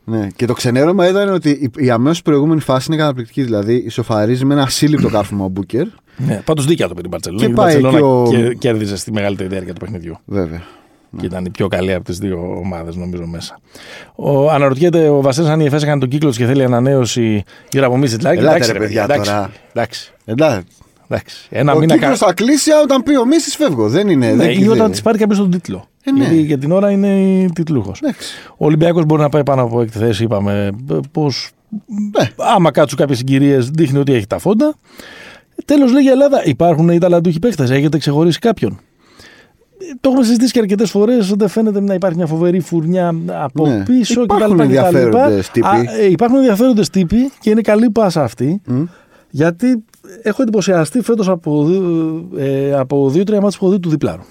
[0.04, 0.26] Ναι.
[0.36, 3.42] Και το ξενέρωμα ήταν ότι η, η αμέσως προηγούμενη φάση είναι καταπληκτική.
[3.42, 5.86] Δηλαδή, ισοφαρίζει με ένα ασύλληπτο κάρφωμα ο Μπούκερ.
[6.16, 7.44] Ναι, πάντως δίκαια το πήρε η Μπαρτσελόνα.
[7.44, 10.16] Και η πάει Μπαρτσελόνα και ο- κέρ- κέρδιζε στη μεγαλύτερη διάρκεια του παιχνιδιού.
[10.24, 10.62] Βέβαια.
[11.18, 13.58] Και ήταν η πιο καλή από τις δύο ομάδες, νομίζω, μέσα.
[14.14, 17.96] Ο, αναρωτιέται ο Βασίλης αν η ΕΦΕΣ έκανε τον κύκλο και θέλει ανανέωση γύρω από
[17.96, 18.38] Μίσιτ Λάκη.
[18.38, 19.50] Ελάτε, Εντάξει, ρε, ρε, παιδιά, εντάξει, τώρα.
[19.72, 20.66] εντάξει, Εντάξει.
[21.08, 21.46] εντάξει.
[21.50, 22.26] Ένα Ο μήνα κύκλος κα...
[22.26, 23.88] θα κλείσει όταν πει ο Μίση φεύγω.
[23.88, 24.26] Δεν είναι.
[24.26, 25.88] Ναι, δεν ή όταν της πάρει κάποιος τον τίτλο.
[26.04, 26.18] Ε, ναι.
[26.18, 28.00] Γιατί για την ώρα είναι τιτλούχος.
[28.02, 28.32] Εντάξει.
[28.56, 30.70] Ο Ολυμπιακός μπορεί να πάει πάνω από έκτη θέση, είπαμε.
[31.12, 31.30] Πώ.
[32.18, 32.30] Ναι.
[32.36, 34.74] Άμα κάτσουν κάποιες συγκυρίες, δείχνει ότι έχει τα φόντα.
[35.64, 37.62] Τέλος, λέει η Ελλάδα, υπάρχουν οι ταλαντούχοι παίχτε.
[37.62, 38.80] Έχετε ξεχωρίσει κάποιον.
[39.90, 41.32] Ε, Το έχουμε συζητήσει και αρκετές φορές.
[41.34, 43.82] Δεν φαίνεται να υπάρχει μια φοβερή φουρνιά από Ναι.
[43.84, 44.62] πίσω Υπάρχουν κτλ.
[44.62, 45.66] ενδιαφέροντες τύποι.
[46.00, 48.60] ε, υπάρχουν ενδιαφέροντες τύποι και είναι καλή πάσα αυτή.
[48.66, 48.82] Μμ.
[49.30, 49.84] Γιατί
[50.22, 54.22] έχω εντυπωσιαστεί φέτος από, δύο- ε, από δύο-τρία μάτια που έχω δει του διπλάρου.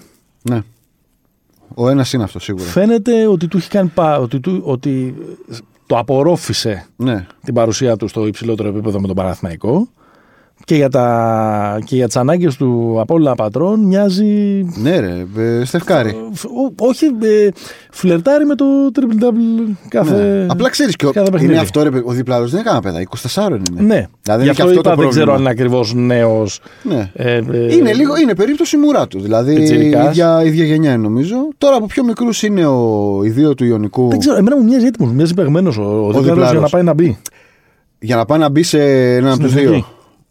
[0.50, 0.60] Ναι.
[1.74, 2.64] Ο ένας είναι αυτός σίγουρα.
[2.64, 5.14] Φαίνεται ότι του έχει κάνει πα, ότι, του, ότι
[5.86, 7.26] το απορρόφησε Ναι.
[7.44, 9.88] την παρουσία του στο υψηλότερο επίπεδο με τον Παναθηναϊκό
[10.64, 15.26] και για, τα, και για τις ανάγκες του Απόλλωνα Πατρών μοιάζει Ναι, ρε.
[15.38, 16.10] ε, Στεφκάρη.
[16.10, 17.48] Ό- όχι ε,
[17.90, 20.46] φλερτάρει με το triple double κάθε Ναι.
[20.48, 21.52] Απλά ξέρεις και ο, κάθε παιχνίδι.
[21.52, 23.02] είναι αυτό, ρε, παιδί, ο διπλάρο δεν είναι κανένα παιδά.
[23.48, 23.80] 24 είναι.
[23.94, 25.32] ναι, Δηλαδή γι' είναι και αυτό αυτό είπα το δεν ξέρω πρόβλημα.
[25.34, 27.10] αν είναι ακριβώς νέος Ναι.
[27.14, 29.20] ε, ε, Είναι, λίγο, είναι περίπτωση μουρά του.
[29.20, 30.08] Δηλαδή η Πιτσιρικάς.
[30.08, 31.36] ίδια, ίδια γενιά είναι νομίζω.
[31.58, 34.08] Τώρα από πιο μικρούς είναι ο, οι δύο του Ιωνικού.
[34.08, 36.62] δεν ξέρω, εμένα μου μοιάζει έτοιμος, μοιάζει παιγμένος ο, ο, διπλάρος για διπλάρος.
[36.62, 37.18] να πάει να μπει
[37.98, 38.78] Για να πάει να μπει σε
[39.14, 39.84] έναν από Στην του δύο.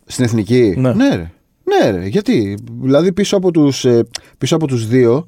[0.10, 0.14] Εθνική.
[0.14, 0.94] Στην εθνική; Ναι.
[0.94, 1.32] ναι, ρε.
[1.64, 2.08] Ναι, ρε.
[2.08, 3.86] Γιατί; Δηλαδή πίσω από τους
[4.38, 5.28] πίσω από τους δύο,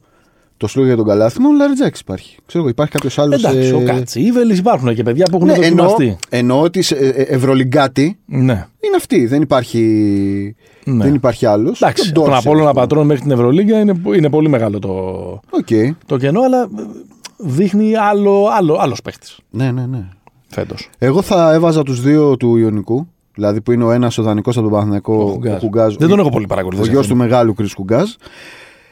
[0.57, 2.37] το Σλούγ για τον Καλάθι, μόνο ο Λαριτζάκης υπάρχει.
[2.45, 3.43] Ξέρω εγώ, υπάρχει κάποιος άλλος.
[3.43, 7.07] εντάξει, ο Κατσίβελης υπάρχουν και παιδιά που έχουν Ναι, εννοώ, δοκιμαστεί εννοώ ότι σε- ε,
[7.07, 8.67] ε, Ευρωλυγκάτη ναι.
[8.79, 9.25] είναι αυτή.
[9.25, 11.03] Δεν υπάρχει, Ναι.
[11.03, 11.81] δεν υπάρχει άλλος.
[11.81, 14.89] Εντάξει, τον Απόλλωνα Πατρών μέχρι την Ευρωλίγκα είναι, είναι πολύ μεγάλο το,
[15.49, 15.95] Οκ.
[16.05, 16.67] το κενό, αλλά ε,
[17.37, 20.03] δείχνει άλλο, άλλο, άλλος παίχτης Ναι, ναι, ναι.
[20.47, 20.89] φέτος.
[20.97, 23.07] Εγώ θα έβαζα τους δύο του Ιωνικού.
[23.35, 25.59] Δηλαδή που είναι ο ένας ο δανεικός από τον Παναθηναϊκό, Ο ο Χουγκάζ.
[25.59, 25.95] Χουγκάζ.
[25.95, 26.89] Δεν τον έχω πολύ Ο παρακολουθήσει.
[26.89, 27.17] γιος αυτόν.
[27.17, 28.09] του μεγάλου Κρι Χουγκάζ.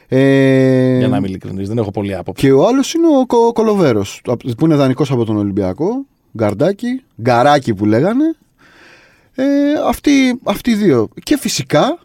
[0.08, 2.46] Ε, Για να είμαι ειλικρινής, δεν έχω πολύ άποψη.
[2.46, 4.20] Και ο άλλος είναι ο Κο- Κολοβέρος,
[4.56, 6.04] που είναι δανεικός από τον Ολυμπιακό.
[6.36, 8.24] Γκαρντάκι, γκαράκι που λέγανε.
[9.34, 9.44] Ε,
[9.88, 11.08] αυτοί, αυτοί οι δύο.
[11.22, 11.98] Και φυσικά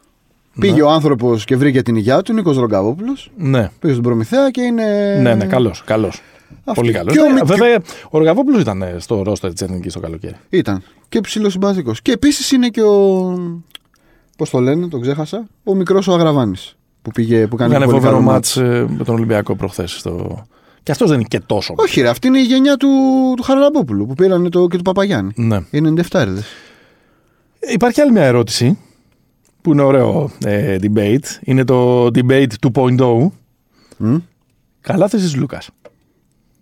[0.60, 3.32] πήγε ο άνθρωπος και βρήκε την υγειά του, Νίκος Ρογκαβόπουλος.
[3.38, 5.20] Ναι, Πήγε στον Προμηθέα και είναι.
[5.22, 6.22] ναι, ναι, καλός, καλός.
[6.64, 6.80] Αυτή.
[6.82, 7.14] Πολύ καλός.
[7.14, 7.78] Και ο Ναι, Μικ- Βέβαια,
[8.10, 10.36] ο Ρογκαβόπουλος ήταν ε, στο ρόστερ της Εθνικής το καλοκαίρι.
[10.50, 10.84] Ήταν.
[11.10, 11.92] Και ψηλό συμπαθικό.
[12.02, 13.34] Και επίσης είναι και ο.
[14.38, 15.48] Πώς το λένε, τον ξέχασα.
[15.64, 16.76] Ο μικρός ο Αγραβάνης.
[17.02, 19.92] Που, πήγε, που κάνει Έκανε πολύ φοβερό καλό μάτς ε, με τον Ολυμπιακό προχθές.
[19.92, 20.46] Στο...
[20.84, 21.74] Και αυτός δεν είναι και τόσο.
[21.78, 22.88] Όχι, ρε, αυτή είναι η γενιά του,
[23.36, 25.32] του Χαραλαμπόπουλου που πήραν το, και του Παπαγιάννη.
[25.36, 25.60] Ναι.
[25.72, 26.42] Είναι 97 έρδε.
[27.74, 28.78] Υπάρχει άλλη μια ερώτηση
[29.62, 31.26] που είναι ωραίο ε, debate.
[31.44, 33.28] Είναι το debate 2.0.
[34.82, 35.70] Καλά θέσεις Λούκας;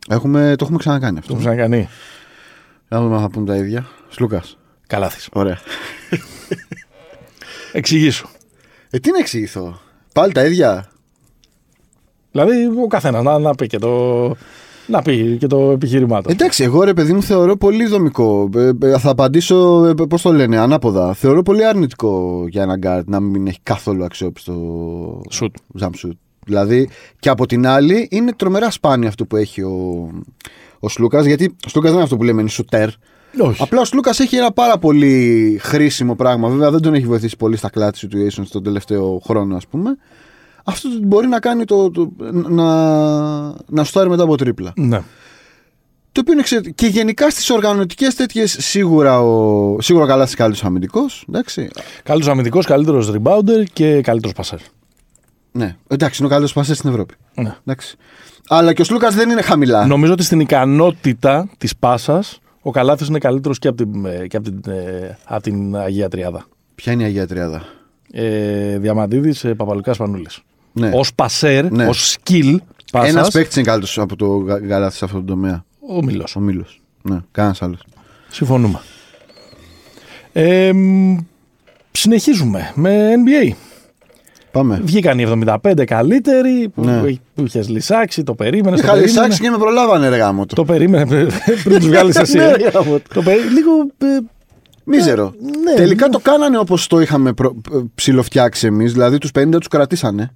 [0.09, 1.33] Έχουμε, το έχουμε ξανακάνει αυτό.
[1.33, 1.89] Το έχουμε ξανακανεί.
[2.87, 3.85] Να δούμε αν θα πούμε τα ίδια.
[4.09, 4.57] Σλούκας.
[4.87, 5.29] Καλάθης.
[5.33, 5.59] Ωραία.
[7.73, 8.27] Εξηγήσου.
[8.89, 9.79] Ε, τι να εξηγηθώ;
[10.13, 10.91] Πάλι τα ίδια;
[12.31, 14.35] Δηλαδή ο καθένας να, να πει και το,
[14.87, 16.31] να πει και το επιχείρημά του.
[16.31, 18.49] Εντάξει, εγώ ρε παιδί μου θεωρώ πολύ δομικό.
[18.55, 21.13] Ε, ε, θα απαντήσω, ε, πώς το λένε, ανάποδα.
[21.13, 24.53] Θεωρώ πολύ αρνητικό για έναν γκαρντ να μην έχει καθόλου αξιόπιστο
[25.29, 25.55] Σουτ.
[25.79, 26.11] jump shoot.
[26.45, 30.09] Δηλαδή, και από την άλλη, είναι τρομερά σπάνιο αυτό που έχει ο,
[30.79, 31.25] ο Σλούκας.
[31.25, 32.89] Γιατί ο Σλούκας δεν είναι αυτό που λέμε, είναι σουτέρ.
[33.39, 33.61] Όχι.
[33.63, 36.49] Απλά ο Σλούκας έχει ένα πάρα πολύ χρήσιμο πράγμα.
[36.49, 39.97] Βέβαια, δεν τον έχει βοηθήσει πολύ στα clutch situations τον τελευταίο χρόνο, ας πούμε.
[40.63, 42.65] Αυτό το μπορεί να κάνει το, το, να,
[43.67, 44.73] να στάρει μετά από τρίπλα.
[44.75, 45.01] Ναι.
[46.11, 46.75] Το οποίο είναι εξαιρετικό.
[46.75, 51.25] Και γενικά στις οργανωτικές τέτοιες σίγουρα, ο, σίγουρα καλά στις καλύτερο αμυντικός.
[51.29, 51.69] Εντάξει.
[52.03, 54.59] Καλύτερο αμυντικός, καλύτερος rebounder και καλύτερος πασέρ.
[55.55, 55.75] Ναι.
[55.87, 57.13] Εντάξει, είναι ο καλύτερος πασέ στην Ευρώπη.
[57.35, 57.55] Ναι.
[57.65, 57.95] Εντάξει.
[58.47, 59.85] Αλλά και ο Σλούκα δεν είναι χαμηλά.
[59.85, 64.37] Νομίζω ότι στην ικανότητα της πάσας ο Καλάθι είναι καλύτερος και από την, ε, και
[64.37, 66.45] από την, ε, από την Αγία Τριάδα.
[66.75, 67.63] Ποια είναι η Αγία Τριάδα;
[68.11, 70.39] Ε, Διαμαντίδης ε, Παπαλουκάς Πανούλης.
[70.73, 70.87] Ναι.
[70.93, 71.87] Ω πασέρ, Ναι.
[71.87, 72.55] ως skill
[72.91, 73.07] πάσα.
[73.07, 75.65] Ένας παίκτης είναι καλύτερος από το Γα- Γαλάθι σε αυτό το τομέα.
[75.89, 76.35] Ο Μήλος.
[76.35, 76.81] Ο Μήλος.
[77.01, 77.83] Ναι, κανένας άλλος.
[78.29, 78.79] Συμφωνούμε.
[80.33, 81.17] Ε, μ,
[81.91, 83.53] συνεχίζουμε με NBA.
[84.53, 84.81] Πάμε.
[84.83, 87.01] Βγήκαν οι 75 καλύτεροι που, Ναι.
[87.35, 88.79] που είχες λυσάξει, το περίμενες.
[88.79, 90.55] Είχα λυσάξει και με προλάβανε ρε γάμο του.
[90.55, 91.27] Το περίμενες πριν
[91.63, 92.37] πριν τους βγάλεις εσύ.
[92.37, 92.51] Ναι, ε.
[92.55, 93.03] ρε γάμο του.
[93.13, 93.39] το περί...
[93.41, 93.71] Λίγο.
[93.97, 94.19] ε,
[94.83, 95.33] Μίζερο.
[95.63, 96.11] ναι, Τελικά ναι.
[96.11, 97.55] το κάνανε όπως το είχαμε προ...
[97.73, 98.91] ε, ψιλοφτιάξει εμείς.
[98.93, 100.31] Δηλαδή τους 50 τους κρατήσανε.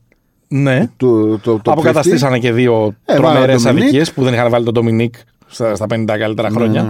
[0.48, 0.90] ναι.
[0.98, 4.66] Το, το, το Αποκαταστήσανε και δύο Ε, τρομερές βάλανε τον αδικίες που δεν είχαν βάλει
[4.66, 5.16] τον Ντομινίκ
[5.48, 6.84] στα, στα 50 καλύτερα χρόνια.
[6.84, 6.90] ναι.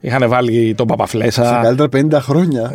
[0.00, 1.60] Είχαν βάλει τον Σε Παπαφλέσα.
[1.62, 2.72] καλύτερα 50 χρόνια.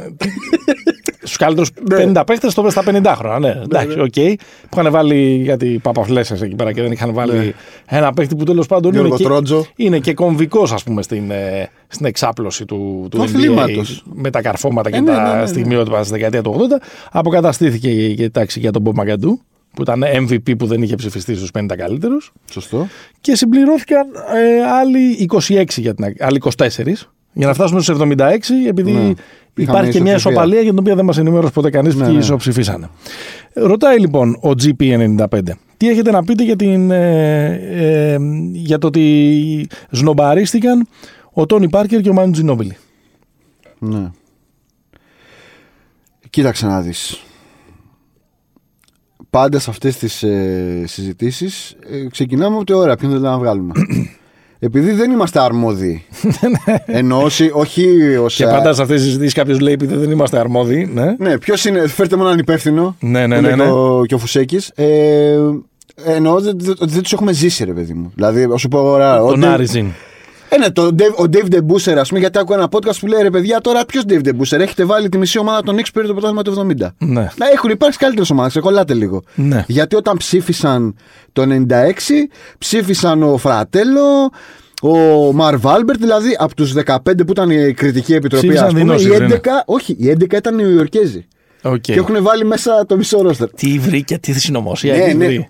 [1.24, 1.70] Στους καλύτερους
[2.16, 3.54] 50 παίχτες στα 50 χρόνια.
[3.54, 4.38] Ναι, εντάξει, οκ.
[4.70, 7.56] Που είχαν βάλει γιατί Παπαφλέσα εκεί πέρα και δεν είχαν βάλει
[7.86, 9.66] ένα παίχτη που τέλος πάντων είναι Γιώργο και, Τρότζο.
[9.76, 14.04] είναι και κομβικός, ας πούμε, στην, ε, στην εξάπλωση του, του Του NBA, αθλήματος.
[14.14, 15.46] με τα καρφώματα και Ε, ναι, τα ναι, ναι, ναι.
[15.46, 16.82] στιγμιότυπα στη δεκαετία του 80.
[17.12, 19.40] Αποκαταστήθηκε η, η τάξη για τον Μπομπ ΜακΑντού.
[19.76, 22.32] που ήταν MVP που δεν είχε ψηφιστεί στους 50 καλύτερους.
[22.52, 22.88] Σωστό.
[23.22, 26.70] Και συμπληρώθηκαν ε, άλλοι 26 για την, άλλοι 24
[27.34, 29.14] για να φτάσουμε στους 76 επειδή Ναι.
[29.56, 30.16] υπάρχει και μια ισοψηφία.
[30.16, 32.20] ισοπαλία για την οποία δεν μας ενημέρωσε ποτέ κανείς Ναι, ποιοι ναι.
[32.20, 32.90] ισοψηφίσανε.
[33.54, 35.40] Ρωτάει λοιπόν ο GP95
[35.78, 37.52] τι έχετε να πείτε για, την, ε,
[38.14, 38.18] ε,
[38.52, 40.88] για το ότι σνομπαρίστηκαν
[41.34, 42.78] ο Τόνι Πάρκερ και ο Μάνου Τζινόμπιλι;
[43.80, 44.12] Ναι.
[46.30, 47.24] Κοίταξε να δεις.
[49.30, 53.72] Πάντα σε αυτές τις ε, συζητήσεις ε, ξεκινάμε από τη ώρα ποιον θέλουμε να βγάλουμε;
[54.66, 56.04] Επειδή δεν είμαστε αρμόδιοι.
[56.86, 58.36] Ενώ όσοι, όχι ως...
[58.36, 60.90] Και πάντα σε αυτές τις συζητήσεις κάποιος λέει επειδή δεν είμαστε αρμόδιοι.
[60.94, 61.16] Ναι.
[61.18, 62.96] Ναι, ποιος είναι, φέρτε μου έναν υπεύθυνο.
[63.00, 63.64] Ναι, ναι, που ναι, λέει ναι.
[63.64, 64.72] Και ο, και ο Φουσέκης.
[64.76, 65.38] Ε,
[66.06, 68.12] εννοώ ότι δεν, ότι δεν τους έχουμε ζήσει, ρε παιδί μου.
[68.16, 69.18] Δηλαδή, α σου πω τώρα.
[69.18, 69.88] Τον ότι- Άριζιν.
[70.56, 73.22] Ε, ναι, το, Dave- ο Dave DeBusser, ας πούμε, γιατί άκουγα ένα podcast που λέει
[73.22, 76.14] ρε παιδιά, τώρα ποιος Dave DeBusser, έχετε βάλει τη μισή ομάδα των Knicks πήρε το
[76.14, 76.88] πρωτάθλημα του 70.
[76.98, 77.30] Ναι.
[77.38, 79.24] Να έχουν υπάρξει καλύτερες ομάδες, ξεκολλάτε λίγο.
[79.36, 79.64] Ναι.
[79.68, 80.96] Γιατί όταν ψήφισαν
[81.34, 84.30] το 96, ψήφισαν ο Φρατέλο,
[84.82, 84.98] ο
[85.34, 88.98] Μαρβ Άλμπερτ, δηλαδή από τους 15 που ήταν η κριτική επιτροπή, Ψήφισαν ας πούμε, οι
[88.98, 91.26] δημοσιογράφοι, 11, δεν όχι, οι 11 ήταν Νεοϋορκέζοι.
[91.64, 91.80] Οκ.
[91.82, 93.50] Και έχουν βάλει μέσα το μισό ρόστερ.
[93.50, 95.26] Τι βρήκε, τι συνωμοσία Ναι, έχει ναι.
[95.26, 95.50] βρει.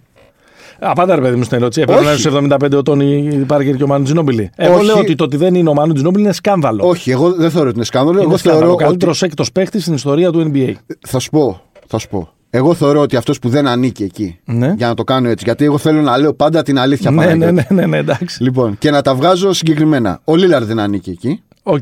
[0.86, 1.82] Απάντα ρε παιδί μου στην ερώτηση.
[1.82, 2.22] Έπρεπε να είναι Όχι.
[2.22, 4.50] στους 75 ο Τόνι Πάρκερ και ο Μάνου Τζινόμπιλι.
[4.56, 4.86] Εγώ Όχι.
[4.86, 6.88] λέω ότι το ότι δεν είναι ο Μάνου Τζινόμπιλι είναι σκάνδαλο.
[6.88, 8.18] Όχι, εγώ δεν θεωρώ ότι είναι σκάνδαλο.
[8.18, 8.66] είναι Εγώ σκάνδαλο.
[8.66, 9.26] θεωρώ Ο καλύτερος ότι...
[9.26, 10.74] έκτος παίχτης στην ιστορία του NBA.
[11.08, 12.30] Θα σου πω, θα σου πω.
[12.50, 14.40] Εγώ θεωρώ ότι αυτός που δεν ανήκει εκεί.
[14.46, 14.74] Ναι.
[14.78, 15.44] Για να το κάνω έτσι.
[15.46, 17.54] Γιατί εγώ θέλω να λέω πάντα την αλήθεια Ναι, Παναγιώτη.
[17.54, 18.44] ναι, ναι, ναι, ναι, εντάξει.
[18.44, 20.20] Λοιπόν, και να τα βγάζω συγκεκριμένα.
[20.24, 21.42] Ο Λίλαρντ δεν ανήκει εκεί.
[21.64, 21.78] Οκ.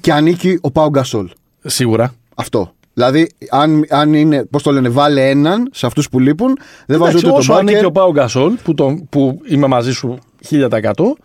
[0.00, 1.28] Και ανήκει ο Πάου Γκασόλ.
[1.64, 2.14] Σίγουρα.
[2.34, 2.72] Αυτό.
[2.98, 7.10] Δηλαδή, αν, αν είναι, πώς το λένε, βάλε έναν σε αυτούς που λείπουν, δεν βάζω
[7.10, 7.86] Εντάξει, ούτε τον όσο ανήκει Πάρκερ.
[7.86, 10.18] ο Πάο Γκασόλ, που, τον- που είμαι μαζί σου
[10.50, 11.16] 1000%,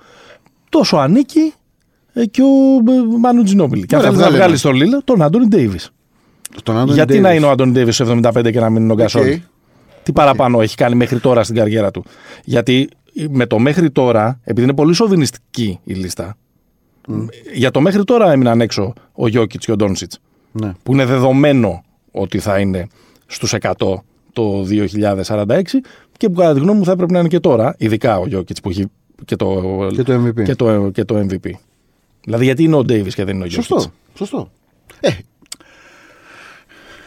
[0.69, 1.53] τόσο ανήκει
[2.13, 2.45] ε, και ο
[2.91, 3.85] ε, Μάνου Τζινόμπιλι.
[3.85, 4.73] Και αν Ωραία, θέλεις να βγάλε βγάλεις ένα.
[4.73, 5.91] τον Λίλαρντ, τον Άντωνι Ντέιβις.
[6.63, 7.27] Τον Άντωνι Γιατί Ντέιβις.
[7.29, 9.35] να είναι ο Άντωνι Ντέιβις στο 75 και να μην είναι ο Γκασόλ; Οκ.
[10.03, 12.03] Τι παραπάνω έχει κάνει μέχρι τώρα στην καριέρα του;
[12.43, 12.89] Γιατί
[13.29, 16.37] με το μέχρι τώρα, επειδή είναι πολύ σοβινιστική η λίστα,
[17.53, 20.19] για το μέχρι τώρα έμειναν έξω ο Γιόκιτς και ο Ντόντσιτς.
[20.51, 20.71] Ναι.
[20.83, 22.87] Που είναι δεδομένο ότι θα είναι
[23.25, 23.71] στους 100
[24.33, 25.61] το 2046
[26.17, 28.61] και που κατά τη γνώμη μου θα έπρεπε να είναι και τώρα, ειδικά ο Γιόκιτς
[28.61, 28.85] που έχει
[29.25, 29.61] και το,
[29.93, 30.43] Και το MVP.
[30.43, 31.49] και το, και το MVP.
[32.23, 33.91] Δηλαδή, γιατί είναι ο Ντέιβις και δεν είναι ο Γιώκητς; Σωστό.
[34.17, 34.51] Σωστό.
[34.99, 35.09] Ε,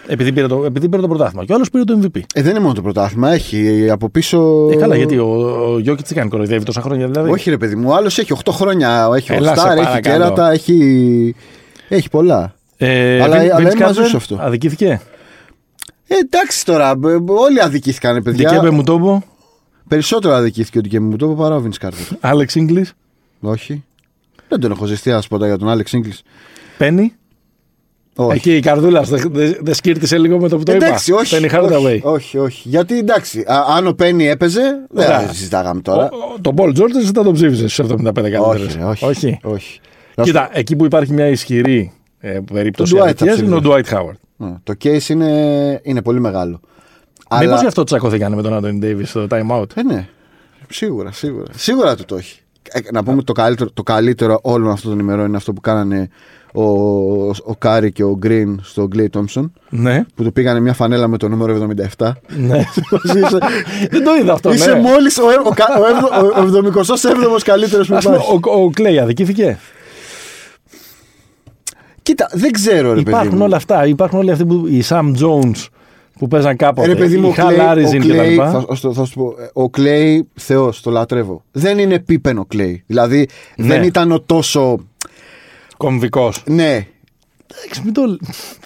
[0.07, 1.45] Επειδή πήρε το, επειδή πήρε το πρωτάθλημα.
[1.45, 2.21] Και ο άλλος πήρε το MVP.
[2.35, 3.33] ε, δεν είναι μόνο το πρωτάθλημα.
[3.33, 4.69] Έχει από πίσω.
[4.73, 5.27] Ε, καλά, γιατί ο,
[5.73, 7.89] ο Γιώκητς τι κάνει, κοροϊδεύει τόσα χρόνια δηλαδή; Όχι, ρε παιδί μου.
[7.91, 9.11] Ο άλλος έχει 8 χρόνια.
[9.17, 10.01] Έχει Έλα, σε All-Star, έχει παρακαλώ.
[10.01, 11.35] κέρατα, έχει.
[11.89, 12.55] Έχει πολλά.
[12.77, 14.39] Ε, Αλλά- Vin- αλλά Vince είναι μαζί Carter σου αυτό.
[14.41, 15.01] Αδικήθηκε;
[16.07, 16.97] Ε, εντάξει τώρα.
[16.97, 18.49] μπ- μπ- Όλοι αδικήθηκαν, παιδιά.
[18.51, 19.23] Δικέπε μου το πω.
[19.89, 22.17] Περισσότερο αδικήθηκε ο Ντικέ μου το είπε παρά ο Vince Carter.
[22.21, 22.87] Άλεξ Ίγκλι.
[23.41, 23.85] Όχι.
[24.49, 26.13] Δεν τον έχω ζεστεί, α πω για τον Άλεξ Ίγκλι.
[26.79, 27.13] Πένι.
[28.17, 28.37] Όχι.
[28.37, 31.21] Εκεί η καρδούλας σου δεν δε, δε σκύρτησε λίγο με το που το εντάξει, είπα.
[31.21, 31.81] όχι, Penny Hardaway.
[31.83, 32.69] όχι, όχι, όχι.
[32.69, 34.61] Γιατί εντάξει, α, αν ο Πένι έπαιζε,
[34.91, 35.21] δεν Ωραία.
[35.21, 36.05] θα συζητάγαμε τώρα.
[36.05, 38.45] Ο- ο- Τον Πολ Τζόρτζ δεν τον ψήφισε στους 75 καλύτερου.
[38.67, 39.39] όχι, ρε, όχι, όχι.
[39.43, 39.81] όχι.
[40.23, 41.93] Κοίτα, εκεί που υπάρχει μια ισχυρή
[42.27, 43.99] ε, περίπτωση Τον Dwight αδικίας θα είναι ο ψήφιζα.
[43.99, 44.17] Dwight Howard.
[44.37, 46.61] Ναι, Το case είναι, είναι πολύ μεγάλο.
[47.41, 49.77] Μήπω γι' αυτό τσακωθήκανε με τον Άντωνι Ντέιβις στο time out.
[49.77, 50.09] Ε, ναι.
[50.69, 51.53] Σίγουρα, σίγουρα.
[51.57, 52.39] Σίγουρα του το έχει.
[52.73, 55.61] Ε, να πούμε ότι το καλύτερο, το καλύτερο όλων αυτών των ημερών είναι αυτό που
[55.61, 56.09] κάνανε
[56.53, 56.63] ο,
[57.29, 59.53] ο Κάρι και ο Γκριν στον Κλέι Τόμψον.
[59.71, 61.69] ναι, Που του πήγανε μια φανέλα με το νούμερο
[61.99, 62.11] 77.
[62.37, 62.65] ναι.
[63.91, 64.53] Δεν το είδα αυτό.
[64.53, 64.81] Είσαι ναι.
[64.81, 65.53] μόλις ο, ο,
[66.41, 66.85] ο, ο, ο
[67.37, 68.41] 77ος καλύτερο που Ας πούμε, υπάρχει.
[68.49, 69.59] ο, ο Κλέι αδικήθηκε.
[72.05, 73.11] Κοίτα, δεν ξέρω, ρε παιδί.
[73.11, 73.45] Υπάρχουν μου.
[73.45, 73.87] όλα αυτά.
[73.87, 74.67] Υπάρχουν όλοι αυτοί που.
[74.67, 75.67] Οι Sam Jones
[76.19, 76.91] που παίζαν κάποτε.
[76.91, 78.11] Ε, Ρε παιδί μου, οι ο Hal Clay, Arizin ο κτλ.
[78.19, 81.43] Clay, θα, θα, θα σου πω, ε, ο Κλέη, Θεός, το λατρεύω.
[81.53, 82.83] Δεν είναι πίπενο Κλέη.
[82.87, 83.67] Δηλαδή, Ναι.
[83.67, 84.79] δεν ήταν ο τόσο.
[85.77, 86.43] Κομβικός.
[86.47, 86.87] Ναι.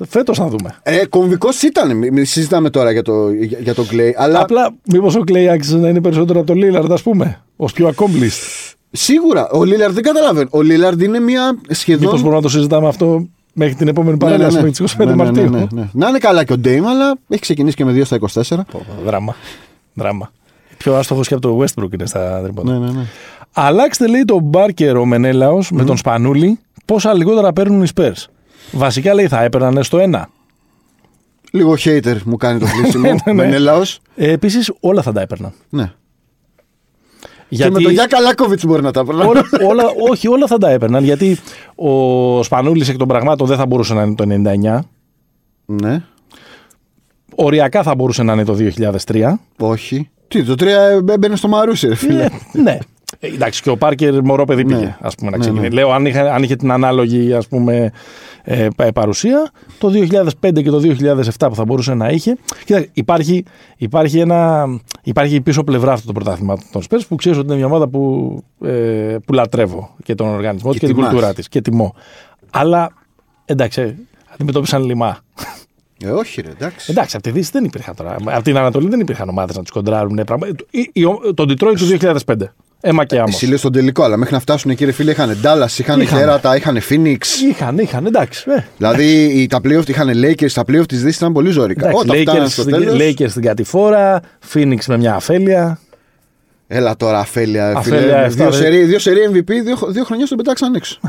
[0.08, 0.76] Φέτος να δούμε.
[0.82, 1.96] Ε, Κομβικός ήταν.
[1.96, 4.14] Μη- μη συζητάμε τώρα για, το, για, για τον Κλέη.
[4.18, 7.42] Αλλά Απλά, μήπως ο Κλέη άξιζε να είναι περισσότερο από τον Λίλαρντ, ας πούμε.
[7.56, 8.67] Ω πιο accomplished.
[8.92, 10.48] Σίγουρα ο Λίλαρντ δεν καταλαβαίνω.
[10.52, 12.04] Ο Λίλαρντ είναι μια σχεδόν.
[12.04, 14.62] Μήπως μπορούμε να το συζητάμε αυτό μέχρι την επόμενη Ναι, ναι, παρέλαση ναι.
[14.62, 15.50] με τις 25 Ναι, ναι, ναι, Μαρτίου.
[15.50, 15.88] ναι, ναι.
[15.92, 18.42] Να είναι καλά και ο Ντέιμ, αλλά έχει ξεκινήσει και με 2 στα 24.
[18.48, 19.34] Πω, πω, Δράμα.
[19.94, 20.32] Δράμα.
[20.76, 22.72] Πιο άστοχος και από το Westbrook είναι στα τρίποτα.
[22.72, 23.04] Ναι, ναι, ναι.
[23.52, 28.24] Αλλάξτε λέει τον Μπάρκερ ο Μενέλαος με τον Σπανούλη πόσα λιγότερα παίρνουν οι Spurs.
[28.72, 30.28] Βασικά λέει θα έπαιρναν στο ένα.
[31.50, 33.02] Λίγο hater μου κάνει το κλείσιμο.
[33.08, 33.32] Ναι, ναι.
[33.32, 34.00] Μενέλαος.
[34.16, 35.52] Ε, Επίσης όλα θα τα έπαιρναν.
[35.68, 35.92] Ναι.
[37.48, 37.72] Γιατί...
[37.72, 39.26] Και με τον Γιάνκα Λάκοβιτ μπορεί να τα έπαιρνα.
[39.26, 41.04] όλα, όλα, όχι, όλα θα τα έπαιρναν.
[41.04, 41.38] Γιατί
[41.74, 44.24] ο Σπανούλης εκ των πραγμάτων δεν θα μπορούσε να είναι το
[44.74, 44.78] 99.
[45.64, 46.02] Ναι.
[47.34, 48.56] Οριακά θα μπορούσε να είναι το
[49.06, 49.32] 2003.
[49.58, 50.10] Όχι.
[50.28, 50.64] Τι, το 3
[51.08, 52.24] έμπαινε στο Μαρούσι, ρε φίλε.
[52.24, 52.78] Ε, ναι.
[53.20, 54.74] Ε, εντάξει, και ο Πάρκερ μωρό παιδί Ναι.
[54.74, 55.68] πήγε, ας πούμε, να Ναι, ξεκινήσει.
[55.68, 55.74] ναι.
[55.74, 57.92] Λέω, αν είχε, αν είχε την ανάλογη ας πούμε,
[58.42, 62.36] ε, πα- παρουσία, το 2005 και το 2007 που θα μπορούσε να είχε.
[62.64, 63.44] Κοίτα, υπάρχει,
[63.76, 64.66] υπάρχει, ένα,
[65.02, 67.88] υπάρχει η πίσω πλευρά αυτό το πρωτάθλημα των Spurs που ξέρεις ότι είναι μια ομάδα
[67.88, 71.10] που, ε, που λατρεύω και τον οργανισμό Και της και την τιμάς.
[71.10, 71.94] κουλτούρα της και τιμώ.
[72.50, 72.90] Αλλά
[73.44, 73.94] εντάξει, ε,
[74.34, 75.18] αντιμετώπισαν λιμά.
[76.04, 76.90] Ε, όχι, ρε, εντάξει.
[76.90, 78.16] Εντάξει, από τη Δύση δεν υπήρχαν τώρα.
[78.24, 80.20] Από την Ανατολή δεν υπήρχαν ομάδες να του κοντράρουν.
[80.26, 80.46] Πραγμα...
[80.70, 81.02] Η- η-
[81.34, 82.54] Το Detroit του 2005.
[82.80, 83.34] Έμα και άμμος.
[83.34, 86.18] Εσύ λες στον τελικό, αλλά μέχρι να φτάσουν εκεί, ρε φίλε, είχαν Dallas, είχαν Είχαν.
[86.18, 87.16] Χέρατα, είχαν Phoenix.
[87.50, 88.50] Είχαν, είχαν, εντάξει.
[88.50, 88.64] Ε.
[88.76, 91.86] δηλαδή οι- τα playoff είχαν Lakers, τα playoff της Δύσης ήταν πολύ ζώρικα.
[91.88, 94.20] εντάξει Όταν φτάναν Lakers, στο στην, τέλος, Lakers στην κατηφόρα,
[94.54, 95.78] Phoenix με μια αφέλεια.
[96.66, 97.70] Έλα τώρα, αφέλεια.
[97.76, 98.14] Αφέλεια, φίλε.
[98.24, 98.56] αυτά, δύο, ρε.
[98.56, 101.00] σερί, δύο σερί MVP, δύο, δύο χρονιά τον πετάξαν έξω.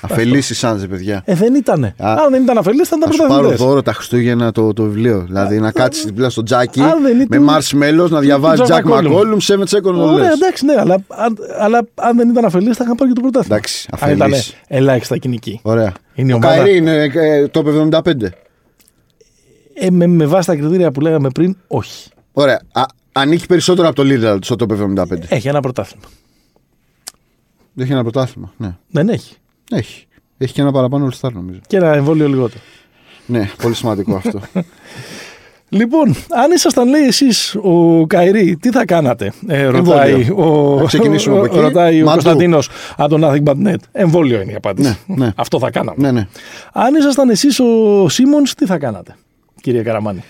[0.00, 1.22] Αφελεί οι Suns, παιδιά.
[1.24, 1.94] Ε, δεν ήτανε.
[1.98, 3.66] Α, Αν δεν ήταν αφελής, θα ήταν Θα σου πάρω πρωταθλητές.
[3.66, 5.20] δώρο τα Χριστούγεννα το, το βιβλίο.
[5.26, 8.82] Δηλαδή να κάτσεις δίπλα στο τζάκι Αν δεν με ήταν- marshmallows να διαβάζει Jack Jack
[8.84, 9.06] McCollum.
[9.12, 10.32] McCollum, 7 second Ωραία, less.
[10.32, 13.56] εντάξει, ναι, αλλά, αν- αλλά αν δεν ήταν αφελής, θα είχαν πάρει και το πρωτάθλημα.
[13.56, 14.54] Εντάξει, Αν ήταν αφελής.
[14.68, 15.60] ελάχιστα κοινική.
[15.62, 15.92] Ωραία.
[16.14, 18.32] Είναι η ο ομάδα- Καϊρή είναι ε, το 75.
[19.74, 22.08] Ε, με, με βάση τα κριτήρια που λέγαμε πριν, όχι.
[22.32, 22.60] Ωραία.
[22.72, 22.82] Α,
[23.12, 25.04] ανήκει περισσότερο από το Lidl στο top 75.
[25.28, 26.04] Έχει ένα πρωτάθλημα.
[27.76, 28.52] Έχει ένα πρωτάθλημα.
[28.56, 28.76] Ναι.
[28.90, 29.34] Δεν έχει.
[29.70, 30.06] Έχει.
[30.38, 31.58] Έχει και ένα παραπάνω All Star νομίζω.
[31.66, 32.62] Και ένα εμβόλιο λιγότερο.
[33.26, 34.40] Ναι, πολύ σημαντικό αυτό.
[35.72, 40.74] Λοιπόν, αν ήσασταν λέει εσείς ο Καϊρή, τι θα κάνατε, ε, ρωτάει Εμβόλιο.
[40.74, 41.58] ο, Να ξεκινήσουμε από εκεί.
[41.58, 42.10] ρωτάει ο Μαντού.
[42.22, 43.74] Κωνσταντίνος από τον Nothing But Net.
[43.92, 44.98] Εμβόλιο είναι η απάντηση.
[45.06, 45.32] Ναι, ναι.
[45.36, 45.96] Αυτό θα κάναμε.
[46.02, 46.26] ναι, ναι.
[46.72, 49.16] Αν ήσασταν εσείς ο Σίμον, τι θα κάνατε,
[49.60, 50.22] κύριε Καραμάνη;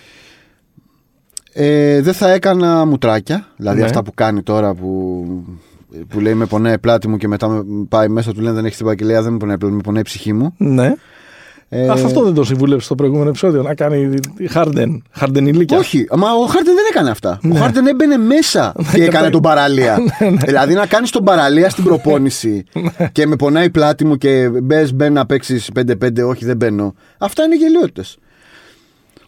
[1.53, 3.47] Ε, δεν θα έκανα μουτράκια.
[3.55, 3.85] Δηλαδή Ναι.
[3.85, 5.25] αυτά που κάνει τώρα που,
[6.07, 8.65] που λέει με πονάει η πλάτη μου και μετά με πάει μέσα του λένε δεν
[8.65, 10.53] έχεις την πακελέα, δεν με πονάει η πλάτη μου, με πονάει η ψυχή μου.
[10.57, 10.93] Ναι.
[11.73, 14.19] Ε, Αφ' αυτό δεν το συμβούλευε στο προηγούμενο επεισόδιο, να κάνει
[14.49, 15.77] Χάρντεν, Χάρντεν ηλικία.
[15.77, 17.39] Όχι, μα ο Χάρντεν δεν έκανε αυτά.
[17.41, 17.57] Ναι.
[17.57, 19.97] Ο Χάρντεν έμπαινε μέσα και έκανε τον παραλία.
[20.45, 22.63] δηλαδή να κάνεις τον παραλία στην προπόνηση
[23.11, 26.93] και με πονάει η πλάτη μου και μπες, μπαίνει να παίξεις 5-5, όχι δεν μπαίνω.
[27.17, 28.17] Αυτά είναι γελιότητες.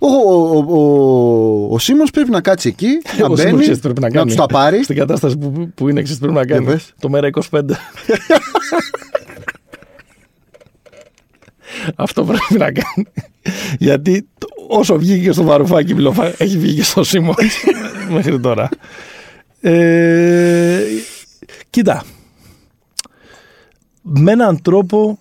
[0.06, 2.88] Ο, ο, ο, ο, ο Σίμον πρέπει να κάτσει εκεί,
[3.20, 4.26] να Ο Σίμον μπαίνει, ξέρεις τι πρέπει να να κάνει.
[4.26, 4.84] τους τα πάρει.
[4.84, 6.66] Στην κατάσταση που, που είναι, ξέρεις τι πρέπει να κάνει.
[6.66, 6.94] πες.
[7.00, 7.60] Το μέρα 25.
[11.96, 13.08] Αυτό πρέπει να κάνει.
[13.80, 17.36] Γιατί το- όσο βγήκε στο βαρουφάκι Μιλοφά, έχει βγει και στο Σίμον
[18.14, 18.70] μέχρι τώρα.
[19.62, 20.80] Ε,
[21.70, 22.04] κοίτα.
[24.02, 25.20] Με έναν τρόπο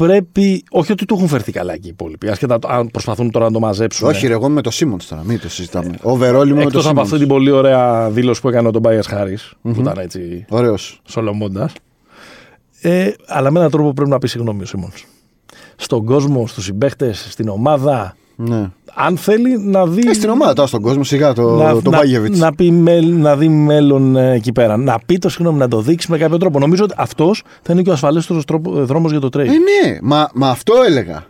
[0.00, 0.64] πρέπει.
[0.70, 2.28] Όχι ότι του έχουν φερθεί καλά εκεί οι υπόλοιποι.
[2.28, 4.08] Ασχετά το- αν προσπαθούν τώρα να το μαζέψουν.
[4.08, 5.94] Όχι, ρε, εγώ είμαι με το Σίμονς τώρα, μην το συζητάμε.
[6.02, 7.06] Overall είμαι με το Εκτός από Σίμονς.
[7.06, 11.00] αυτή την πολύ ωραία δήλωση που έκανε ο Τομπάιας Χάρης, που ήταν έτσι Ωραίος.
[11.04, 11.72] σολομώντας.
[12.80, 15.04] Ε, αλλά με έναν τρόπο πρέπει να πεις συγγνώμη ο Σίμονς.
[15.76, 18.16] Στον κόσμο, στους συμπαίχτε, στην ομάδα.
[18.36, 18.70] Ναι.
[18.98, 20.08] Αν θέλει να δει.
[20.08, 22.38] Ε, στην ομάδα τώρα στον κόσμο, σιγά το, να, το να, Μπάγεβιτς.
[22.38, 24.76] να, πει, μέλ- να δει μέλλον ε, εκεί πέρα.
[24.76, 26.58] Να πει το συγγνώμη, να το δείξει με κάποιο τρόπο.
[26.58, 29.38] Νομίζω ότι αυτός θα είναι και ο ασφαλέστερος δρόμος για το trade.
[29.38, 31.26] Ε, ναι, μα, μα αυτό έλεγα.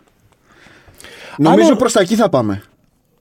[1.37, 2.63] Νομίζω Αν ο- προς τα εκεί θα πάμε.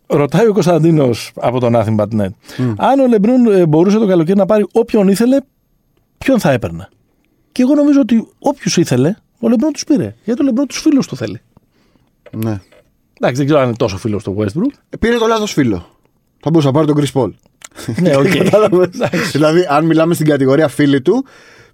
[0.06, 2.28] Ρωτάει ο Κωνσταντίνος από τον Nothing But Net.
[2.76, 5.38] Αν ο Λεμπρόν ε, μπορούσε το καλοκαίρι να πάρει όποιον ήθελε,
[6.18, 6.88] ποιον θα έπαιρνε;
[7.52, 10.14] Και εγώ νομίζω ότι όποιους ήθελε, ο Λεμπρόν τους πήρε.
[10.24, 11.40] Γιατί ο Λεμπρόν τους φίλους του θέλει.
[12.30, 12.60] Ναι.
[13.20, 14.78] Εντάξει, δεν ξέρω αν είναι τόσο φίλος του Westbrook.
[14.88, 15.86] Ε, Πήρε το λάθος φίλο.
[16.40, 17.30] Θα μπορούσε να πάρει τον Chris Paul.
[18.00, 18.26] ναι, οκ.
[18.42, 18.88] Κατάλαβες.
[19.32, 21.24] δηλαδή, αν μιλάμε στην κατηγορία φίλοι του,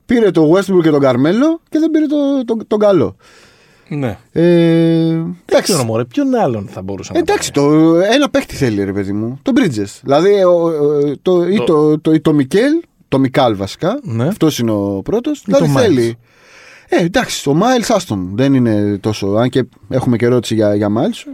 [0.07, 3.17] πήρε το Westbrook και τον Καρμέλο και δεν πήρε το, το, τον καλό.
[3.89, 4.19] ναι.
[4.33, 5.73] Ε, Δεν εντάξει.
[5.73, 9.39] ξέρω, μωρέ, ποιον άλλον θα μπορούσε να Εντάξει, το, ένα παίχτη θέλει, ρε παιδί μου.
[9.43, 10.01] Το Bridges.
[10.03, 12.73] Δηλαδή, ο, ο- το, ή το, το, ή το Μικέλ,
[13.09, 13.99] το Μικάλ βασικά.
[14.03, 14.27] Ναι.
[14.27, 15.39] Αυτός είναι ο πρώτος.
[15.39, 15.83] Ή Δηλαδή το Miles.
[15.83, 16.19] θέλει.
[16.95, 19.27] Ε, εντάξει, το Miles Άστον δεν είναι τόσο.
[19.27, 21.33] Αν και έχουμε και ερώτηση για, για Miles.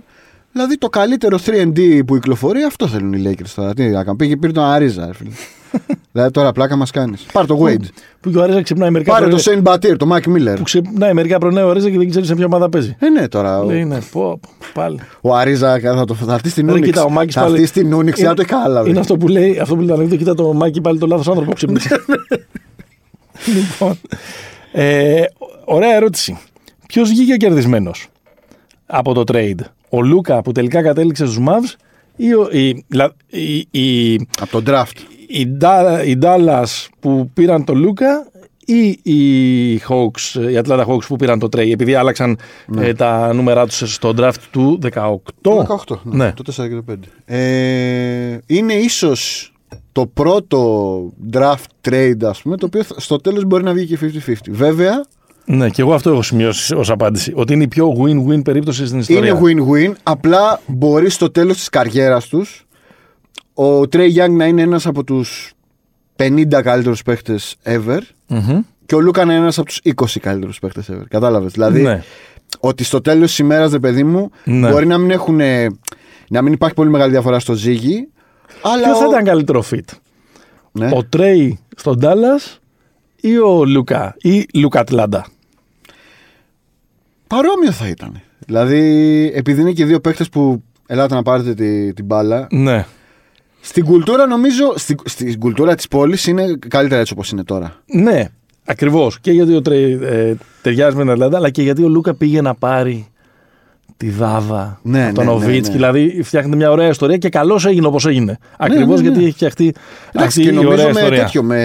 [0.52, 3.74] Δηλαδή το καλύτερο 3D που κυκλοφορεί, αυτό θέλουν οι Lakers τώρα.
[3.74, 4.16] Τι να κάνουν.
[4.16, 5.30] Πήγε πήρε τον Αρίζα, ρε φίλε.
[6.12, 7.26] δηλαδή τώρα πλάκα μας κάνεις.
[7.32, 7.84] Πάρε το Wade.
[8.20, 10.56] Που και ο Αρίζα ξυπνάει μερικά Πάρε το πρωινά- Shane Batir, το Mike Miller.
[10.56, 12.96] Που ξυπνάει μερικά πρωινά ο Αρίζα και δεν ξέρει σε ποια ομάδα παίζει.
[12.98, 13.61] Ε, ναι, τώρα.
[13.61, 14.98] ο- Λέει, ναι, πω, πω, πάλι.
[15.20, 16.86] Ο Αρίζα θα, το, θα έρθει στην Ρε, Ούνιξ.
[16.88, 18.82] κοίτα, ο Μάκης Θα πάλι- έρθει στην Ούνιξ, Είναι- θα το καλά.
[18.86, 21.28] Είναι αυτό που λέει, αυτό που λέει το ανέκδοτο, κοίτα το Μάκη πάλι το λάθος
[21.28, 22.00] άνθρωπο που ξύπνησε.
[23.56, 23.98] λοιπόν.
[24.72, 25.22] Ε,
[25.64, 26.38] ωραία ερώτηση.
[26.86, 28.08] Ποιος βγήκε κερδισμένος
[28.86, 31.74] από το trade, ο Λούκα που τελικά κατέληξε στους Mavs
[32.16, 34.96] ή, ο, η, λα- η, η, Από τον draft.
[35.26, 38.26] η, Ντα- οι Dallas που πήραν το Λούκα
[38.64, 42.38] ή οι Hawks, οι Atlanta Hawks που πήραν το trade επειδή άλλαξαν
[42.78, 45.14] ε, τα νούμερά τους στο draft του 18.
[45.40, 46.32] Το 18, ναι, Ναι.
[46.32, 46.94] το 4 και το 5.
[47.24, 49.52] Ε, είναι ίσως
[49.93, 51.01] το πρώτο
[51.32, 54.32] draft trade, ας πούμε, το οποίο θα- στο τέλος μπορεί να βγει και 50-50.
[54.51, 55.05] Βέβαια,
[55.45, 57.32] Ναι, και εγώ αυτό έχω σημειώσει ως απάντηση.
[57.34, 59.39] Ότι είναι η πιο win-win περίπτωση στην ιστορία.
[59.51, 62.66] είναι win-win, απλά μπορεί στο τέλος της καριέρας τους
[63.55, 65.53] ο Trey Young να είναι ένας από τους
[66.16, 67.99] 50 καλύτερους παίχτες ever.
[68.26, 68.61] Μμμ.
[68.86, 71.03] Και ο Λούκα είναι ένας από τους 20 καλύτερους παίχτες ever.
[71.09, 72.03] Κατάλαβες; Δηλαδή, Ναι.
[72.61, 74.70] ότι στο τέλος της ημέρας, ρε παιδί μου, Ναι.
[74.70, 75.41] μπορεί να μην έχουν.
[76.30, 78.09] να μην υπάρχει πολύ μεγάλη διαφορά στο ζύγι.
[78.62, 78.82] Αλλά.
[78.82, 79.96] Ποιος θα ο- ήταν καλύτερο fit,
[80.72, 80.90] Ναι.
[80.94, 82.40] ο Τρέι στο Ντάλλας
[83.20, 85.26] ή ο Λουκά ή Λούκα Ατλάντα;
[87.26, 88.20] Παρόμοιο θα ήταν.
[88.46, 88.80] Δηλαδή,
[89.34, 92.46] επειδή είναι και δύο παίχτες που ελάτε να πάρετε τη, την μπάλα.
[92.51, 92.86] Ναι.
[93.61, 97.82] Στην κουλτούρα, νομίζω, στην, στην κουλτούρα της πόλης είναι καλύτερα έτσι όπως είναι τώρα.
[97.86, 98.24] Ναι,
[98.64, 99.20] ακριβώς.
[99.20, 102.40] Και γιατί ο Τρέι ε, ταιριάζει με την Ατλάντα, αλλά και γιατί ο Λούκα πήγε
[102.40, 103.09] να πάρει
[103.98, 105.66] την Ντάλας Ναι, από τον ναι, ναι, Οβίτ.
[105.66, 105.72] ναι.
[105.72, 108.38] Δηλαδή φτιάχνεται μια ωραία ιστορία και καλώς έγινε όπως έγινε.
[108.59, 109.12] Ακριβώς ναι, ναι.
[109.12, 109.64] γιατί έχει φτιαχτεί
[110.12, 111.18] Εντάξει, αυτή και η νομίζω ωραία με ιστορία.
[111.22, 111.42] τέτοιο.
[111.42, 111.59] Με...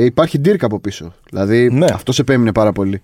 [0.00, 1.12] Υπάρχει Dirk από πίσω.
[1.30, 1.86] Δηλαδή, Ναι.
[1.92, 3.00] αυτός σε επέμεινε πάρα πολύ.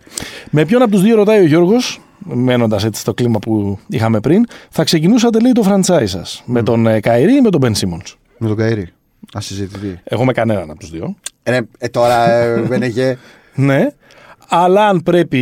[0.51, 4.45] Με ποιον από τους δύο ρωτάει ο Γιώργος, μένοντας έτσι στο κλίμα που είχαμε πριν,
[4.71, 6.43] θα ξεκινούσατε λέει το franchise σας.
[6.47, 8.03] Με τον ε, Καϊρή ή με τον Μπεν Σίμον.
[8.39, 8.89] Με τον Καήρη.
[9.33, 10.01] Ασυζητητή.
[10.05, 11.15] Εγώ με κανέναν από τους δύο.
[11.43, 13.17] Ε, ε, τώρα, ε, Βενεγέ.
[13.55, 13.87] Ναι.
[14.51, 15.39] Αλλά αν πρέπει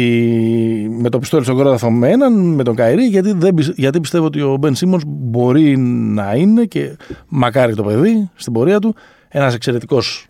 [1.00, 4.24] με το πιστόλι στον κρόταφο με έναν, με τον Καϊρή, γιατί, δεν, πι- γιατί πιστεύω
[4.24, 6.96] ότι ο Μπεν Σίμονς μπορεί να είναι και
[7.28, 8.94] μακάρι το παιδί στην πορεία του
[9.28, 10.26] ένας εξαιρετικός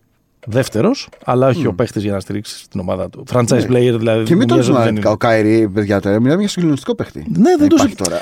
[0.46, 3.24] δεύτερος, αλλά όχι ο παίχτης για να στηρίξει την ομάδα του.
[3.32, 4.22] Franchise player δηλαδή.
[4.22, 4.24] Mm.
[4.24, 5.08] και μην μου τον μοιάζει ότι δεν ζούμε είναι.
[5.08, 6.20] ο Καήρη, παιδιά τώρα.
[6.20, 7.24] Μιλάμε για συγκλονιστικό παίχτη.
[7.36, 8.18] Ναι, δεν το υπάρχει τώρα.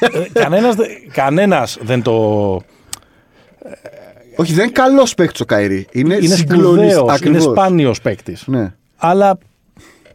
[0.00, 2.12] Ε, κανένας, δε- κανένας δεν το.
[4.36, 5.86] Όχι, δεν είναι καλός παίχτη ο Καήρη.
[5.92, 6.92] Είναι, Είναι συγκλονιστικός.
[6.92, 7.42] σπουδαίος, είναι Ακριβώς.
[7.42, 8.42] σπάνιος παίκτης.
[8.46, 8.72] Ναι.
[8.96, 9.38] Αλλά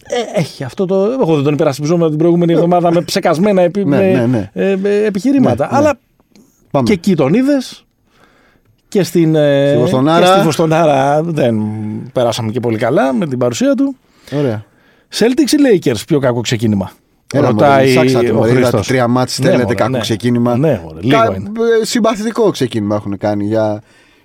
[0.10, 0.96] ε, έχει αυτό το.
[1.22, 4.50] Εγώ δεν τον υπερασπιζόμαι την προηγούμενη εβδομάδα με ψεκασμένα επι, Ναι, με, ναι, ναι.
[4.72, 5.66] ε, με επιχειρήματα.
[5.66, 5.78] Ναι, ναι.
[5.78, 6.00] Αλλά
[6.72, 6.86] Πάμε.
[6.88, 7.84] και εκεί τον είδες.
[8.88, 10.26] Και στην, ε, Στη Βοστονάρα.
[10.26, 11.62] και στη Βοστονάρα δεν
[12.14, 13.96] περάσαμε και πολύ καλά με την παρουσία του.
[14.38, 14.64] Ωραία.
[15.14, 16.92] Celtics ή Lakers, πιο κακό ξεκίνημα.
[17.34, 18.88] Έλα, μωρέ, Ρωτάει ψάξατε, ο μωρέ, είδατε Χρήστος.
[18.88, 20.00] τρία μάτς, Ναι, θέλετε μωρέ, κακό ναι.
[20.00, 20.58] ξεκίνημα.
[20.58, 21.50] Ναι, μωρέ, λίγο Κα- είναι.
[21.82, 23.46] ε, Συμπαθητικό ξεκίνημα έχουν κάνει.
[23.46, 23.82] Για...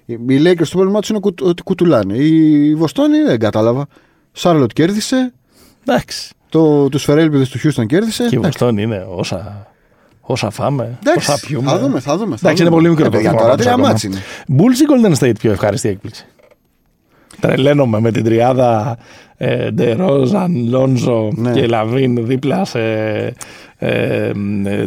[0.06, 2.16] Οι Lakers το πρόβλημά του είναι κουτ- ότι κουτουλάνε.
[2.16, 3.86] Η Βοστόνη δεν κατάλαβα.
[4.32, 5.32] Σάρλοτ κέρδισε.
[5.86, 6.30] Εντάξει.
[6.48, 8.22] Το, τους Φερέλπιδες του Χιούστον κέρδισε.
[8.22, 8.58] Και η Εντάξει.
[8.58, 9.66] Βοστόνη είναι όσα,
[10.20, 11.70] όσα φάμε, Εντάξει, όσα πιούμε.
[11.70, 12.36] θα δούμε, θα δούμε.
[12.36, 12.82] θα Εντάξει, είναι δούμε.
[12.82, 13.88] πολύ μικρό Ε, το παιδιά, θέμα Τώρα πάντως τρία ακόμα.
[13.88, 14.16] μάτς είναι.
[14.48, 16.26] Bulls ή Golden State πιο ευχάριστη έκπληξη.
[17.40, 18.96] Τρελαίνομαι με την τριάδα
[19.36, 21.50] ε, Ντερόζαν, Λόνζο Ναι.
[21.52, 22.80] και Λαβίν δίπλα σε
[23.78, 24.30] ε,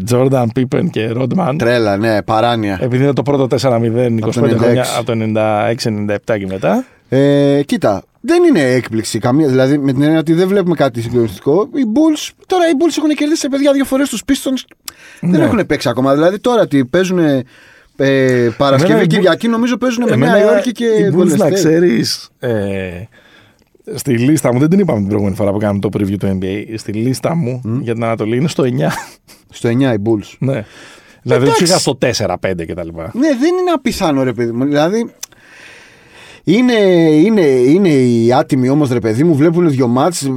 [0.03, 1.57] Τζόρνταν, Πίπεν και Ρόντμαν.
[1.57, 2.77] Τρέλα, ναι, παράνοια.
[2.81, 4.57] Επειδή είναι το πρώτο 4-0 Από 25 το 96.
[4.57, 5.13] χρόνια από το
[6.33, 6.85] 96-97 και μετά.
[7.09, 9.47] Ε, κοίτα, δεν είναι έκπληξη καμία.
[9.47, 11.69] Δηλαδή, με την έννοια ότι δεν βλέπουμε κάτι συγκλονιστικό.
[11.73, 14.75] Οι Bulls, τώρα οι Bulls έχουν κερδίσει σε παιδιά δύο φορές τους Pistons.
[15.21, 15.45] Δεν Ναι.
[15.45, 16.13] έχουν παίξει ακόμα.
[16.13, 20.43] Δηλαδή, τώρα ότι παίζουν ε, Παρασκευή, Εμένα οι Bulls- Κυριακή, νομίζω παίζουν με Εμένα, Νέα
[20.53, 21.53] Υόρκη και οι Bulls Golden να State.
[21.53, 22.49] ξέρεις ε,
[23.95, 26.73] στη λίστα μου, δεν την είπαμε την προηγούμενη φορά που κάναμε το preview του NBA,
[26.77, 28.67] στη λίστα μου για την Ανατολή είναι στο 9.
[29.49, 30.35] Στο 9 οι Bulls.
[30.39, 30.65] ναι.
[31.21, 31.63] Δηλαδή τους Εντάξει.
[31.63, 32.87] είχα στο 4-5 κτλ.
[33.13, 34.65] Ναι, δεν είναι απιθανό ρε παιδί μου.
[34.65, 35.11] Δηλαδή.
[36.49, 36.73] Είναι,
[37.25, 40.29] είναι, είναι οι άτιμοι όμως ρε παιδί μου, βλέπουν δύο μάτς,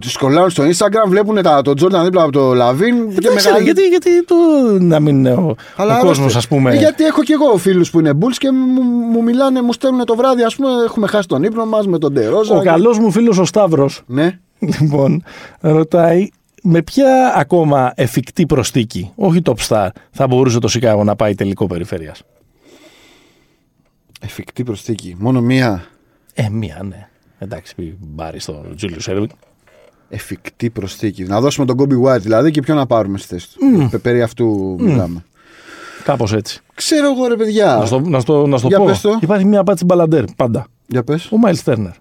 [0.00, 3.08] τους σκολάρουν στο Instagram, βλέπουν τα, τον Τζόρνταν δίπλα από το Λαβίν.
[3.08, 4.34] και Εντάξει, μεγάλη- γιατί, γιατί το,
[4.80, 6.74] να μην είναι ο, Αλλά ο άλλωστε, κόσμος ας πούμε...
[6.74, 10.04] ε, Γιατί έχω και εγώ φίλους που είναι Bulls και μου, μου μιλάνε, μου στέλνουν
[10.04, 12.56] το βράδυ, ας πούμε, έχουμε χάσει τον ύπνο μας με τον Ντερόζα.
[12.56, 14.38] Ο καλός μου φίλος ο Σταύρος Ναι.
[14.58, 15.22] λοιπόν
[15.60, 16.28] ρωτάει
[16.62, 21.66] με ποια ακόμα εφικτή προστίκη, όχι top star, θα μπορούσε το Σικάγο να πάει τελικό
[21.66, 22.22] περιφέρειας;
[24.20, 25.16] Εφικτή προσθήκη.
[25.18, 25.84] Μόνο μία
[26.34, 27.08] Ε, μία ναι.
[27.38, 29.28] Εντάξει, πει μπάρει στον Τζούλιο Σέρβιν.
[30.08, 31.22] εφικτή προσθήκη.
[31.24, 33.88] Να δώσουμε τον Κόμπι White δηλαδή και ποιο να πάρουμε στη θέση του.
[33.90, 35.24] Πε- Περί αυτού μιλάμε.
[36.04, 36.60] Κάπως έτσι.
[36.74, 37.76] Ξέρω εγώ ρε παιδιά.
[37.76, 38.84] Να στο, να στο, να στο Για πω.
[38.84, 39.18] πες το.
[39.22, 40.66] Υπάρχει μια απάντηση μπαλαντέρ πάντα.
[40.86, 41.28] Για πες.
[41.32, 41.92] Ο Μάιλς Τέρνερ.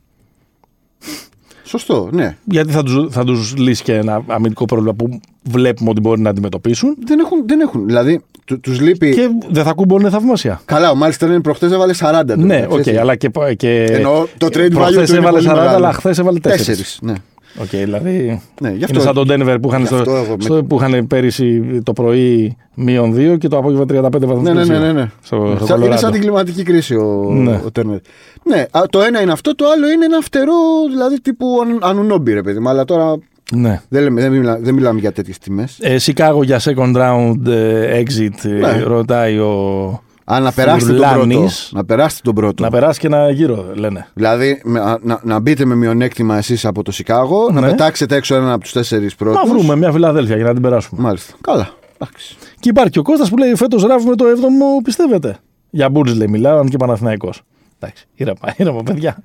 [1.68, 2.38] Σωστό, ναι.
[2.44, 6.30] Γιατί θα τους, θα τους λύσει και ένα αμυντικό πρόβλημα που βλέπουμε ότι μπορεί να
[6.30, 6.96] αντιμετωπίσουν.
[7.06, 7.86] Δεν έχουν, δεν έχουν.
[7.86, 9.14] Δηλαδή, του τους λείπει.
[9.14, 10.62] Και δεν θα κουμπώνουν θαυμασία.
[10.66, 12.22] Καλά, ο Μάλιστα είναι προχτές έβαλε 40.
[12.28, 12.96] το Ναι, μεταξύ, οκ, έτσι.
[12.98, 13.30] αλλά και.
[13.58, 15.76] και Εννοώ, το trade value προχθές του είναι έβαλε πολύ 40, μεγάλο.
[15.76, 16.42] αλλά χθες έβαλε 4.
[16.42, 17.14] Τέσσερις, ναι.
[17.62, 18.42] Οκ, δηλαδή.
[18.62, 20.64] Ναι, γι' αυτό- είναι σαν τον Denver που είχαν, γι' στο, αυτό εγώ με- στο-
[20.64, 24.44] που είχαν πέρυσι το πρωί μείον 2 και το απόγευμα 35 βαθμούς.
[24.44, 24.78] Ναι, ναι, ναι.
[24.80, 25.10] ναι, ναι.
[25.24, 26.00] Στο, στο Σαν- είναι Colorado.
[26.00, 27.62] σαν την κλιματική κρίση ο, Ναι.
[27.66, 27.98] ο Τέρνερ.
[28.44, 30.54] Ναι, α, το ένα είναι αυτό, το άλλο είναι ένα φτερό,
[30.92, 32.70] δηλαδή τύπου αν- Ανουνόμπι, ρε παιδί μου.
[32.70, 33.16] Αλλά τώρα
[33.52, 33.82] Ναι.
[33.90, 35.78] δεν, λέμε, δεν, μιλά, δεν μιλάμε για τέτοιες τιμές.
[35.82, 38.82] Ε, Σικάγο για second round ε, exit, ε, Ναι.
[38.84, 40.02] ρωτάει ο.
[40.30, 41.20] Α, να περάσετε τον πρώτο.
[41.20, 41.70] Φουρλάνης.
[41.74, 42.64] Να περάσετε τον πρώτο.
[42.64, 44.08] Να περάσει και ένα γύρο, λένε.
[44.14, 47.68] Δηλαδή με- α, να, να μπείτε με μειονέκτημα εσείς από το Σικάγο, να Ναι.
[47.70, 49.42] πετάξετε έξω έναν από τους τέσσερις πρώτους.
[49.44, 51.02] Να βρούμε μια Φιλαδέλφια για να την περάσουμε.
[51.02, 51.34] Μάλιστα.
[51.42, 51.70] Καλά.
[52.00, 52.36] Εντάξει.
[52.60, 55.38] Και υπάρχει και ο Κώστας που λέει φέτος ράβουμε το 7ο, πιστεύετε;
[55.70, 57.42] Για Μπούρτζ λέει μιλάω, αν και Παναθηναϊκός.
[57.80, 59.18] Εντάξει, ήρεμα, ήρεμα παιδιά.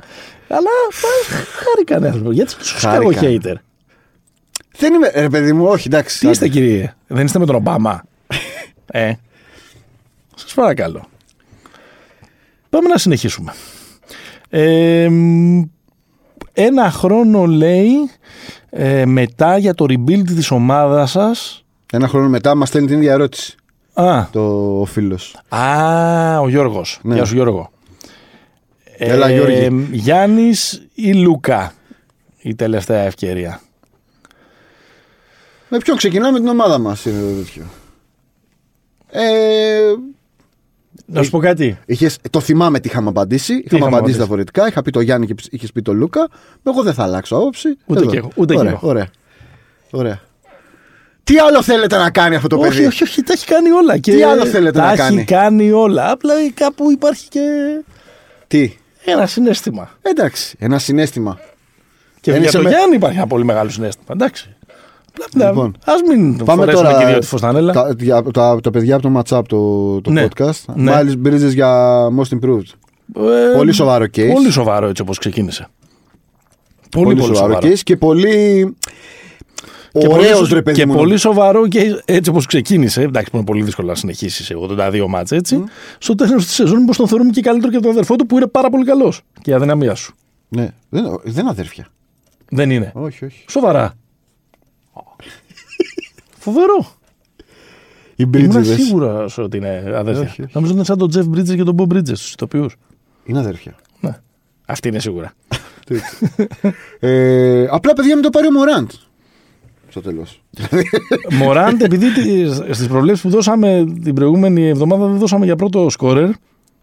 [0.49, 0.69] Αλλά
[1.65, 2.35] χάρηκαν άνθρωποι.
[2.35, 3.41] Γιατί σου σκάγω Χάρηκαν.
[3.45, 3.55] hater;
[4.79, 5.11] Δεν είμαι.
[5.15, 6.19] Ρε παιδί μου, όχι, εντάξει.
[6.19, 8.03] Τι είστε κύριε, δεν είστε με τον Ομπάμα;
[8.87, 9.13] ε,
[10.37, 11.05] σας παρακαλώ.
[12.71, 13.53] Πάμε να συνεχίσουμε.
[14.49, 15.63] Ε, μ,
[16.53, 17.91] ένα χρόνο λέει
[18.71, 21.65] ε, μετά για το rebuild της ομάδας σας.
[21.93, 23.55] Ένα χρόνο μετά μας στέλνει την ίδια ερώτηση
[23.95, 24.41] Α, το
[24.81, 25.41] ο φίλος.
[25.49, 27.01] α ο Γιώργος.
[27.03, 27.15] Ναι.
[27.15, 27.71] Γεια σου Γιώργο.
[28.97, 29.89] Έλα, Γιώργη.
[29.93, 31.73] Γιάννης ή Λούκα
[32.39, 33.61] η τελευταία ευκαιρία;
[35.69, 37.65] Με ποιον ξεκινάμε την ομάδα μας είναι το τέτοιο.
[39.11, 39.93] Ε,
[41.13, 41.79] Να σου πω κάτι.
[41.87, 43.53] είχες, το θυμάμαι τι είχαμε απαντήσει.
[43.53, 44.67] Είχαμε είχαμε απαντήσει απαντήσει; διαφορετικά.
[44.69, 46.29] Είχα πει το Γιάννη και είχες πει το Λούκα.
[46.63, 47.77] Εγώ δεν θα αλλάξω άποψη.
[47.87, 48.11] Ούτε Εδώ.
[48.11, 48.89] κι εγώ, ούτε κι ωραία, εγώ.
[48.89, 49.09] Ωραία.
[49.91, 50.21] ωραία.
[51.25, 53.99] Τι άλλο θέλετε να κάνει αυτό το όχι, παιδί; όχι, όχι, τα έχει κάνει όλα.
[53.99, 56.11] Και Τι άλλο θέλετε τα να έχει κάνει; κάνει όλα.
[56.11, 57.41] Απλά κάπου υπάρχει και
[58.47, 59.91] Τι; ένα συνέστημα.
[60.03, 60.57] Εντάξει.
[60.59, 61.39] Ένα συνέστημα.
[62.21, 64.07] Και Δεν για είσαι τον με- Γιάννη υπάρχει ένα πολύ μεγάλο συνέστημα.
[64.13, 64.57] Εντάξει.
[65.27, 65.77] Απλά, Λοιπόν.
[65.85, 66.99] ας μην Πάμε φορέσουμε τώρα.
[67.05, 67.73] και δύο τη φωστανέλα.
[67.73, 70.27] Τα, για- τα, τα παιδιά από το WhatsApp το, το Ναι.
[70.29, 70.65] podcast.
[70.75, 70.93] Ναι.
[70.95, 72.71] Miles Bridges για Most Improved.
[73.17, 74.31] Ε, Πολύ σοβαρό case.
[74.33, 75.67] Πολύ σοβαρό έτσι όπως ξεκίνησε.
[76.91, 77.59] Πολύ, πολύ, σοβαρό.
[77.63, 78.77] case και πολύ.
[79.93, 80.95] Και Ωραίος πολύ, ρε παιδί και μου.
[80.95, 83.03] πολύ σοβαρό και έτσι όπως ξεκίνησε.
[83.03, 85.65] Εντάξει, που είναι πολύ δύσκολο να συνεχίσεις σε 82 μάτς έτσι.
[85.99, 88.37] Στο τέλος της σεζόν, πως τον θεωρούμε και καλύτερο και από τον αδερφό του που
[88.37, 89.21] είναι πάρα πολύ καλός.
[89.43, 90.15] Και η αδυναμία σου.
[90.49, 90.69] Ναι.
[90.89, 91.87] Δεν, δεν είναι αδέρφια.
[92.49, 92.93] Δεν είναι.
[92.95, 93.45] Όχι, όχι.
[93.49, 93.95] Σοβαρά.
[96.39, 96.87] Φοβερό.
[98.17, 100.23] Οι Ήμουν Bridges σίγουρα ότι είναι αδέρφια.
[100.23, 100.51] Όχι, όχι.
[100.53, 102.77] Νομίζω ότι είναι σαν τον Jeff Bridges και τον Bob Bridges, του ηθοποιούς.
[103.25, 103.75] είναι αδέρφια.
[104.01, 104.19] Ναι.
[104.67, 105.33] Αυτή είναι σίγουρα.
[107.01, 108.91] ε, απλά παιδιά μην το πάρει ο Μωράντ.
[109.89, 110.43] Στο τέλος.
[111.31, 112.07] Μωράντ, επειδή
[112.71, 116.31] στις προβλέψεις που δώσαμε την προηγούμενη εβδομάδα δεν δώσαμε για πρώτο σκόρερ.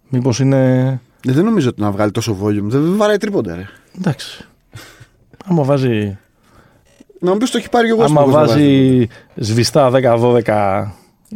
[0.09, 0.87] Μήπως είναι.
[1.27, 2.61] Ε, δεν νομίζω ότι να βγάλει τόσο volume.
[2.63, 3.65] Δεν βαράει τρίποντα, ρε.
[3.97, 4.45] Εντάξει.
[5.45, 6.17] Άμα βάζει,
[7.19, 10.43] Να μου πεις το έχει πάρει και εγώ άμα στο βάζει σβηστά 10-12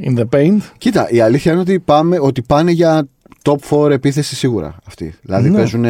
[0.04, 0.58] in the paint.
[0.78, 3.08] Κοίτα, η αλήθεια είναι ότι, πάμε, ότι πάνε για
[3.42, 3.56] top
[3.86, 5.14] 4 επίθεση σίγουρα αυτοί.
[5.22, 5.56] Δηλαδή Ναι.
[5.58, 5.82] παίζουν.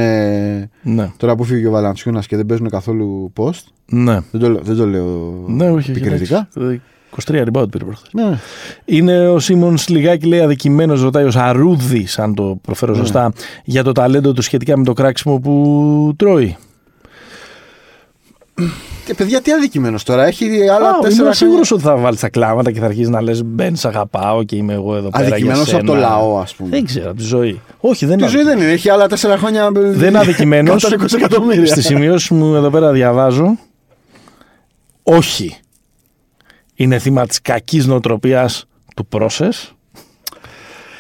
[0.82, 1.12] Ναι.
[1.18, 3.62] Τώρα που φύγει ο Βαλαντσιούνας και δεν παίζουν καθόλου post.
[3.86, 4.20] Ναι.
[4.32, 5.92] Δεν το, λέω- δεν το λέω Ναι, όχι.
[5.92, 6.48] επικριτικά.
[6.58, 6.82] εντάξει.
[7.28, 8.10] 23 rebound πήρε προχθές.
[8.14, 8.38] Ναι.
[8.86, 13.34] Είναι ο Σίμονς λιγάκι λέει αδικημένος, ρωτάει ο Σαρούδης, αν το προφέρω σωστά,
[13.64, 16.56] για το ταλέντο του σχετικά με το κράξιμο που τρώει.
[19.06, 20.26] Και παιδιά, τι αδικημένο τώρα.
[20.26, 21.24] Έχει άλλα Α, τέσσερα.
[21.24, 24.44] είμαι σίγουρος ότι θα βάλει τα κλάματα και θα αρχίσεις να λες Μπεν, σ' αγαπάω
[24.44, 25.26] και είμαι εγώ εδώ πέρα.
[25.26, 26.08] Αδικημένο για από το σένα».
[26.08, 26.70] λαό, ας πούμε.
[26.70, 27.62] Δεν ξέρω, από τη ζωή.
[27.80, 28.32] Όχι, δεν Τη είναι.
[28.32, 28.72] ζωή δεν είναι.
[28.72, 29.70] Έχει άλλα τέσσερα χρόνια.
[29.74, 30.74] Δεν είναι αδικημένο.
[30.74, 31.66] 120 εκατομμύρια.
[31.66, 33.58] Στις σημειώσεις μου εδώ πέρα διαβάζω.
[35.04, 35.58] Όχι.
[36.76, 39.50] Είναι θύμα της κακής νοοτροπίας του process.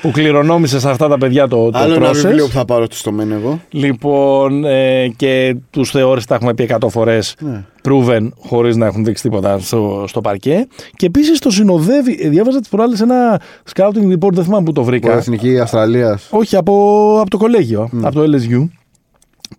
[0.04, 2.14] Που κληρονόμησε σε αυτά τα παιδιά το, το Άλλο ένα process.
[2.14, 3.62] βιβλίο που θα πάρω στο μένω εγώ.
[3.70, 7.64] Λοιπόν, ε, και τους θεώρησε, τα έχουμε πει 100 φορές, Ναι.
[7.84, 10.68] proven, χωρίς να έχουν δείξει τίποτα στο, στο παρκέ.
[10.96, 12.18] Και επίσης το συνοδεύει.
[12.22, 13.42] ε, Διάβαζα τις προάλλες ένα
[13.74, 15.12] scouting report, δεν θυμάμαι που το Από βρήκα.
[15.14, 16.28] Εθνική Αυστραλίας.
[16.32, 16.74] Όχι, από,
[17.20, 18.68] από το κολέγιο, από το LSU.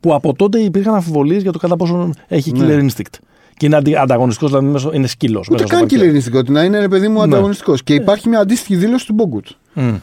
[0.01, 2.67] Που από τότε υπήρχαν αμφιβολίες για το κατά πόσο έχει Ναι.
[2.67, 3.19] killer instinct.
[3.57, 5.49] Και είναι αντι, ανταγωνιστικός, δηλαδή μέσω- είναι σκύλος.
[5.53, 7.23] Ούτε καν κυλερινιστικότητα, να είναι ρε παιδί μου Ναι.
[7.23, 7.83] ανταγωνιστικός.
[7.83, 9.47] Και υπάρχει μια αντίστοιχη δήλωση του Μπόγκουτ.
[9.77, 9.95] Mm.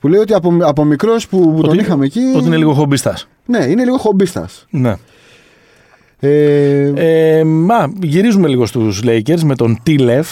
[0.00, 2.32] Που λέει ότι από, από μικρός που, που τον είχαμε εκεί.
[2.36, 3.18] Ότι είναι λίγο χομπιστά.
[3.46, 4.66] Ναι, είναι λίγο χομπίστας.
[4.70, 4.96] Ναι.
[6.18, 10.28] Ε, Ε, μα, γυρίζουμε λίγο στους Lakers με τον Τίλεφ.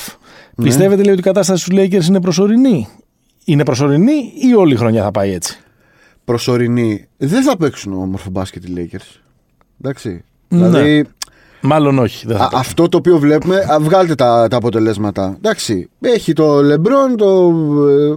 [0.55, 0.64] Ναι.
[0.64, 2.89] Πιστεύετε λέει ότι η κατάσταση στους Lakers είναι προσωρινή;
[3.45, 5.59] Είναι προσωρινή ή όλη η χρονιά θα πάει έτσι;
[6.25, 7.09] προσωρινή.
[7.16, 9.21] Δεν θα παίξουν όμορφο μπάσκετ οι Lakers.
[9.81, 10.25] Εντάξει.
[10.49, 10.69] Ναι.
[10.69, 11.05] Δηλαδή,
[11.61, 12.26] Μάλλον όχι.
[12.26, 12.61] Δεν θα α, παίξουν.
[12.61, 15.34] αυτό το οποίο βλέπουμε, α, βγάλτε τα, τα αποτελέσματα.
[15.36, 15.88] Εντάξει.
[16.00, 17.54] Έχει το Λεμπρόν, το,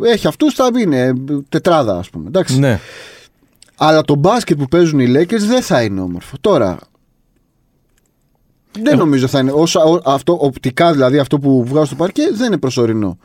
[0.03, 1.13] ε, έχει αυτούς, θα είναι
[1.49, 2.27] τετράδα, ας πούμε.
[2.27, 2.59] Εντάξει.
[2.59, 2.79] Ναι.
[3.77, 6.35] Αλλά το μπάσκετ που παίζουν οι Lakers δεν θα είναι όμορφο.
[6.41, 6.77] Τώρα.
[8.81, 9.51] Δεν νομίζω θα είναι.
[9.51, 13.17] Όσα, ό, αυτό, οπτικά δηλαδή αυτό που βγάζω στο παρκέ δεν είναι προσωρινό.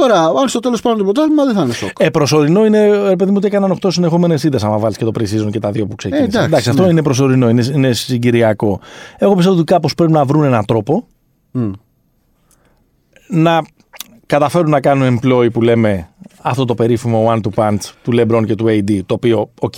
[0.00, 1.90] Τώρα, αν στο τέλος πάρουν το πρωτάθλημα δεν θα είναι σοκ.
[1.98, 4.58] Ε, προσωρινό είναι, ρε παιδί μου, ότι έκαναν 8 συνεχόμενες ήττες.
[4.62, 6.42] άμα βάλεις και το pre-season και τα δύο που ξεκίνησαν.
[6.42, 6.90] Ε, εντάξει, αυτό ναι.
[6.90, 8.80] είναι προσωρινό, είναι, είναι συγκυριακό.
[9.18, 11.06] Εγώ πιστεύω ότι κάπως πρέπει να βρουν έναν τρόπο
[11.50, 11.70] Μμ.
[13.28, 13.62] να
[14.26, 16.08] καταφέρουν να κάνουν employ που λέμε
[16.42, 19.00] αυτό το περίφημο one-two punch του LeBron και του AD.
[19.06, 19.74] Το οποίο, οκ,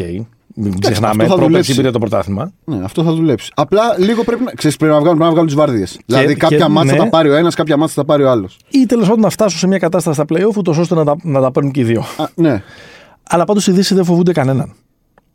[0.54, 1.74] μην ξεχνάμε, αυτό θα πρόπερση δουλέψει.
[1.76, 2.52] πήρε το πρωτάθλημα.
[2.64, 3.52] Ναι, αυτό θα δουλέψει.
[3.54, 6.00] Απλά λίγο πρέπει να, ξέρεις, πρέπει να βγάλουν, πρέπει να βγάλουν τις βάρδιες.
[6.06, 6.98] Δηλαδή, κάποια και- ματς ναι.
[6.98, 8.56] θα τα πάρει ο ένας, κάποια ματς θα τα πάρει ο άλλος.
[8.70, 11.40] Ή τέλος πάντων να φτάσουν σε μια κατάσταση στα playoff, ούτως ώστε να τα, να
[11.40, 12.04] τα παίρνουν και οι δύο.
[12.34, 12.62] Ναι.
[13.22, 14.72] Αλλά πάντως οι Δύσσοι δεν φοβούνται κανέναν.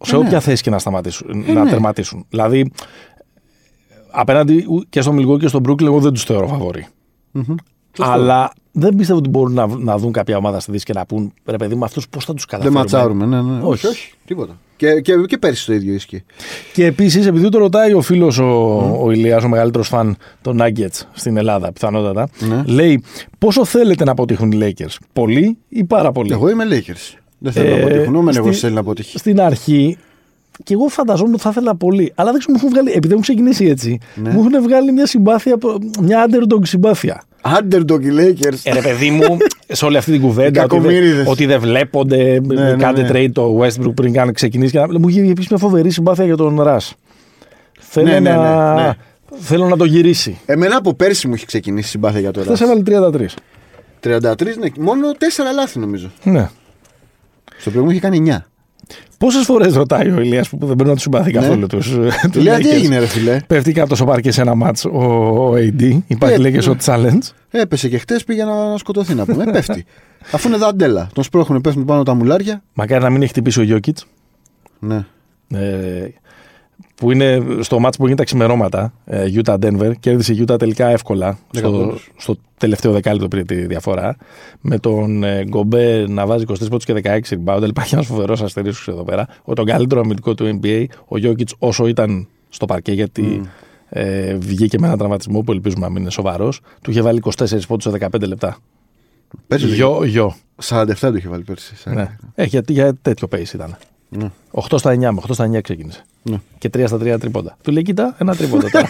[0.02, 0.24] Σε ναι.
[0.26, 1.70] όποια θέση και να σταματήσουν, Ε, να ναι.
[1.70, 2.26] τερματίσουν.
[2.30, 2.72] Δηλαδή,
[4.12, 6.88] απέναντι ου- και στο Μιλγό και στον Brooklyn, εγώ δεν τους θεωρώ φαβοροί.
[8.00, 11.34] Αλλά δεν πιστεύω ότι μπορούν να, να δουν κάποια ομάδα στη Δύση και να πούν
[11.46, 12.82] ρε παιδί μου, αυτούς πώς θα τους Δεν καταφέρουν.
[12.82, 13.26] ματσάρουμε.
[13.26, 13.60] Ναι, ναι.
[13.64, 13.88] Όχι.
[13.88, 14.14] όχι.
[14.26, 14.58] Τίποτα.
[14.78, 16.24] Και, και, και πέρυσι το ίδιο ίσχυε.
[16.74, 18.46] Και επίσης, επειδή το ρωτάει ο φίλος ο,
[19.04, 22.64] ο Ηλίας, ο μεγαλύτερος φαν των Nuggets στην Ελλάδα, πιθανότατα, Ναι.
[22.66, 23.04] λέει
[23.38, 27.18] πόσο θέλετε να αποτύχουν οι Lakers, Πολύ ή πάρα πολύ; Εγώ είμαι Lakers.
[27.38, 28.16] Δεν θέλω Ε, να αποτύχουν.
[28.16, 29.18] Όμενο εγώ στη- θέλει να αποτύχει.
[29.18, 29.98] Στην αρχή
[30.64, 32.12] και εγώ φανταζόμουν ότι θα ήθελα πολύ.
[32.16, 34.30] Αλλά δεν ξέρω, μου έχουν βγάλει, επειδή έχουν ξεκινήσει έτσι, Ναι.
[34.30, 35.58] μου έχουν βγάλει μια συμπάθεια,
[36.02, 37.24] μια underdog συμπάθεια.
[37.46, 38.60] Underdog οι Lakers.
[38.64, 39.38] Ε, ρε παιδί μου,
[39.68, 41.28] σε όλη αυτή την κουβέντα, Οι ότι, δεν, κακομοίριδες.
[41.28, 43.10] ότι δεν βλέπονται, ναι, κάντε ναι.
[43.12, 44.72] trade το Westbrook πριν καν ξεκινήσει.
[44.72, 46.96] Και να, μου είχε επίσης μια φοβερή συμπάθεια για τον Ρας.
[47.80, 48.94] Θέλω, Ναι, ναι, να, ναι, ναι.
[49.40, 50.40] θέλω να το γυρίσει.
[50.46, 52.70] Εμένα από πέρσι μου έχει ξεκινήσει η συμπάθεια για το Χθες Ρας.
[52.70, 53.26] έβαλε 33.
[54.00, 55.16] 33, ναι, μόνο 4
[55.56, 56.12] λάθη νομίζω.
[56.24, 56.50] Ναι.
[57.58, 58.38] Στο προηγούμενο είχε κάνει 9.
[59.18, 61.40] Πόσες φορές ρωτάει ο Ηλίας που δεν πρέπει να του συμπαθεί Ναι.
[61.40, 61.90] καθόλου τους.
[62.32, 63.40] Του λέει τι έγινε, ρε φιλέ.
[63.48, 66.00] Πέφτει κάτω στο σοπάρκι σε ένα μάτς ο, ο AD.
[66.08, 66.62] Υπάρχει Ε, λέει και ε.
[66.62, 67.20] στο challenge.
[67.52, 69.44] Έπεσε και χτες πήγε να σκοτωθεί να πούμε.
[69.48, 69.86] Ε, πέφτει.
[70.32, 71.10] Αφού είναι δαντέλα.
[71.14, 72.64] Τον σπρώχνουν, πέφτουν πάνω τα μουλάρια.
[72.74, 74.06] Μακάρι να μην έχει χτυπήσει ο Γιώκητς.
[74.80, 75.06] Ναι.
[75.54, 76.08] Ε,
[76.96, 78.94] που είναι στο μάτς που γίνεται τα ξημερώματα.
[79.06, 79.92] Ε, Utah Denver.
[80.00, 81.38] Κέρδισε η Utah τελικά εύκολα.
[81.52, 82.12] Δέκα Στο, πόντους.
[82.18, 84.18] στο τελευταίο δεκάλεπτο πριν τη διαφορά.
[84.62, 87.68] Με τον ε, Γκομπέ να βάζει 23 πόντους και 16 rebound.
[87.68, 89.28] Υπάρχει ένας φοβερός αστερίσκος εδώ πέρα.
[89.44, 90.86] Ο τον καλύτερο αμυντικό του NBA.
[91.08, 93.42] Ο Γιώκητ όσο ήταν στο παρκέ γιατί.
[93.90, 96.60] Ε, βγήκε με έναν τραυματισμό που ελπίζουμε να μην είναι σοβαρός.
[96.82, 98.58] Του είχε βάλει 24 πόντους σε 15 λεπτά.
[99.48, 100.36] Πέρσι Γιο, γιο.
[100.64, 101.74] 47 το είχε βάλει πέρσι.
[101.86, 102.18] Ναι.
[102.36, 103.78] Ε, γιατί για τέτοιο pace ήταν.
[104.18, 104.32] Ναι.
[104.52, 106.04] 8 στα 9 με 8 στα 9 ξεκίνησε.
[106.24, 106.36] Ναι.
[106.58, 107.58] Και 3 στα 3 τρίποντα.
[107.64, 108.88] Του λέει, κοίτα, ένα τρίποντα τώρα.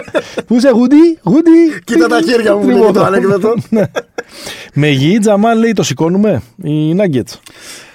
[0.46, 1.50] Πού είσαι, Γούντι, Γούντι.
[1.84, 3.54] Κοίτα τα χέρια μου, λέγεται το ανέκδοτο.
[3.70, 3.84] Ναι.
[4.74, 6.42] Με γη, Τζαμάλ λέει, το σηκώνουμε.
[6.62, 7.38] Οι Nuggets.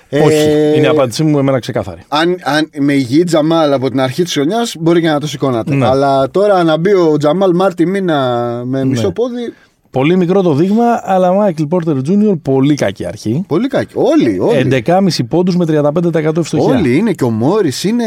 [0.09, 0.47] Ε, Όχι.
[0.77, 2.01] Είναι η απάντησή μου εμένα ξεκάθαρη.
[2.07, 5.75] Αν, αν με υγιή Τζαμάλ από την αρχή της χρονιάς μπορεί και να το σηκώνατε.
[5.75, 5.87] Ναι.
[5.87, 9.13] Αλλά τώρα να μπει ο Τζαμάλ Μάρτι μήνα με μισό Ναι.
[9.13, 9.53] πόδι.
[9.91, 12.39] Πολύ μικρό το δείγμα, αλλά Μάικλ Πόρτερ Jr.
[12.41, 13.43] πολύ κακή αρχή.
[13.47, 13.93] Πολύ κακή.
[13.95, 14.83] Όλοι, όλοι.
[14.85, 16.75] 11,5 πόντους με 35% ευστοχία.
[16.75, 18.03] Όλοι είναι και ο Μόρις είναι.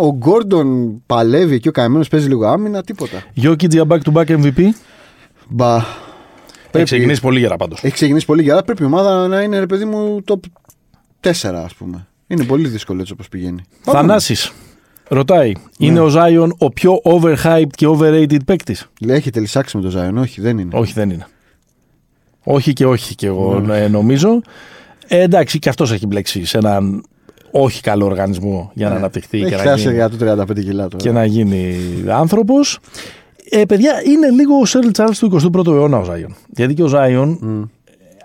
[0.00, 3.22] Ο Γκόρντον παλεύει εκεί, ο καημένος παίζει λίγο άμυνα, τίποτα.
[3.42, 4.60] Jokic για back to back MVP.
[5.48, 5.76] Μπα.
[5.76, 5.84] Έχει
[6.70, 7.82] Πρέπει- ξεκινήσει πολύ γερά πάντως.
[7.84, 8.62] Έχει ξεκινήσει πολύ γερά.
[8.62, 10.40] Πρέπει η ομάδα να είναι, ρε παιδί μου, top
[11.20, 12.06] 4, ας πούμε.
[12.26, 13.62] Είναι πολύ δύσκολο έτσι όπως πηγαίνει.
[13.84, 14.16] Πάμε.
[15.08, 15.86] Θανάσης ρωτάει, Ναι.
[15.86, 20.18] είναι ο Ζάιον ο πιο overhyped και overrated παίκτης; Λέει, έχετε λυσσάξει με το Ζάιον.
[20.18, 20.70] Όχι, δεν είναι.
[20.78, 21.26] Όχι, δεν είναι.
[22.42, 24.40] Όχι και όχι και εγώ ε, νομίζω.
[25.06, 27.04] Ε, εντάξει, και αυτός έχει μπλέξει σε έναν
[27.50, 29.54] όχι καλό οργανισμό για να αναπτυχθεί και Ναι.
[29.54, 30.96] Έχει να, χάσει γίνει, για το 35 κιλά τώρα.
[31.04, 31.76] και να γίνει
[32.08, 32.78] άνθρωπος.
[33.50, 36.34] Ε, παιδιά, είναι λίγο ο Σέρλ Τσάρλς του 21ου αιώνα ο Ζάιον.
[36.56, 37.38] Γιατί και ο Ζάιον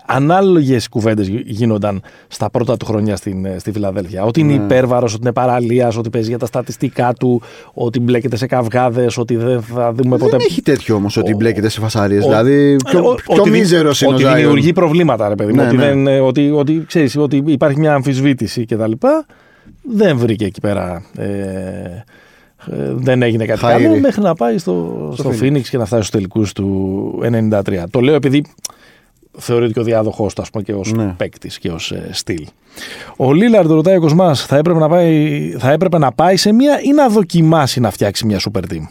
[0.06, 4.24] ανάλογες κουβέντες γίνονταν στα πρώτα του χρόνια στην, ε, στη Φιλαδέλφια.
[4.24, 4.64] Ότι είναι Ναι.
[4.64, 7.42] υπέρβαρος, ότι είναι παραλίας, ότι παίζει για τα στατιστικά του,
[7.74, 10.36] ότι μπλέκεται σε καυγάδες, ότι δεν θα δούμε ποτέ.
[10.36, 12.24] Δεν έχει τέτοιο όμως ότι Ο- μπλέκεται σε φασαρίες.
[12.24, 14.38] ο- Δηλαδή, πιο, Ε, ο- πιο ότι δη- μίζερος είναι ο Ότι Ζάιον.
[14.38, 15.60] δημιουργεί προβλήματα, ρε παιδί μου.
[15.60, 15.84] Ναι, ότι, ναι.
[15.86, 18.92] δεν, ε, ότι, ότι, ξέρεις, ότι υπάρχει μια αμφισβήτηση κτλ.
[19.82, 21.02] Δεν βρήκε εκεί πέρα.
[21.16, 21.24] Ε,
[22.70, 23.82] ε, δεν έγινε κάτι Χαίρι.
[23.82, 25.42] καλό μέχρι να πάει στο, στο, Phoenix.
[25.44, 27.84] Phoenix και να φτάσει στους τελικούς του 93.
[27.90, 28.44] Το λέω επειδή
[29.36, 31.14] θεωρείται και ο διάδοχός του ας πούμε, και ως Ναι.
[31.16, 32.46] παίκτης και ως ε, στυλ.
[33.16, 36.80] Ο Λίλαρντ ρωτάει ο Κοσμάς θα έπρεπε, να πάει, θα έπρεπε να πάει σε μια
[36.82, 38.82] ή να δοκιμάσει να φτιάξει μια super team;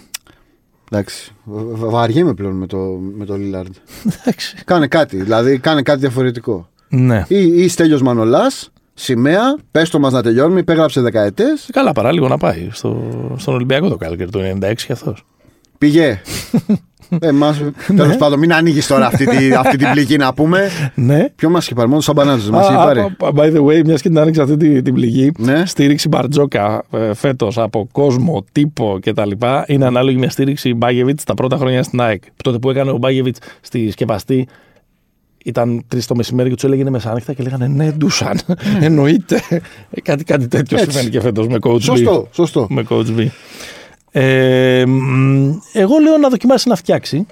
[0.91, 1.31] Εντάξει.
[1.43, 2.77] βα- βα- Βαριέμαι πλέον με το,
[3.17, 3.73] με το Λίλαρντ.
[4.21, 4.55] Εντάξει.
[4.65, 5.17] Κάνε κάτι.
[5.23, 6.67] Δηλαδή, κάνε κάτι διαφορετικό.
[6.89, 7.25] Ναι.
[7.27, 12.37] Ή, ή Στέλιος Μανολάς, σημαία, πες το μας να τελειώνουμε, υπέγραψε δεκαετές, Καλά, παράλογο να
[12.37, 15.25] πάει στο, στον Ολυμπιακό το Κάλκερ του 96 και αυτός.
[15.77, 16.21] πήγε.
[17.19, 17.95] ε, μας, Ναι.
[17.97, 20.69] τέλος πάντων, μην ανοίγεις τώρα αυτή, τη, αυτή την πληγή να πούμε.
[20.95, 21.29] Ναι.
[21.35, 22.99] Ποιο μας είχε πάρει, μόνο σαν μπανάτες μας είχε Α, πάρει.
[22.99, 25.65] α, α, by the way, μιας και την άνοιξα αυτή την, την πληγή, Ναι.
[25.65, 29.31] στήριξη Μπαρτζόκα ε, φέτος από κόσμο, τύπο κτλ.
[29.67, 32.23] Είναι ανάλογη με στήριξη Μπάγεβιτς τα πρώτα χρόνια στην ΑΕΚ.
[32.43, 34.47] Τότε που έκανε ο Μπάγεβιτς στη σκεπαστή,
[35.45, 38.39] ήταν τρεις το μεσημέρι και τους έλεγε είναι μεσάνυχτα και λέγανε Ναι, Ντούσαν.
[38.81, 39.41] Εννοείται.
[39.89, 40.89] Ε, κάτι, κάτι τέτοιο Έτσι.
[40.91, 41.81] συμβαίνει και φέτος με coach B.
[41.81, 42.67] Σωστό, σωστό.
[42.69, 43.27] Με coach B.
[44.15, 47.25] Ε, μ, εγώ λέω να δοκιμάσει να φτιάξει.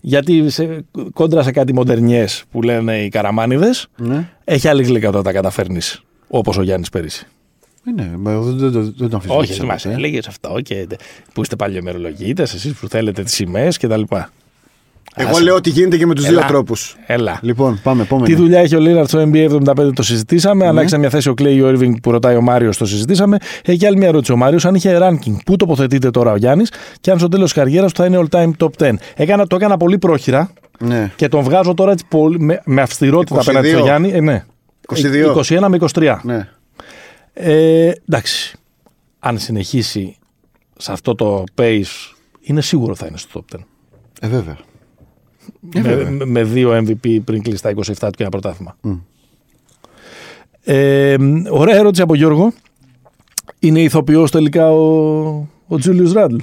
[0.00, 4.28] Γιατί σε, κόντρα σε κάτι μοντερνιές που λένε οι καραμάνιδες Ναι.
[4.44, 6.02] έχει άλλη γλυκά όταν τα καταφέρνεις.
[6.28, 7.26] Όπως ο Γιάννης πέρυσι.
[7.94, 9.94] Ναι, μα εγώ δεν, δεν, δεν, δεν το αμφισβήτησα Όχι, μας ποτέ.
[9.94, 10.86] έλεγες αυτό και
[11.32, 14.02] που είστε παλιομερολογίτες, εσείς που θέλετε τις σημαίες κτλ.
[15.18, 16.38] Εγώ λέω ότι γίνεται και με τους Έλα.
[16.38, 16.96] δύο τρόπους.
[17.06, 17.38] Έλα.
[17.42, 18.34] Λοιπόν, πάμε, Τι επόμενη.
[18.34, 20.62] δουλειά έχει ο Λίλαρτς στο NBA 75 το συζητήσαμε.
[20.64, 20.68] Ναι.
[20.70, 23.36] Αλλάξαμε μια θέση ο Κλέι Irving που ρωτάει ο Μάριος το συζητήσαμε.
[23.64, 24.64] Έχει άλλη μια ερώτηση ο Μάριος.
[24.64, 28.00] Αν είχε ranking, πού τοποθετείται τώρα ο Γιάννης; Και αν στο τέλος της καριέρας του
[28.02, 28.92] θα είναι all time top 10.
[29.14, 31.12] Έκανα, το έκανα πολύ πρόχειρα Ναι.
[31.16, 33.40] και τον βγάζω τώρα έτσι πολύ, με, με αυστηρότητα 22.
[33.42, 34.10] απέναντι στο Γιάννη.
[34.12, 34.44] Ε, ναι.
[34.88, 35.58] 22.
[35.58, 36.16] 21 με 23.
[36.22, 36.48] ναι.
[37.32, 38.56] Ε, εντάξει.
[39.18, 40.16] Αν συνεχίσει
[40.76, 41.82] σε αυτό το pace,
[42.40, 43.60] είναι σίγουρο θα είναι στο top 10.
[44.20, 44.56] Ε, βέβαια.
[45.74, 46.10] Ε, με, βέβαια.
[46.10, 48.76] με- με δύο MVP πριν κλείσει τα 27 του και ένα πρωτάθλημα.
[50.64, 51.16] Ε,
[51.50, 52.52] ωραία ερώτηση από Γιώργο.
[53.58, 55.26] Είναι ηθοποιός τελικά ο,
[55.66, 56.38] ο Julius Randle.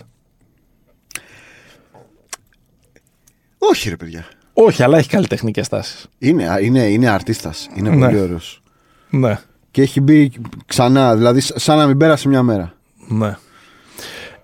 [3.58, 4.26] Όχι, ρε παιδιά.
[4.54, 6.08] Όχι, αλλά έχει καλλιτεχνικές τάσεις.
[6.18, 7.70] Είναι, α, είναι, είναι αρτίστας.
[7.76, 8.06] Είναι Ναι.
[8.06, 8.62] πολύ ωραίος.
[9.10, 9.40] Ναι.
[9.72, 10.32] Και έχει μπει
[10.66, 12.74] ξανά, δηλαδή σ- σαν να μην πέρασε μια μέρα.
[13.08, 13.38] Ναι.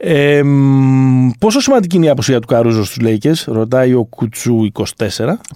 [0.04, 4.84] Ε, μ, πόσο σημαντική είναι η απουσία του Καρούζο στους Lakers, ρωτάει ο Κουτσού 24.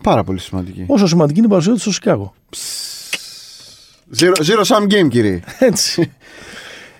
[0.03, 0.83] Πάρα πολύ σημαντική.
[0.87, 2.33] Όσο σημαντική είναι η παρουσία του στο Σικάγο.
[4.19, 5.39] Zero, zero sum game, κύριε.
[5.59, 6.11] Έτσι.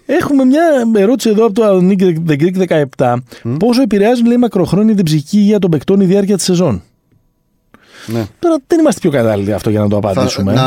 [0.05, 0.63] Έχουμε μια
[0.95, 3.15] ερώτηση εδώ από το Nick The Greek 17.
[3.59, 6.81] Πόσο επηρεάζει, λέει, μακροχρόνια την ψυχική υγεία των παικτών η διάρκεια της σεζόν;
[8.07, 8.25] ναι.
[8.39, 10.53] Τώρα δεν είμαστε πιο κατάλληλοι αυτό για να το Θα- απαντήσουμε.
[10.53, 10.63] να...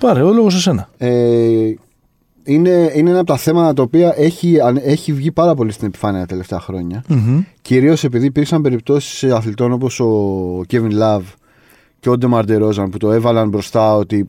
[0.00, 0.88] Πάρε, ο λόγος σε σένα.
[0.98, 1.10] Ε,
[2.44, 5.86] είναι, είναι ένα από τα θέματα τα οποία έχει, αν- έχει βγει πάρα πολύ στην
[5.86, 7.04] επιφάνεια τα τελευταία χρόνια.
[7.08, 7.40] Μμμ.
[7.62, 11.22] Κυρίως επειδή υπήρξαν περιπτώσεις αθλητών όπως ο Kevin Love
[12.00, 14.28] και ο Ντεμαρ Ντερόζαν που το έβαλαν μπροστά ότι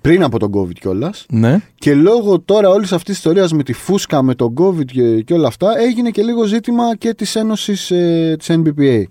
[0.00, 1.26] πριν από τον COVID κιόλας.
[1.30, 1.60] Ναι.
[1.74, 5.34] Και λόγω τώρα όλης αυτής της ιστορίας με τη φούσκα, με τον COVID και, και
[5.34, 9.02] όλα αυτά, έγινε και λίγο ζήτημα και της Ένωσης ε, της NBPA.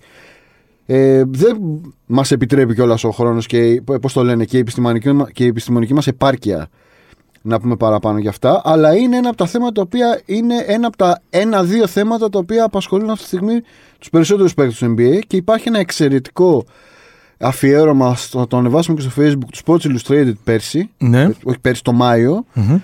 [0.86, 1.58] Ε, δεν
[2.06, 5.48] μας επιτρέπει κιόλας ο χρόνος και πώς το λένε, και η επιστημονική, μα- και η
[5.48, 6.68] επιστημονική μας επάρκεια
[7.42, 8.62] να πούμε παραπάνω για αυτά.
[8.64, 12.40] Αλλά είναι ένα από τα θέματα τα οποία είναι ένα από τα ένα-δύο θέματα τα
[12.40, 13.62] οποία απασχολούν αυτή τη στιγμή
[14.00, 16.66] τους περισσότερους παίκτες του NBA και υπάρχει ένα εξαιρετικό
[17.40, 21.30] αφιέρωμα, στο, το ανεβάσαμε και στο facebook του Sports Illustrated πέρσι, Ναι.
[21.44, 22.78] όχι πέρσι το Μάιο, Μμμ.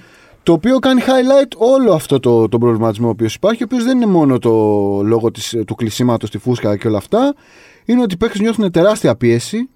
[0.43, 3.95] το οποίο κάνει highlight όλο αυτό το, τον προβληματισμό ο οποίος υπάρχει, ο οποίος δεν
[3.95, 4.51] είναι μόνο το
[5.03, 7.35] λόγο της, του κλεισίματος στη φούσκα και όλα αυτά.
[7.85, 9.69] Είναι ότι οι παίκτες νιώθουν τεράστια πίεση,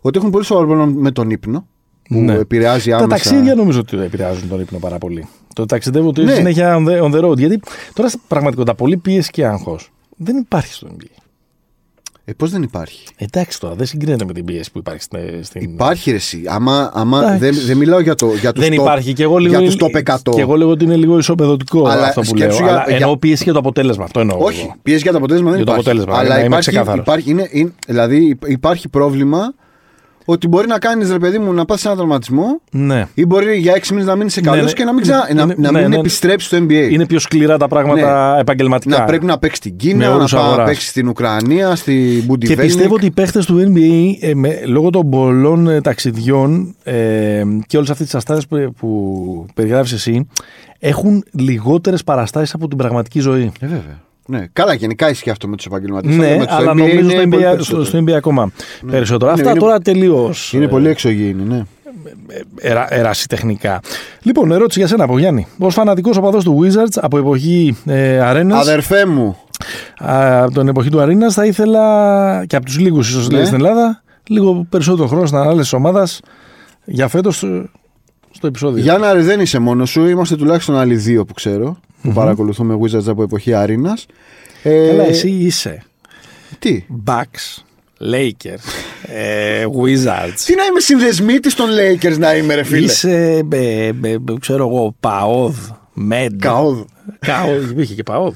[0.00, 1.66] ότι έχουν πολύ σοβαρό πρόβλημα με τον ύπνο,
[2.08, 2.34] που Ναι.
[2.34, 3.08] επηρεάζει Τα άμεσα.
[3.08, 5.26] ταξίδια νομίζω ότι επηρεάζουν τον ύπνο πάρα πολύ.
[5.54, 6.34] Το ταξιδεύω ότι Ναι.
[6.34, 7.36] συνέχεια on the, on the road.
[7.38, 7.60] Γιατί
[7.92, 11.04] τώρα στην πραγματικότητα πολύ πίεση και άγχος δεν υπάρχει στο NBA.
[12.28, 15.20] Ε, Πώς δεν υπάρχει; Εντάξει τώρα, δεν συγκρίνεται με την πίεση που υπάρχει στην.
[15.44, 15.62] στην...
[15.62, 16.42] Υπάρχει ρε εσύ.
[16.46, 17.38] Άμα, άμα Εντάξει.
[17.38, 19.58] δεν, δεν μιλάω για, το, για τους Δεν top, υπάρχει και εγώ λίγο.
[19.60, 20.16] για τους top 100.
[20.34, 22.50] Και εγώ λέω ότι είναι λίγο ισοπεδωτικό Αλλά αυτό που λέω.
[22.50, 24.04] σκέψου για- αλλά για- εννοώ πίεση για το αποτέλεσμα.
[24.04, 24.38] Αυτό εννοώ.
[24.40, 24.74] Όχι, εγώ.
[24.82, 25.90] πίεση για το αποτέλεσμα δεν Για το υπάρχει.
[25.90, 27.00] αποτέλεσμα, αλλά να είμαι υπάρχει, ξεκάθαρος.
[27.00, 29.54] υπάρχει, είναι, είναι, δηλαδή υπάρχει πρόβλημα
[30.28, 33.08] ότι μπορεί να κάνεις ρε παιδί μου να πάθει ένα τραυματισμό Ναι.
[33.14, 34.72] ή μπορεί για έξι μήνες να μείνεις καλό Ναι, ναι.
[34.72, 35.26] και να μην, ξα...
[35.30, 35.96] Είναι- να, να ναι, μην ναι.
[35.96, 36.88] επιστρέψεις στο NBA.
[36.90, 38.98] Είναι πιο σκληρά τα πράγματα επαγγελματικά.
[38.98, 40.68] να πρέπει να παίξεις στην Με Κίνα, να όρους πάει να αγοράς.
[40.68, 42.64] παίξεις στην Ουκρανία, στη Και Μπουντιβέλνικ.
[42.66, 47.76] πιστεύω ότι οι παίχτες του NBA, ε, με, λόγω των πολλών ε, ταξιδιών ε, και
[47.76, 50.28] όλες αυτές τις αστάσει που, που περιγράφεις εσύ,
[50.78, 53.52] έχουν λιγότερες παραστάσεις από την πραγματική ζωή.
[53.60, 54.04] Ε, βέβαια.
[54.26, 54.46] Ναι.
[54.52, 56.16] Καλά, γενικά ισχύει αυτό με τους επαγγελματίες.
[56.16, 58.50] Ναι, αλλά νομίζω στο NBA, στο, στο NBA ακόμα
[58.90, 59.30] περισσότερο.
[59.30, 60.52] Είναι- Αυτά είναι- τώρα τελείως.
[60.52, 63.80] Είναι πολύ εξωγήινη, ναι.ερα, ερασιτεχνικά.
[64.22, 65.46] Λοιπόν, ερώτηση για σένα από Γιάννη.
[65.58, 69.36] Ω φανατικός οπαδός του Wizards από εποχή ε, Αρένα, Αδερφέ μου,
[69.98, 73.36] από την εποχή του Αρίνα, θα ήθελα και από τους λίγους ίσως Ναι.
[73.36, 76.20] λέει στην Ελλάδα, λίγο περισσότερο χρόνο στην ανάλυση της ομάδας
[76.84, 77.36] για φέτος
[78.30, 78.82] στο επεισόδιο.
[78.82, 80.06] Γιάννα, ρε, δεν είσαι μόνος σου.
[80.06, 83.98] Είμαστε τουλάχιστον άλλοι δύο που ξέρω που παρακολουθούμε Wizards από εποχή Αρίνα.
[84.62, 85.82] Ε, Καλά, εσύ είσαι.
[86.58, 87.62] Τι; Bucks,
[88.00, 88.64] Lakers,
[89.02, 90.38] ε, Wizards.
[90.46, 94.68] Τι να είμαι συνδεσμίτης των Lakers να είμαι, ρε φίλε; Είσαι, ε, ε, ε, ξέρω
[94.68, 95.56] εγώ, Παόδ,
[95.92, 96.40] Μέντ.
[96.40, 96.78] Καόδ.
[97.18, 98.34] Καόδ, υπήρχε και Παόδ.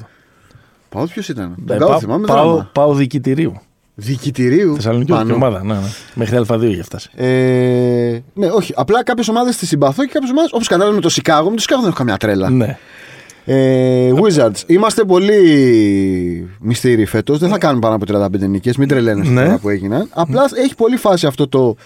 [0.89, 2.71] Πάω ποιος ήταν; Ε, Τον Καόδ Πα- θυμάμαι Πάω, δράμα.
[2.73, 3.61] πάω διοικητηρίου.
[3.95, 4.75] Διοικητηρίου.
[4.75, 5.25] Θεσσαλονίκη Πάνω.
[5.27, 5.65] και ομάδα.
[5.65, 5.81] Ναι, ναι.
[6.15, 7.11] Μέχρι Α2 είχε φτάσει.
[7.17, 8.73] Ε, ναι, όχι.
[8.77, 10.53] Απλά κάποιες ομάδες τις συμπαθώ και κάποιες ομάδες.
[10.53, 12.51] Όπως κατάλαβα με το Σικάγο, με το Σικάγο δεν έχω καμιά τρέλα.
[12.51, 12.79] Ναι.
[13.53, 14.63] Ε, Wizards.
[14.67, 15.39] Είμαστε πολύ
[16.61, 17.39] μυστήριοι φέτος.
[17.39, 18.05] Δεν θα κάνουμε πάνω από
[18.45, 18.77] 35 νίκες.
[18.77, 19.45] Μην τρελαίνεστε Ναι.
[19.45, 20.09] τώρα που έγιναν.
[20.11, 21.77] Απλά έχει πολύ φάση αυτό το.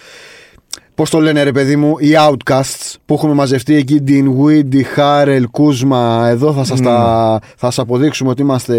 [0.94, 4.02] Πώς το λένε, ρε παιδί μου, οι outcasts που έχουμε μαζευτεί εκεί.
[4.08, 6.26] Dean Weedy, Χάρελ, Κούσμα.
[6.30, 6.92] Εδώ θα σας τα...
[7.42, 8.76] θα σας αποδείξουμε ότι είμαστε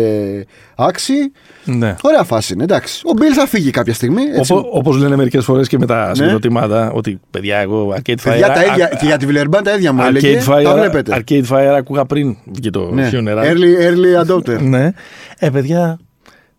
[0.75, 1.31] άξιοι.
[1.65, 1.95] ναι.
[2.01, 3.01] Ωραία φάση είναι, εντάξει.
[3.05, 4.21] Ο Μπιλ θα φύγει κάποια στιγμή.
[4.35, 4.53] Έτσι.
[4.53, 8.15] Όπως όπως λένε μερικές φορές και με τα συγκροτήματα, ότι παιδιά, εγώ Arcade Fire.
[8.23, 10.39] Παιδιά, τα ίδια, α- και για τη Βιλερμπάν τα ίδια μου έλεγε.
[10.39, 11.23] Arcade Τα Fire, βλέπετε.
[11.27, 13.09] Arcade Fire ακούγα πριν βγει το Ναι.
[13.13, 13.43] funeral.
[13.43, 14.59] Early, early adopter.
[14.61, 14.91] Ναι.
[15.39, 15.99] Ε, παιδιά,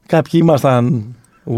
[0.07, 1.05] κάποιοι ήμασταν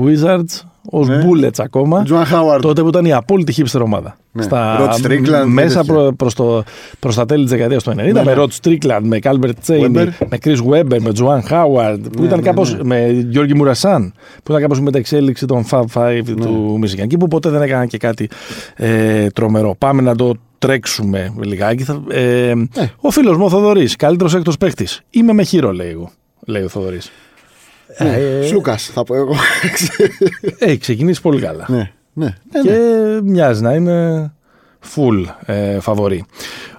[0.04, 1.22] Wizards ως Ναι.
[1.24, 2.02] Bullets ακόμα.
[2.02, 2.62] Τζουάν Χάουαρντ.
[2.62, 4.16] Τότε που ήταν η απόλυτη hipster ομάδα.
[4.32, 4.42] Ναι.
[4.42, 5.94] Στα, Rod Strickland, μέσα τέτοια.
[5.94, 6.62] προ, προς, το,
[6.98, 8.34] προς τα τέλη της δεκαετίας του 90 Ναι, με ναι.
[8.36, 10.08] Rod Strickland, με Calvert Cheney, Weber.
[10.28, 12.82] με Chris Webber, με Joan Howard που Ναι, ήταν ναι, κάπως ναι.
[12.82, 14.12] με Γιώργη Μουρασάν
[14.42, 16.34] που ήταν κάπως με τα εξέλιξη των Fab Five Ναι.
[16.34, 18.28] του Michigan και που ποτέ δεν έκαναν και κάτι
[18.76, 19.74] ε, τρομερό.
[19.78, 21.82] Πάμε να το τρέξουμε λιγάκι.
[21.82, 22.52] Θα, ε,
[23.00, 25.00] Ο φίλος μου ο Θοδωρής, καλύτερος έκτος παίχτης.
[25.10, 26.10] Είμαι με χείρο λέει, εγώ,
[26.46, 27.10] λέει ο Θοδωρής.
[27.96, 29.34] Ε, Σλούκας, θα πω εγώ.
[30.58, 32.24] έχει ξεκινήσεις πολύ καλά ναι, ναι.
[32.52, 33.20] ναι, και ναι.
[33.22, 34.30] μοιάζει να είναι
[34.94, 36.24] full ε, φαβορή.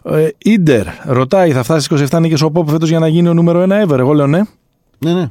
[0.03, 3.33] Ε, Ίντερ ρωτάει, θα φτάσει στις 27 νίκες ο Πόπ φέτος για να γίνει ο
[3.33, 4.41] νούμερο 1 ever; Εγώ λέω ναι.
[4.99, 5.29] ναι, ναι.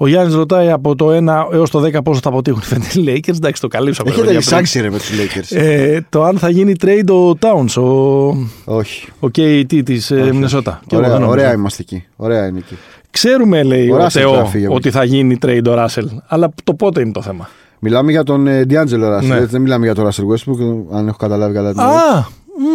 [0.00, 3.36] Ο Γιάννης ρωτάει από το 1 έως το 10 πόσο θα αποτύχουν οι φετινοί Lakers;
[3.36, 4.10] Εντάξει, το καλύψαμε.
[4.10, 4.48] Έχετε παιδιά, πριν.
[4.52, 5.56] εισάξει ρε με τους Lakers.
[5.56, 9.08] Ε, το αν θα γίνει trade ο Towns, ο, Όχι.
[9.20, 10.80] ο KT της ε, Μινεσότα.
[10.86, 11.40] Και εγώ Ωραία, δεν νομίζω.
[11.40, 12.04] ωραία είμαστε εκεί.
[12.16, 12.76] Ωραία είναι εκεί.
[13.10, 16.08] Ξέρουμε, λέει Ο ο, Russell Θεό, θα φύγει από ότι θα γίνει trade ο Ράσελ.
[16.26, 17.48] Αλλά το πότε είναι το θέμα;
[17.78, 19.22] Μιλάμε για τον ε, D'Angelo Russell.
[19.26, 19.34] Ναι.
[19.34, 21.72] έτσι, Δεν μιλάμε για τον Russell Westbrook, αν έχω καταλάβει καλά.
[21.72, 22.04] την ερώτηση.
[22.14, 22.26] Α,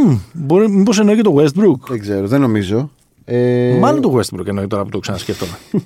[0.07, 1.87] μ, μπορεί, μήπως εννοεί και το Westbrook.
[1.89, 2.91] Δεν ξέρω, δεν νομίζω.
[3.25, 5.51] Ε, Μάλλον το Westbrook εννοεί τώρα που το ξανασκέφτομαι.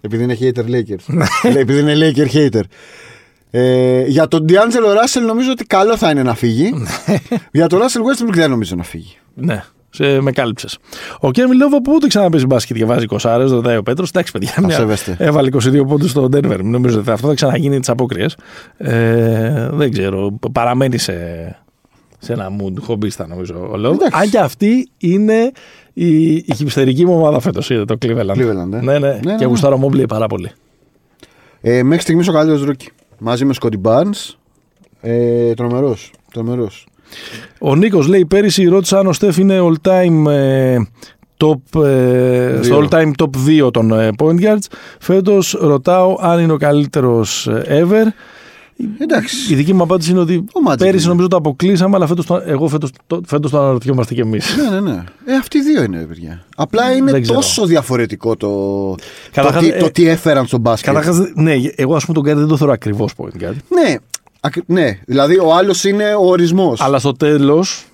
[0.00, 1.14] Επειδή είναι hater Lakers.
[1.52, 2.62] Λέει, επειδή είναι Laker hater.
[3.50, 6.72] Ε, για τον D'Angelo Russell νομίζω ότι καλό θα είναι να φύγει.
[7.52, 7.82] για τον Russell
[8.26, 9.16] Westbrook δεν νομίζω να φύγει.
[9.34, 10.78] ναι, σε, με κάλυψες.
[11.20, 14.08] Ο Κέβιν Λόβ από ούτε ξαναπέζει μπάσκετ και βάζει 20 άρε, ρωτάει ο Πέτρος.
[14.08, 15.16] Εντάξει, παιδιά, μια, σέβεστε.
[15.18, 16.60] έβαλε 22 πόντους στο Denver.
[16.62, 18.36] Νομίζω ότι αυτό θα ξαναγίνει τις απόκριες.
[18.76, 20.38] Ε, δεν ξέρω.
[20.52, 21.14] Παραμένει σε,
[22.18, 23.94] σε ένα mood χομπίστα νομίζω ο Λόβ.
[23.94, 24.20] Εντάξει.
[24.22, 25.52] Αν και αυτή είναι
[25.92, 28.30] η, η χιπστερική μου ομάδα φέτος, το Cleveland.
[28.30, 28.80] Cleveland, ε.
[28.80, 29.44] Ναι, ναι, Ναι, ναι, και ναι.
[29.44, 30.50] γουστάρω Μόμπλεϊ πάρα πολύ.
[31.60, 32.88] Ε, μέχρι στιγμής ο καλύτερος rookie.
[33.18, 34.34] Μαζί με Scotty Barnes.
[35.00, 35.54] Ε,
[36.32, 36.86] Τρομερός.
[37.08, 37.58] Τρομερός.
[37.58, 40.76] Ο Νίκος λέει πέρυσι ρώτησα αν ο Στεφ είναι all time ε,
[41.36, 42.62] top, ε, Δύο.
[42.62, 44.66] στο all time top 2 των ε, point guards.
[45.00, 48.06] Φέτος ρωτάω αν είναι ο καλύτερος ever.
[48.98, 49.52] Εντάξει.
[49.52, 51.08] Η δική μου απάντηση είναι ότι Ο Magic πέρυσι είναι.
[51.08, 54.56] νομίζω το αποκλείσαμε, αλλά φέτος, το- εγώ φέτος, το, φέτος το αναρωτιόμαστε κι εμείς.
[54.56, 55.02] Ναι, ναι, ναι.
[55.26, 56.44] Ε, αυτοί οι δύο είναι, παιδιά.
[56.56, 57.38] Απλά είναι Δεν ξέρω.
[57.38, 58.50] τόσο διαφορετικό το,
[59.32, 60.92] Καταρχάς, το, τι, ε, το τι έφεραν στο μπάσκετ.
[60.94, 63.56] Καταρχάς, ναι, εγώ ας πούμε τον Κάρι δεν το θεωρώ ακριβώς point guard.
[63.68, 64.00] Ναι, ακ-
[64.66, 66.80] ναι, δηλαδή ο άλλος είναι ο ορισμός.
[66.80, 67.86] Αλλά στο τέλος,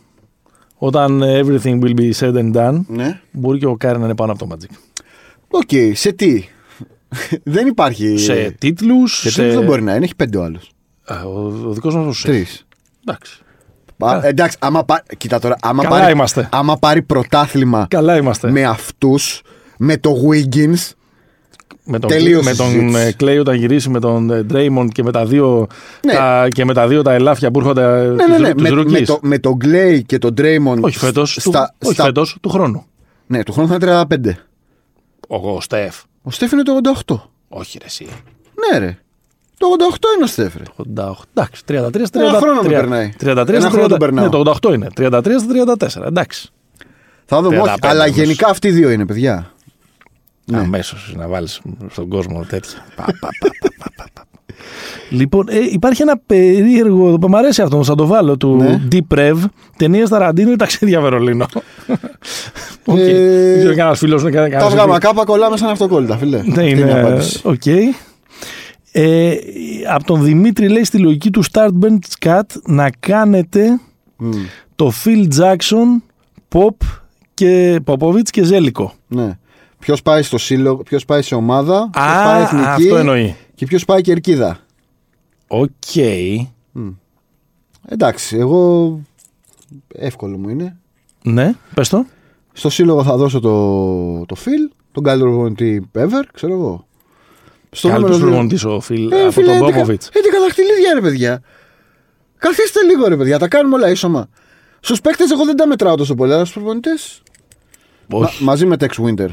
[0.77, 3.21] όταν everything will be said and done, Ναι.
[3.31, 4.75] μπορεί και ο Κάρι να είναι πάνω από το Magic.
[5.49, 6.45] Οκ, σε τι;
[7.55, 8.19] δεν υπάρχει.
[8.19, 10.71] σε τίτλους, σε τίτλους δεν μπορεί να είναι, έχει πέντε ο άλλος.
[11.05, 12.31] Α, ο, ο δικός μας ο Στεφ.
[12.31, 12.67] Τρεις.
[13.07, 13.39] Εντάξει.
[14.23, 15.03] εντάξει, άμα πά...
[15.17, 16.49] κοίτα τώρα, άμα Καλά πάρει, είμαστε.
[16.53, 18.51] άμα πάρει πρωτάθλημα Καλά είμαστε.
[18.51, 19.43] με αυτούς,
[19.79, 20.91] με το Wiggins.
[21.85, 22.99] Με τον, τελείωσε με η τον συζήτηση.
[22.99, 25.67] ε, Clay όταν γυρίσει με τον ε, Draymond και με τα δύο,
[26.07, 26.13] Ναι.
[26.13, 28.55] τα, και με τα, δύο τα ελάφια που έρχονται ε, Ναι, ναι, ναι.
[28.55, 29.05] τους, Με, τους με, rookies.
[29.05, 30.81] το, με τον Clay και τον Draymond.
[30.81, 32.85] Όχι φέτος, Στα, του, όχι στα- φέτος, του χρόνου.
[33.27, 34.31] Ναι, του χρόνου θα είναι 35.
[35.29, 35.97] Ο, ο Στεφ.
[36.23, 37.15] Ο Στέφ είναι το 88.
[37.49, 38.07] Όχι ρε εσύ.
[38.73, 38.99] Ναι, ρε.
[39.59, 40.63] Το 88 είναι ο Στέφ, ρε.
[40.77, 41.13] 88.
[41.35, 42.29] Εντάξει, 33 στα 30.
[42.29, 43.13] Ένα χρόνο με 30, περνάει.
[43.21, 43.89] 33 Ένα στα χρόνο 30.
[43.89, 44.25] τον περνάω.
[44.25, 44.87] Ναι, το 88 είναι.
[44.97, 46.07] 33 στα 34.
[46.07, 46.49] Εντάξει.
[47.25, 47.71] Θα δούμε, όχι.
[47.75, 48.17] 35 Αλλά όμως.
[48.17, 49.53] γενικά αυτοί οι δύο είναι, παιδιά.
[50.47, 50.59] Ναι.
[50.59, 52.79] Αμέσως να βάλεις στον κόσμο τέτοια.
[52.97, 54.23] Πα, πα, πα, πα, πα, πα, πα.
[55.11, 57.19] Λοιπόν, ε, υπάρχει ένα περίεργο.
[57.29, 58.37] Μ' αρέσει αυτό, θα το βάλω.
[58.37, 58.83] Του Ναι.
[58.93, 59.37] Deep Rev.
[59.77, 61.47] Ταινίε Ταραντίνο ή ταξίδια Βερολίνο.
[62.85, 62.97] Οκ.
[62.99, 63.03] Ε,
[63.51, 64.51] Δεν ξέρω κανένας φίλος να κάνει.
[64.51, 66.37] Τα βγάμα κάπα κολλάμε σαν αυτοκόλλητα, φίλε.
[66.43, 67.01] Ναι, Αυτή η είναι.
[67.01, 67.41] απάντηση.
[67.43, 67.67] Οκ.
[68.93, 69.35] Ε,
[69.95, 73.81] από τον Δημήτρη λέει στη λογική του Start Bench Cut να κάνετε
[74.17, 74.31] Μμ,
[74.77, 76.03] το Phil Jackson,
[76.49, 76.87] Pop
[77.35, 78.93] και Popovich και Ζέλικο.
[79.07, 79.39] Ναι.
[79.85, 83.37] Ποιος πάει στο σύλλογο, ποιος πάει σε ομάδα, ποιος πάει Α, εθνική αυτό εννοεί.
[83.55, 84.59] και ποιος πάει κερκίδα.
[85.47, 85.71] Οκ.
[87.89, 89.01] Εντάξει, εγώ
[89.95, 90.77] εύκολο μου είναι.
[91.23, 92.07] Ναι, πες το.
[92.53, 93.51] Στο σύλλογο θα δώσω το,
[94.27, 96.87] το Phil, τον καλύτερο προπονητή ever, ξέρω εγώ.
[97.71, 100.09] Στο Καλύτερος δύο- προπονητής ο Φιλ Ε, από φίλε, τον 11 Πόποβιτς.
[100.13, 101.43] 11 δαχτυλίδια ρε παιδιά.
[102.39, 104.29] Καθίστε λίγο ρε παιδιά, τα κάνουμε όλα ίσωμα.
[104.81, 107.23] Στους παίκτες εγώ δεν τα μετράω τόσο πολύ, αλλά στους προπονητές.
[108.11, 109.29] Όχι, μαζί με Tex Winter.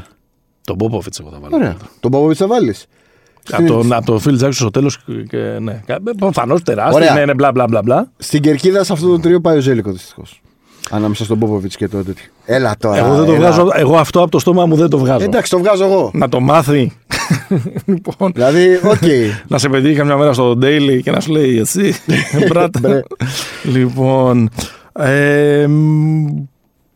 [0.64, 1.56] Τον Πόποβιτς εγώ θα βάλω.
[1.56, 1.76] Ωραία.
[2.00, 2.86] Τον Πόποβιτς θα βάλεις.
[3.50, 4.98] Από τον, από τον Φιλ Τζάξον στο τέλος
[5.28, 5.80] και ναι.
[6.18, 7.14] Προφανώς τεράστιο, Ωραία.
[7.14, 8.10] ναι, ναι, μπλα μπλα μπλα μπλα.
[8.18, 10.40] Στην κερκίδα σε αυτό το τρίο πάει ο Ζέλικο δυστυχώς.
[10.90, 12.24] Ανάμεσα στον Πόποβιτς και το τέτοιο.
[12.44, 12.96] Έλα τώρα.
[12.96, 13.40] Εγώ δεν το έλα.
[13.40, 15.24] βγάζω, εγώ αυτό από το στόμα μου δεν το βγάζω.
[15.24, 16.10] Εντάξει, το βγάζω εγώ.
[16.14, 16.92] Να το μάθει.
[17.84, 19.02] λοιπόν, δηλαδή, οκ.
[19.48, 21.94] να σε πετύχει καμιά μέρα στο Daily και να σου λέει εσύ,
[22.48, 22.80] μπράτα.
[22.80, 23.02] Μπρε.
[23.62, 24.50] λοιπόν,
[24.92, 26.26] ε, μ,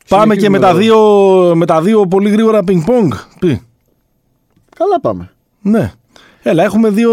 [0.09, 0.79] πάμε και με Συνεχίζουμε τα, εδώ.
[0.79, 3.13] δύο, με τα δύο πολύ γρήγορα πινγκ-πονγκ.
[3.39, 3.61] Τι.
[4.77, 5.31] Καλά πάμε.
[5.61, 5.93] Ναι.
[6.43, 7.11] Έλα, έχουμε δύο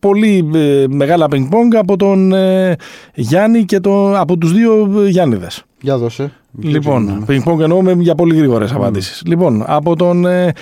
[0.00, 2.76] πολύ ε, μεγάλα πινκ-πονγκ από τον ε,
[3.14, 5.62] Γιάννη και τον, από τους δύο ε, Γιάννηδες.
[5.80, 6.32] Για δώσε.
[6.60, 9.22] Λοιπόν, πινκ-πονγκ εννοώ με για πολύ γρήγορες απαντήσεις.
[9.26, 10.52] Λοιπόν, από τον ε,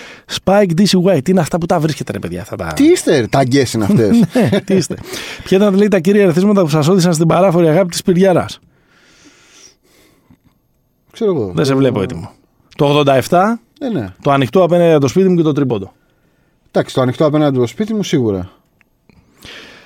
[0.45, 1.23] Spike DC White.
[1.23, 2.67] Τι είναι αυτά που τα βρίσκετε, ρε παιδιά, αυτά τα...
[2.67, 4.11] Τι είστε, ρε, ταγκέ είναι αυτές;
[4.51, 4.97] Ναι, τι είστε.
[5.45, 8.59] Ποια ήταν λέει, τα κύρια ερεθίσματα που σας όδησαν στην παράφορη αγάπη της Πυριάρας;
[11.17, 11.53] Ξέρω εγώ.
[11.55, 12.31] Δεν σε βλέπω έτοιμο.
[12.77, 14.09] Το 87, Ε, ναι.
[14.23, 15.93] το ανοιχτό απέναντι από το σπίτι μου και το τρίποντο.
[16.71, 18.51] Εντάξει, το ανοιχτό απέναντι από το σπίτι μου σίγουρα.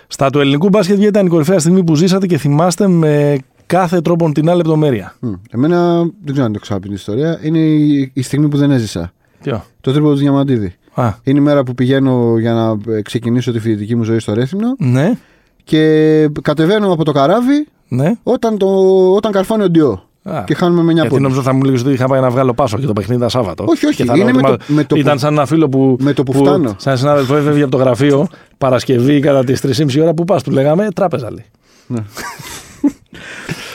[0.06, 4.00] Στα του ελληνικού μπάσκετ ποια ήταν η κορυφαία στιγμή που ζήσατε και θυμάστε με κάθε
[4.00, 5.14] τρόπο την άλλη λεπτομέρεια.
[5.20, 5.32] Μμ.
[5.50, 7.38] Εμένα δεν ξέρω αν το ξαναπεί την ιστορία.
[7.42, 9.12] Είναι η, η στιγμή που δεν έζησα.
[9.42, 10.74] Ποιο; Το τρίπο του Διαμαντίδη.
[10.94, 14.34] Α, Είναι η μέρα που πηγαίνω για να ε, ξεκινήσω τη φοιτητική μου ζωή στο
[14.34, 15.18] Ρέθινο ναι,
[15.64, 18.12] και κατεβαίνω από το καράβι ναι.
[18.22, 18.66] όταν, το,
[19.14, 20.09] όταν καρφώνει ο Ντιό.
[20.22, 20.42] Α.
[20.46, 21.22] Και χάνουμε με 9 Γιατί πόντους.
[21.22, 23.64] νόμιζα θα μου λέγεις ότι είχα πάει να βγάλω πάσο και το παιχνίδι ήταν Σάββατο.
[23.68, 25.32] Όχι, όχι, Και θα είναι λέω με ότι το- μα- με το Ήταν που- σαν
[25.32, 25.96] ένα φίλο που.
[26.00, 26.74] με το που φτάνω.
[26.78, 28.26] Σαν συνάδελφο έφευγε από το γραφείο
[28.58, 30.42] Παρασκευή κατά τις 3.30 ώρα που πας.
[30.42, 31.44] Του λέγαμε τράπεζα λέει.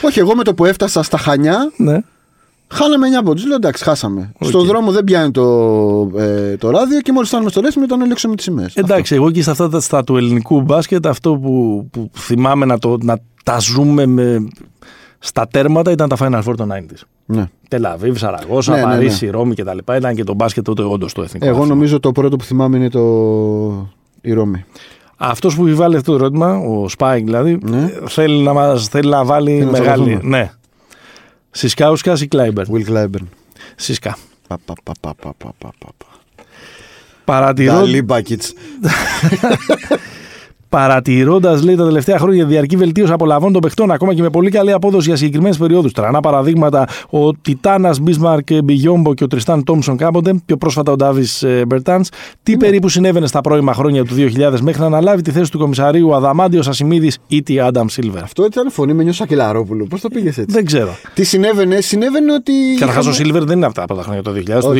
[0.02, 1.98] Όχι, εγώ με το που έφτασα στα Χανιά, Ναι.
[2.68, 3.46] χάναμε 9 πόντου.
[3.46, 4.32] Λέω εντάξει, χάσαμε.
[4.38, 4.48] Οκ.
[4.48, 5.42] Στον δρόμο δεν πιάνει το,
[6.16, 8.74] ε, το ράδιο και μόλις φτάνουμε στο Ρέθινο τον έλεξε με τις σημαίες.
[8.74, 12.78] Εντάξει, εγώ και στα αυτά τα στα του ελληνικού μπάσκετ αυτό που, που θυμάμαι να,
[12.78, 14.48] το, να τα ζούμε με,
[15.18, 17.00] Στα τέρματα ήταν τα Final Four των 90s.
[17.26, 17.48] Ναι.
[17.68, 18.92] Τελαβίβ, Σαραγώσα, Ναι, ναι, ναι.
[18.92, 19.78] Παρίσι, Ρώμη κτλ.
[19.96, 21.46] Ήταν και το μπάσκετ τότε όντως το εθνικό.
[21.46, 21.74] Εγώ άθλημα.
[21.74, 23.00] νομίζω το πρώτο που θυμάμαι είναι το.
[24.20, 24.64] η Ρώμη.
[25.16, 27.90] Αυτός που έχει βάλει αυτό το ερώτημα, ο Σπάικ δηλαδή, Ναι.
[28.08, 30.04] θέλει, να μας, θέλει να βάλει Θέλει να μεγάλη.
[30.04, 30.36] τσακωθούμε.
[30.38, 30.50] Ναι.
[31.50, 32.68] Σισκάουσκα ή Κλάιμπερν.
[32.72, 33.26] Will Clyburn.
[33.76, 34.16] Σίσκα.
[34.48, 36.06] Πα, πα, πα, πα, πα, πα, πα, πα.
[37.24, 38.52] Παρατηρώ, Νταλή Μπάκιτς.
[40.68, 44.72] Παρατηρώντας, λέει, τα τελευταία χρόνια διαρκή βελτίωση απολαυών των παιχτών, ακόμα και με πολύ καλή
[44.72, 45.92] απόδοση για συγκεκριμένες περιόδους.
[45.92, 50.96] Τρανά παραδείγματα, ο Τιτάνας Μπίσμαρκ ε, Μπιγιόμπο και ο Τριστάν Τόμψον κάποτε, πιο πρόσφατα ο
[50.96, 52.08] Ντάβις ε, Μπερτάνς.
[52.42, 52.58] Τι ναι.
[52.58, 56.62] περίπου συνέβαινε στα πρώιμα χρόνια του 2000 μέχρι να αναλάβει τη θέση του κομισαρίου Αδαμάντιο
[56.68, 58.22] Ασημίδη ή τη Άνταμ Σίλβερ.
[58.22, 59.86] Αυτό ήταν φωνή με νιό κελάρόπουλο.
[59.86, 60.96] Πώς το πήγες έτσι; Δεν ξέρω.
[61.14, 62.52] Τι συνέβαινε, συνέβαινε ότι.
[62.78, 64.60] Καταρχά ο Σίλβερ δεν είναι αυτά από τα χρόνια του 2000, okay.
[64.60, 64.70] το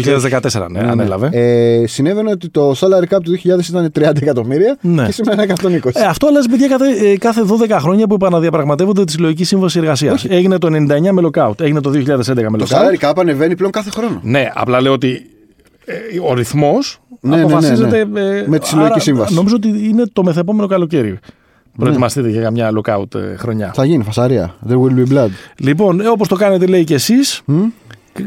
[0.42, 1.28] 2014 ναι, ναι, ναι, ανέλαβε.
[1.32, 5.04] Ε, συνέβαινε ότι το salary του 2000 ήταν 30 εκατομμύρια ναι.
[5.04, 5.85] και σήμερα 120.
[5.86, 5.90] 20.
[5.94, 10.24] Ε, αυτό αλλάζει, παιδιά κάθε, ε, κάθε 12 χρόνια που επαναδιαπραγματεύονται τη συλλογική σύμβαση εργασίας.
[10.24, 12.68] Έγινε το 99 με lockout, έγινε το 2011 με lockout.
[12.68, 14.20] Το salary cap ανεβαίνει πλέον κάθε χρόνο.
[14.22, 15.30] Ναι, απλά λέω ότι
[15.84, 15.94] ε,
[16.28, 18.04] ο ρυθμός ναι, αποφασίζεται.
[18.04, 18.38] Ναι, ναι, ναι.
[18.38, 19.34] Ε, με τη συλλογική άρα, σύμβαση.
[19.34, 21.10] Νομίζω ότι είναι το μεθεπόμενο καλοκαίρι.
[21.10, 21.18] Ναι.
[21.76, 23.70] Προετοιμαστείτε για μια lockout χρονιά.
[23.74, 24.54] Θα γίνει φασαρία.
[24.68, 25.28] There will be blood.
[25.58, 27.52] Λοιπόν, όπως το κάνετε λέει και εσείς, mm?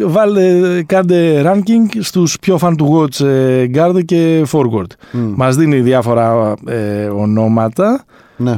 [0.05, 4.85] Βάλτε, κάντε ranking στους πιο fan του watch ε, guard και forward.
[5.11, 8.03] Μας δίνει διάφορα ε, ονόματα.
[8.37, 8.55] Ναι.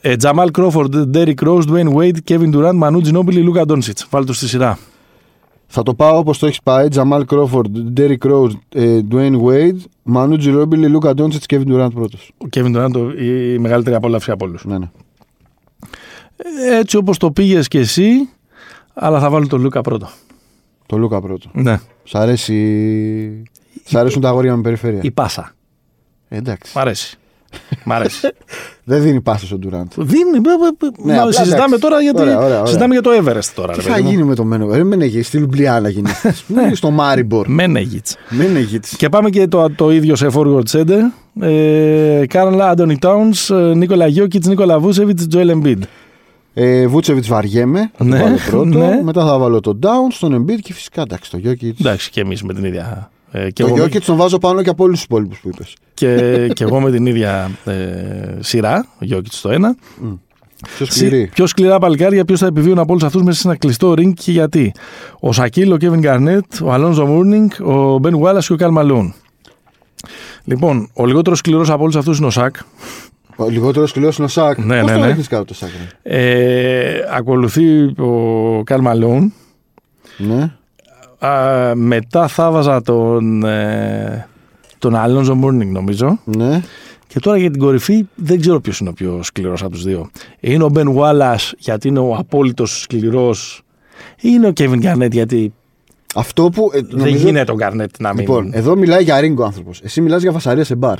[0.00, 3.92] Ε, Τζαμάλ Κρόφορντ, Ντέρι Rose, Dwayne Wade, Kevin Durant, Manu Ginobili, Luka Doncic.
[4.10, 4.78] Βάλτε τους στη σειρά.
[5.66, 6.88] Θα το πάω όπως το έχεις πάει.
[6.88, 12.30] Τζαμάλ Κρόφορντ, Ντέρι Rose, ε, Dwayne Wade, Μανού Τζιρόμπιλι, Λούκα Ντόντσετ και Kevin Durant πρώτος.
[12.38, 13.10] Ο Kevin Durant το-
[13.54, 14.64] η μεγαλύτερη απόλαυση από όλους.
[14.64, 14.90] Ναι, ναι.
[16.36, 18.28] Ε, Έτσι όπως το πήγες και εσύ,
[18.94, 20.08] αλλά θα βάλω τον Λούκα πρώτο.
[20.86, 21.48] Το Λούκα πρώτο.
[21.52, 21.78] Ναι.
[22.04, 23.42] Σ' αρέσει.
[23.84, 25.00] Σ' αρέσουν τα αγόρια με περιφέρεια.
[25.02, 25.52] Η πάσα.
[26.28, 26.72] Ε, εντάξει.
[26.74, 27.16] Μ' αρέσει.
[27.84, 28.28] Μ' αρέσει.
[28.84, 29.96] Δεν δίνει πάση στον Durant.
[29.96, 30.40] Δίνει.
[30.40, 31.02] μπε, μπε, μπε.
[31.04, 31.80] Ναι, Μα απλά συζητάμε εντάξει.
[31.82, 32.20] τώρα γιατί.
[32.20, 32.66] Ωραία, ωραία, ωραία.
[32.66, 33.72] Συζητάμε για το Everest τώρα.
[33.72, 34.10] Τι ρε θα παιδί μου.
[34.10, 34.66] γίνει με το Μένο.
[34.66, 36.10] Δεν μένεγε στη Λουμπλιάνα γίνει.
[36.46, 37.48] Ναι, στο Μάριμπορ.
[37.48, 38.16] Μένεγιτς.
[38.28, 38.78] Μένεγε.
[38.96, 41.00] Και πάμε και το, το ίδιο σε forward center.
[41.40, 45.82] Ε, Καρλ Άντονι Τάουνς, Νίκολα Γιόκιτς, Νίκολα Βούτσεβιτς, Τζοέλ Εμπίντ.
[46.54, 47.90] Ε, Βούτσεβιτς βαριέμαι.
[47.96, 48.64] Θα Ναι, το βάλω πρώτο.
[48.64, 49.00] ναι.
[49.02, 51.80] Μετά θα βάλω τον Τάουνς, τον Embiid και φυσικά εντάξει το Jokic.
[51.80, 53.10] Εντάξει, και εμείς με την ίδια.
[53.30, 55.48] Ε, και, Το εγώ, με- Jokic τον βάζω πάνω και από όλους τους υπόλοιπους που
[55.48, 55.74] είπες.
[55.94, 57.72] και, και εγώ με την ίδια ε,
[58.40, 59.76] σειρά, ο Γιόκιτς το ένα.
[60.76, 61.30] Πιο σκληρή.
[61.34, 64.30] Πιο σκληρά παλικάρια, ποιος θα επιβίωνε από όλους αυτούς μέσα σε ένα κλειστό ring και
[64.32, 64.72] γιατί.
[65.20, 69.14] Ο Σακίλ, ο Κέβιν Γκαρνέτ, ο Αλόνζο Μούρνινγκ, ο Μπεν Γουάλας και ο Καρλ Μαλόουν.
[70.44, 72.56] Λοιπόν, ο λιγότερο σκληρός από όλους αυτούς είναι ο Σακ.
[73.36, 74.58] Ο λιγότερο σκληρό είναι ο Σάκ.
[74.58, 75.10] Ναι, Πώς ναι, τον ναι.
[75.12, 75.70] έχεις κάτω το Σάκ.
[76.02, 79.32] ρε; Ε, ακολουθεί ο Καλ Μαλούν.
[80.16, 80.52] Ναι.
[81.26, 84.26] Α, μετά θα βάζα τον, ε,
[84.78, 86.18] τον Αλόνζο Μούρνινγκ νομίζω.
[86.24, 86.60] Ναι.
[87.06, 90.10] Και τώρα για την κορυφή δεν ξέρω ποιος είναι ο πιο σκληρός από τους δύο.
[90.40, 93.62] Είναι ο Μπεν Γουάλλα γιατί είναι ο απόλυτος σκληρός.
[94.16, 95.52] Ή είναι ο Κέβιν Γκαρνέτ γιατί
[96.14, 96.70] Αυτό που.
[96.74, 98.18] ε, δεν νομίζω- γίνεται ο Γκαρνέτ να μην.
[98.18, 99.80] Λοιπόν, εδώ μιλάει για ring ο άνθρωπος.
[99.80, 100.98] Εσύ μιλάς για φασαρία σε μπαρ.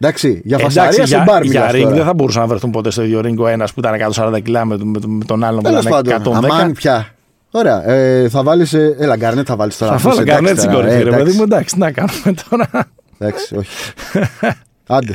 [0.00, 1.94] Εντάξει, για Εντάξει, φασαρία σε για, μπαρ για μιλάς ring τώρα.
[1.94, 3.92] δεν θα μπορούσαν να βρεθούν ποτέ στο ίδιο ring ο ένας που ήταν
[4.34, 6.50] 140 κιλά με, με, με τον άλλον που Τέλος ήταν πάντων, 110.
[6.50, 7.06] αμάν πια.
[7.50, 8.72] Ωραία, ε, θα βάλεις.
[8.72, 9.90] Έλα, γκάρνετ θα βάλεις τώρα.
[9.90, 11.24] Θα αυτούς, βάλω εντάξει Γκαρνέτ στην τώρα, κορυφή, ε, ρε εντάξει.
[11.24, 11.42] παιδί μου.
[11.42, 12.68] Εντάξει, τι να κάνουμε τώρα.
[13.18, 13.92] Εντάξει, όχι.
[14.96, 15.14] Άντε.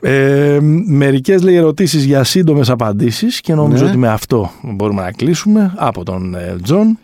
[0.00, 3.88] Ε, Μερικές λέει ερωτήσεις για σύντομες απαντήσεις και νομίζω Ναι.
[3.88, 6.98] ότι με αυτό μπορούμε να κλείσουμε από τον ε, Τζον.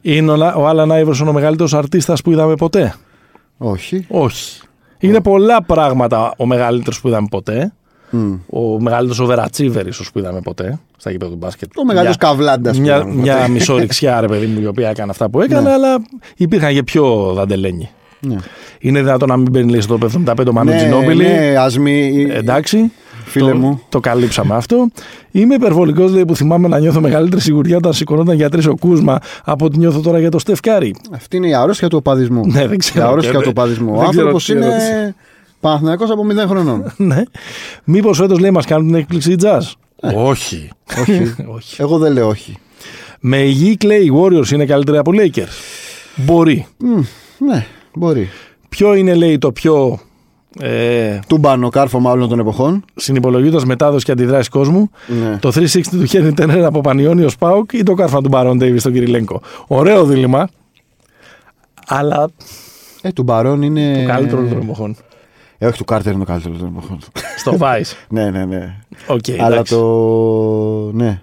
[0.00, 2.94] Είναι ο, Λα- ο Άλαν Άιβερσον ο μεγαλύτερος αρτίστας που είδαμε ποτέ;
[3.58, 4.04] όχι.
[4.08, 4.60] Όχι.
[4.98, 7.72] Είναι πολλά πράγματα ο μεγαλύτερος που είδαμε ποτέ.
[8.10, 8.34] Μμ.
[8.50, 11.68] Ο μεγαλύτερος overachiever ίσως που είδαμε ποτέ στα γήπεδα του μπάσκετ.
[11.74, 12.78] Το μεγαλύτερο Μια- καβλάντας.
[12.78, 15.72] Μια, μια μισόριξιά, ρε παιδί μου, η οποία έκανε αυτά που έκανε, Ναι.
[15.72, 15.98] αλλά
[16.36, 17.90] υπήρχαν και πιο δαντελένοι.
[18.20, 18.36] Ναι,
[18.78, 21.24] Είναι δυνατόν να μην παίρνει λέει, στο 75 ο Μανού ναι, Τζινόμπιλι.
[21.24, 22.26] ναι, ας μη...
[22.30, 22.92] Εντάξει.
[23.28, 23.80] Φίλε το, μου.
[23.88, 24.88] Το καλύψαμε αυτό.
[25.30, 29.18] Είμαι υπερβολικός λέει που θυμάμαι να νιώθω μεγαλύτερη σιγουριά όταν σηκωνόταν για τρεις ο Κούσμα
[29.44, 30.94] από ότι νιώθω τώρα για το Στεφκάρη.
[31.14, 32.40] Αυτή είναι η αρρώστια του οπαδισμού.
[32.46, 33.04] Ναι, δεν ξέρω.
[33.04, 33.92] Η αρρώστια Δεν- του οπαδισμού.
[33.94, 35.14] Ο δεν ξέρω άνθρωπος τι είναι ερώτηση.
[35.60, 36.92] Παναθηναϊκός από 0 χρονών.
[36.96, 37.22] ναι.
[37.84, 39.60] Μήπως φέτος λέει μας κάνουν την έκπληξη οι jazz;
[40.14, 40.70] Όχι.
[41.00, 41.34] όχι.
[41.56, 41.82] όχι.
[41.82, 42.56] Εγώ δεν λέω όχι.
[43.20, 45.52] Με υγιή Clay οι Warriors είναι καλύτεροι από Lakers;
[46.16, 46.66] Μπορεί.
[46.78, 47.00] Μμ,
[47.38, 48.28] ναι, μπορεί.
[48.68, 49.98] Ποιο είναι λέει το πιο
[50.60, 52.84] ε, Τούμπανο κάρφωμα όλων των εποχών.
[52.94, 55.36] συνυπολογίζοντας μετάδοση και αντιδράσεις κόσμου, Ναι.
[55.38, 58.92] το 360 του Χένρι Τέρνερ από Πανιόνιος ΠΑΟΚ ή το κάρφωμα του Μπαρόν Ντέιβις στον
[58.92, 59.40] Κιριλένκο.
[59.66, 60.48] Ωραίο δίλημμα.
[61.86, 62.28] Αλλά
[63.02, 64.00] Ε, του Μπαρόν είναι.
[64.02, 64.96] το καλύτερο όλων των εποχών.
[65.58, 66.98] Ε, όχι, του Κάρτερ είναι το καλύτερος των εποχών.
[67.36, 67.92] Στον Βάις.
[68.10, 68.74] ναι, ναι, ναι.
[69.06, 69.74] Οκ, Αλλά εντάξει.
[69.74, 70.90] το.
[70.92, 71.20] Ναι.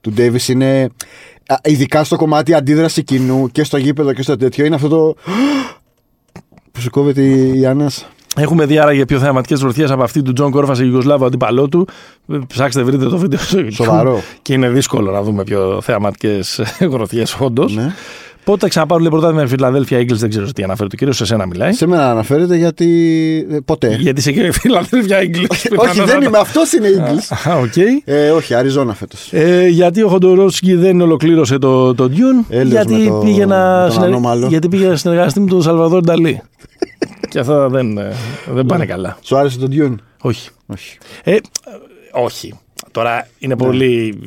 [0.00, 0.88] Του Ντέιβις είναι.
[1.46, 5.14] α, Ειδικά στο κομμάτι αντίδραση κοινού και στο γήπεδο και στο τέτοιο είναι αυτό το.
[6.72, 8.08] που σου κόβεται η, η ανάσα.
[8.38, 11.86] Έχουμε δει άραγε πιο θεαματικές γροθιές από αυτή του Τζον Κόρφα, Ιουγκοσλάβο αντίπαλό του.
[12.46, 13.72] Ψάξτε, βρείτε το βίντεο στο YouTube.
[13.72, 14.22] Σοβαρό.
[14.42, 16.60] Και είναι δύσκολο να δούμε πιο θεαματικές
[16.92, 17.74] γροθιές, όντως.
[17.74, 17.92] Ναι.
[18.44, 20.88] Πότε θα ξαναπάρουν λέει, πρωτάθλημα με Φιλαδέλφια Eagles, δεν ξέρω τι αναφέρει.
[20.88, 21.72] Το κύριος σε σένα μιλάει.
[21.72, 22.86] Σε μένα αναφέρεται γιατί.
[23.50, 23.96] ε, Ποτέ.
[24.00, 25.46] Γιατί είσαι και Φιλαδέλφια Eagles.
[25.76, 26.38] όχι, δεν είμαι.
[26.38, 27.36] Αυτός είναι Eagles.
[27.50, 27.76] Α, οκ.
[28.04, 29.28] ε, όχι, Αριζόνα φέτος.
[29.32, 32.44] Ε, γιατί ο Χοντορόφσκι δεν ολοκλήρωσε το, το Dune.
[32.48, 34.46] Έλεος γιατί, με το- πήγε να με τον συνεργα- ανώμαλο.
[34.46, 36.42] γιατί πήγε να συνεργαστεί με τον Σαλβαδόρ Νταλί.
[37.28, 38.12] και αυτά δεν, ε,
[38.52, 39.18] δεν πάνε καλά.
[39.22, 40.50] Σου άρεσε το Dune; Όχι.
[40.66, 40.98] Όχι.
[41.24, 41.40] Ε, ε,
[42.12, 42.58] όχι.
[42.90, 44.18] Τώρα είναι πολύ.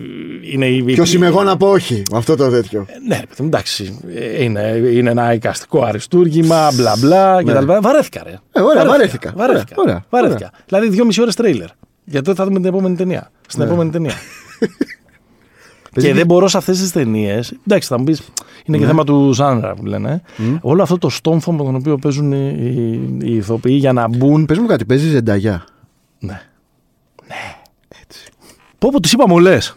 [0.41, 3.41] Είναι, η- Ποιος είμαι εγώ να πω όχι με αυτό το τέτοιο; Ναι, ρε παιδί
[3.41, 3.99] μου, εντάξει.
[4.15, 4.61] Ε, Είναι,
[4.93, 7.65] είναι ένα εικαστικό αριστούργημα, μπλα μπλα κτλ.
[7.81, 8.29] Βαρέθηκα, ρε.
[8.29, 8.37] Ναι.
[8.51, 9.33] Ε, ωραία, βαρέθηκα.
[9.35, 9.75] Βαρέθηκα.
[9.77, 10.51] Ωραία, ωραία, βαρέθηκα.
[10.67, 11.67] Δηλαδή, δυόμιση ώρες τρέιλερ.
[12.05, 13.31] Γιατί τότε θα δούμε την επόμενη ταινία.
[13.47, 14.13] Στην επόμενη ταινία.
[15.91, 17.53] και δεν μπορώ σε αυτές τις ταινίες.
[17.67, 18.21] Εντάξει, θα μου πεις,
[18.65, 20.21] είναι και θέμα του ζάνρα που λένε.
[20.61, 24.45] Όλο αυτό το στόμφο με τον οποίο παίζουν οι, οι, οι ηθοποιοί για να μπουν.
[24.45, 25.65] Πες μου κάτι, παίζει ζενταγιά;
[26.19, 26.41] Ναι.
[27.27, 27.55] Ναι.
[28.77, 29.75] Πω πω, τις είπαμε όλες.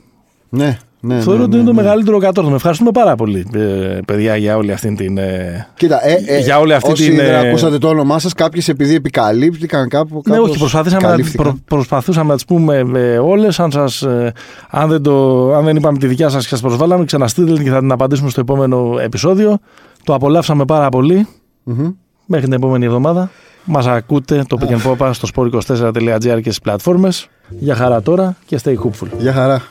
[0.49, 1.21] Ναι, ναι.
[1.21, 1.83] Θεωρώ ναι, ότι ναι, είναι το ναι.
[1.83, 2.57] μεγαλύτερο κατόρθωμα.
[2.57, 5.19] Ευχαριστούμε πάρα πολύ, ε, παιδιά, για όλη αυτή την.
[5.19, 8.33] ε, Κοίτα, ε, ε, Για όλη αυτή όσοι την, δεν ε, ακούσατε το όνομά σας,
[8.33, 10.23] κάποιες επειδή επικαλύπτηκαν κάπου.
[10.27, 11.45] Ναι, κάπως όχι, προσπαθήσαμε, να, καλύφθηκαν.
[11.45, 13.61] προ, προσπαθούσαμε να τις πούμε ε, όλες.
[13.61, 14.33] Αν, σας, ε,
[14.71, 17.71] αν, δεν το, αν δεν είπαμε τη δικιά σας και σας προσβάλαμε, ξαναστείλτε την και
[17.71, 19.59] θα την απαντήσουμε στο επόμενο επεισόδιο.
[20.05, 21.27] Το απολαύσαμε πάρα πολύ.
[21.63, 21.91] Μμμ.
[22.27, 23.31] Μέχρι την επόμενη εβδομάδα.
[23.65, 27.29] Μας ακούτε το Pick and Pop στο sport24.gr και στις πλατφόρμες.
[27.49, 29.09] Για χαρά τώρα και stay hopeful.
[29.19, 29.63] Γεια χαρά.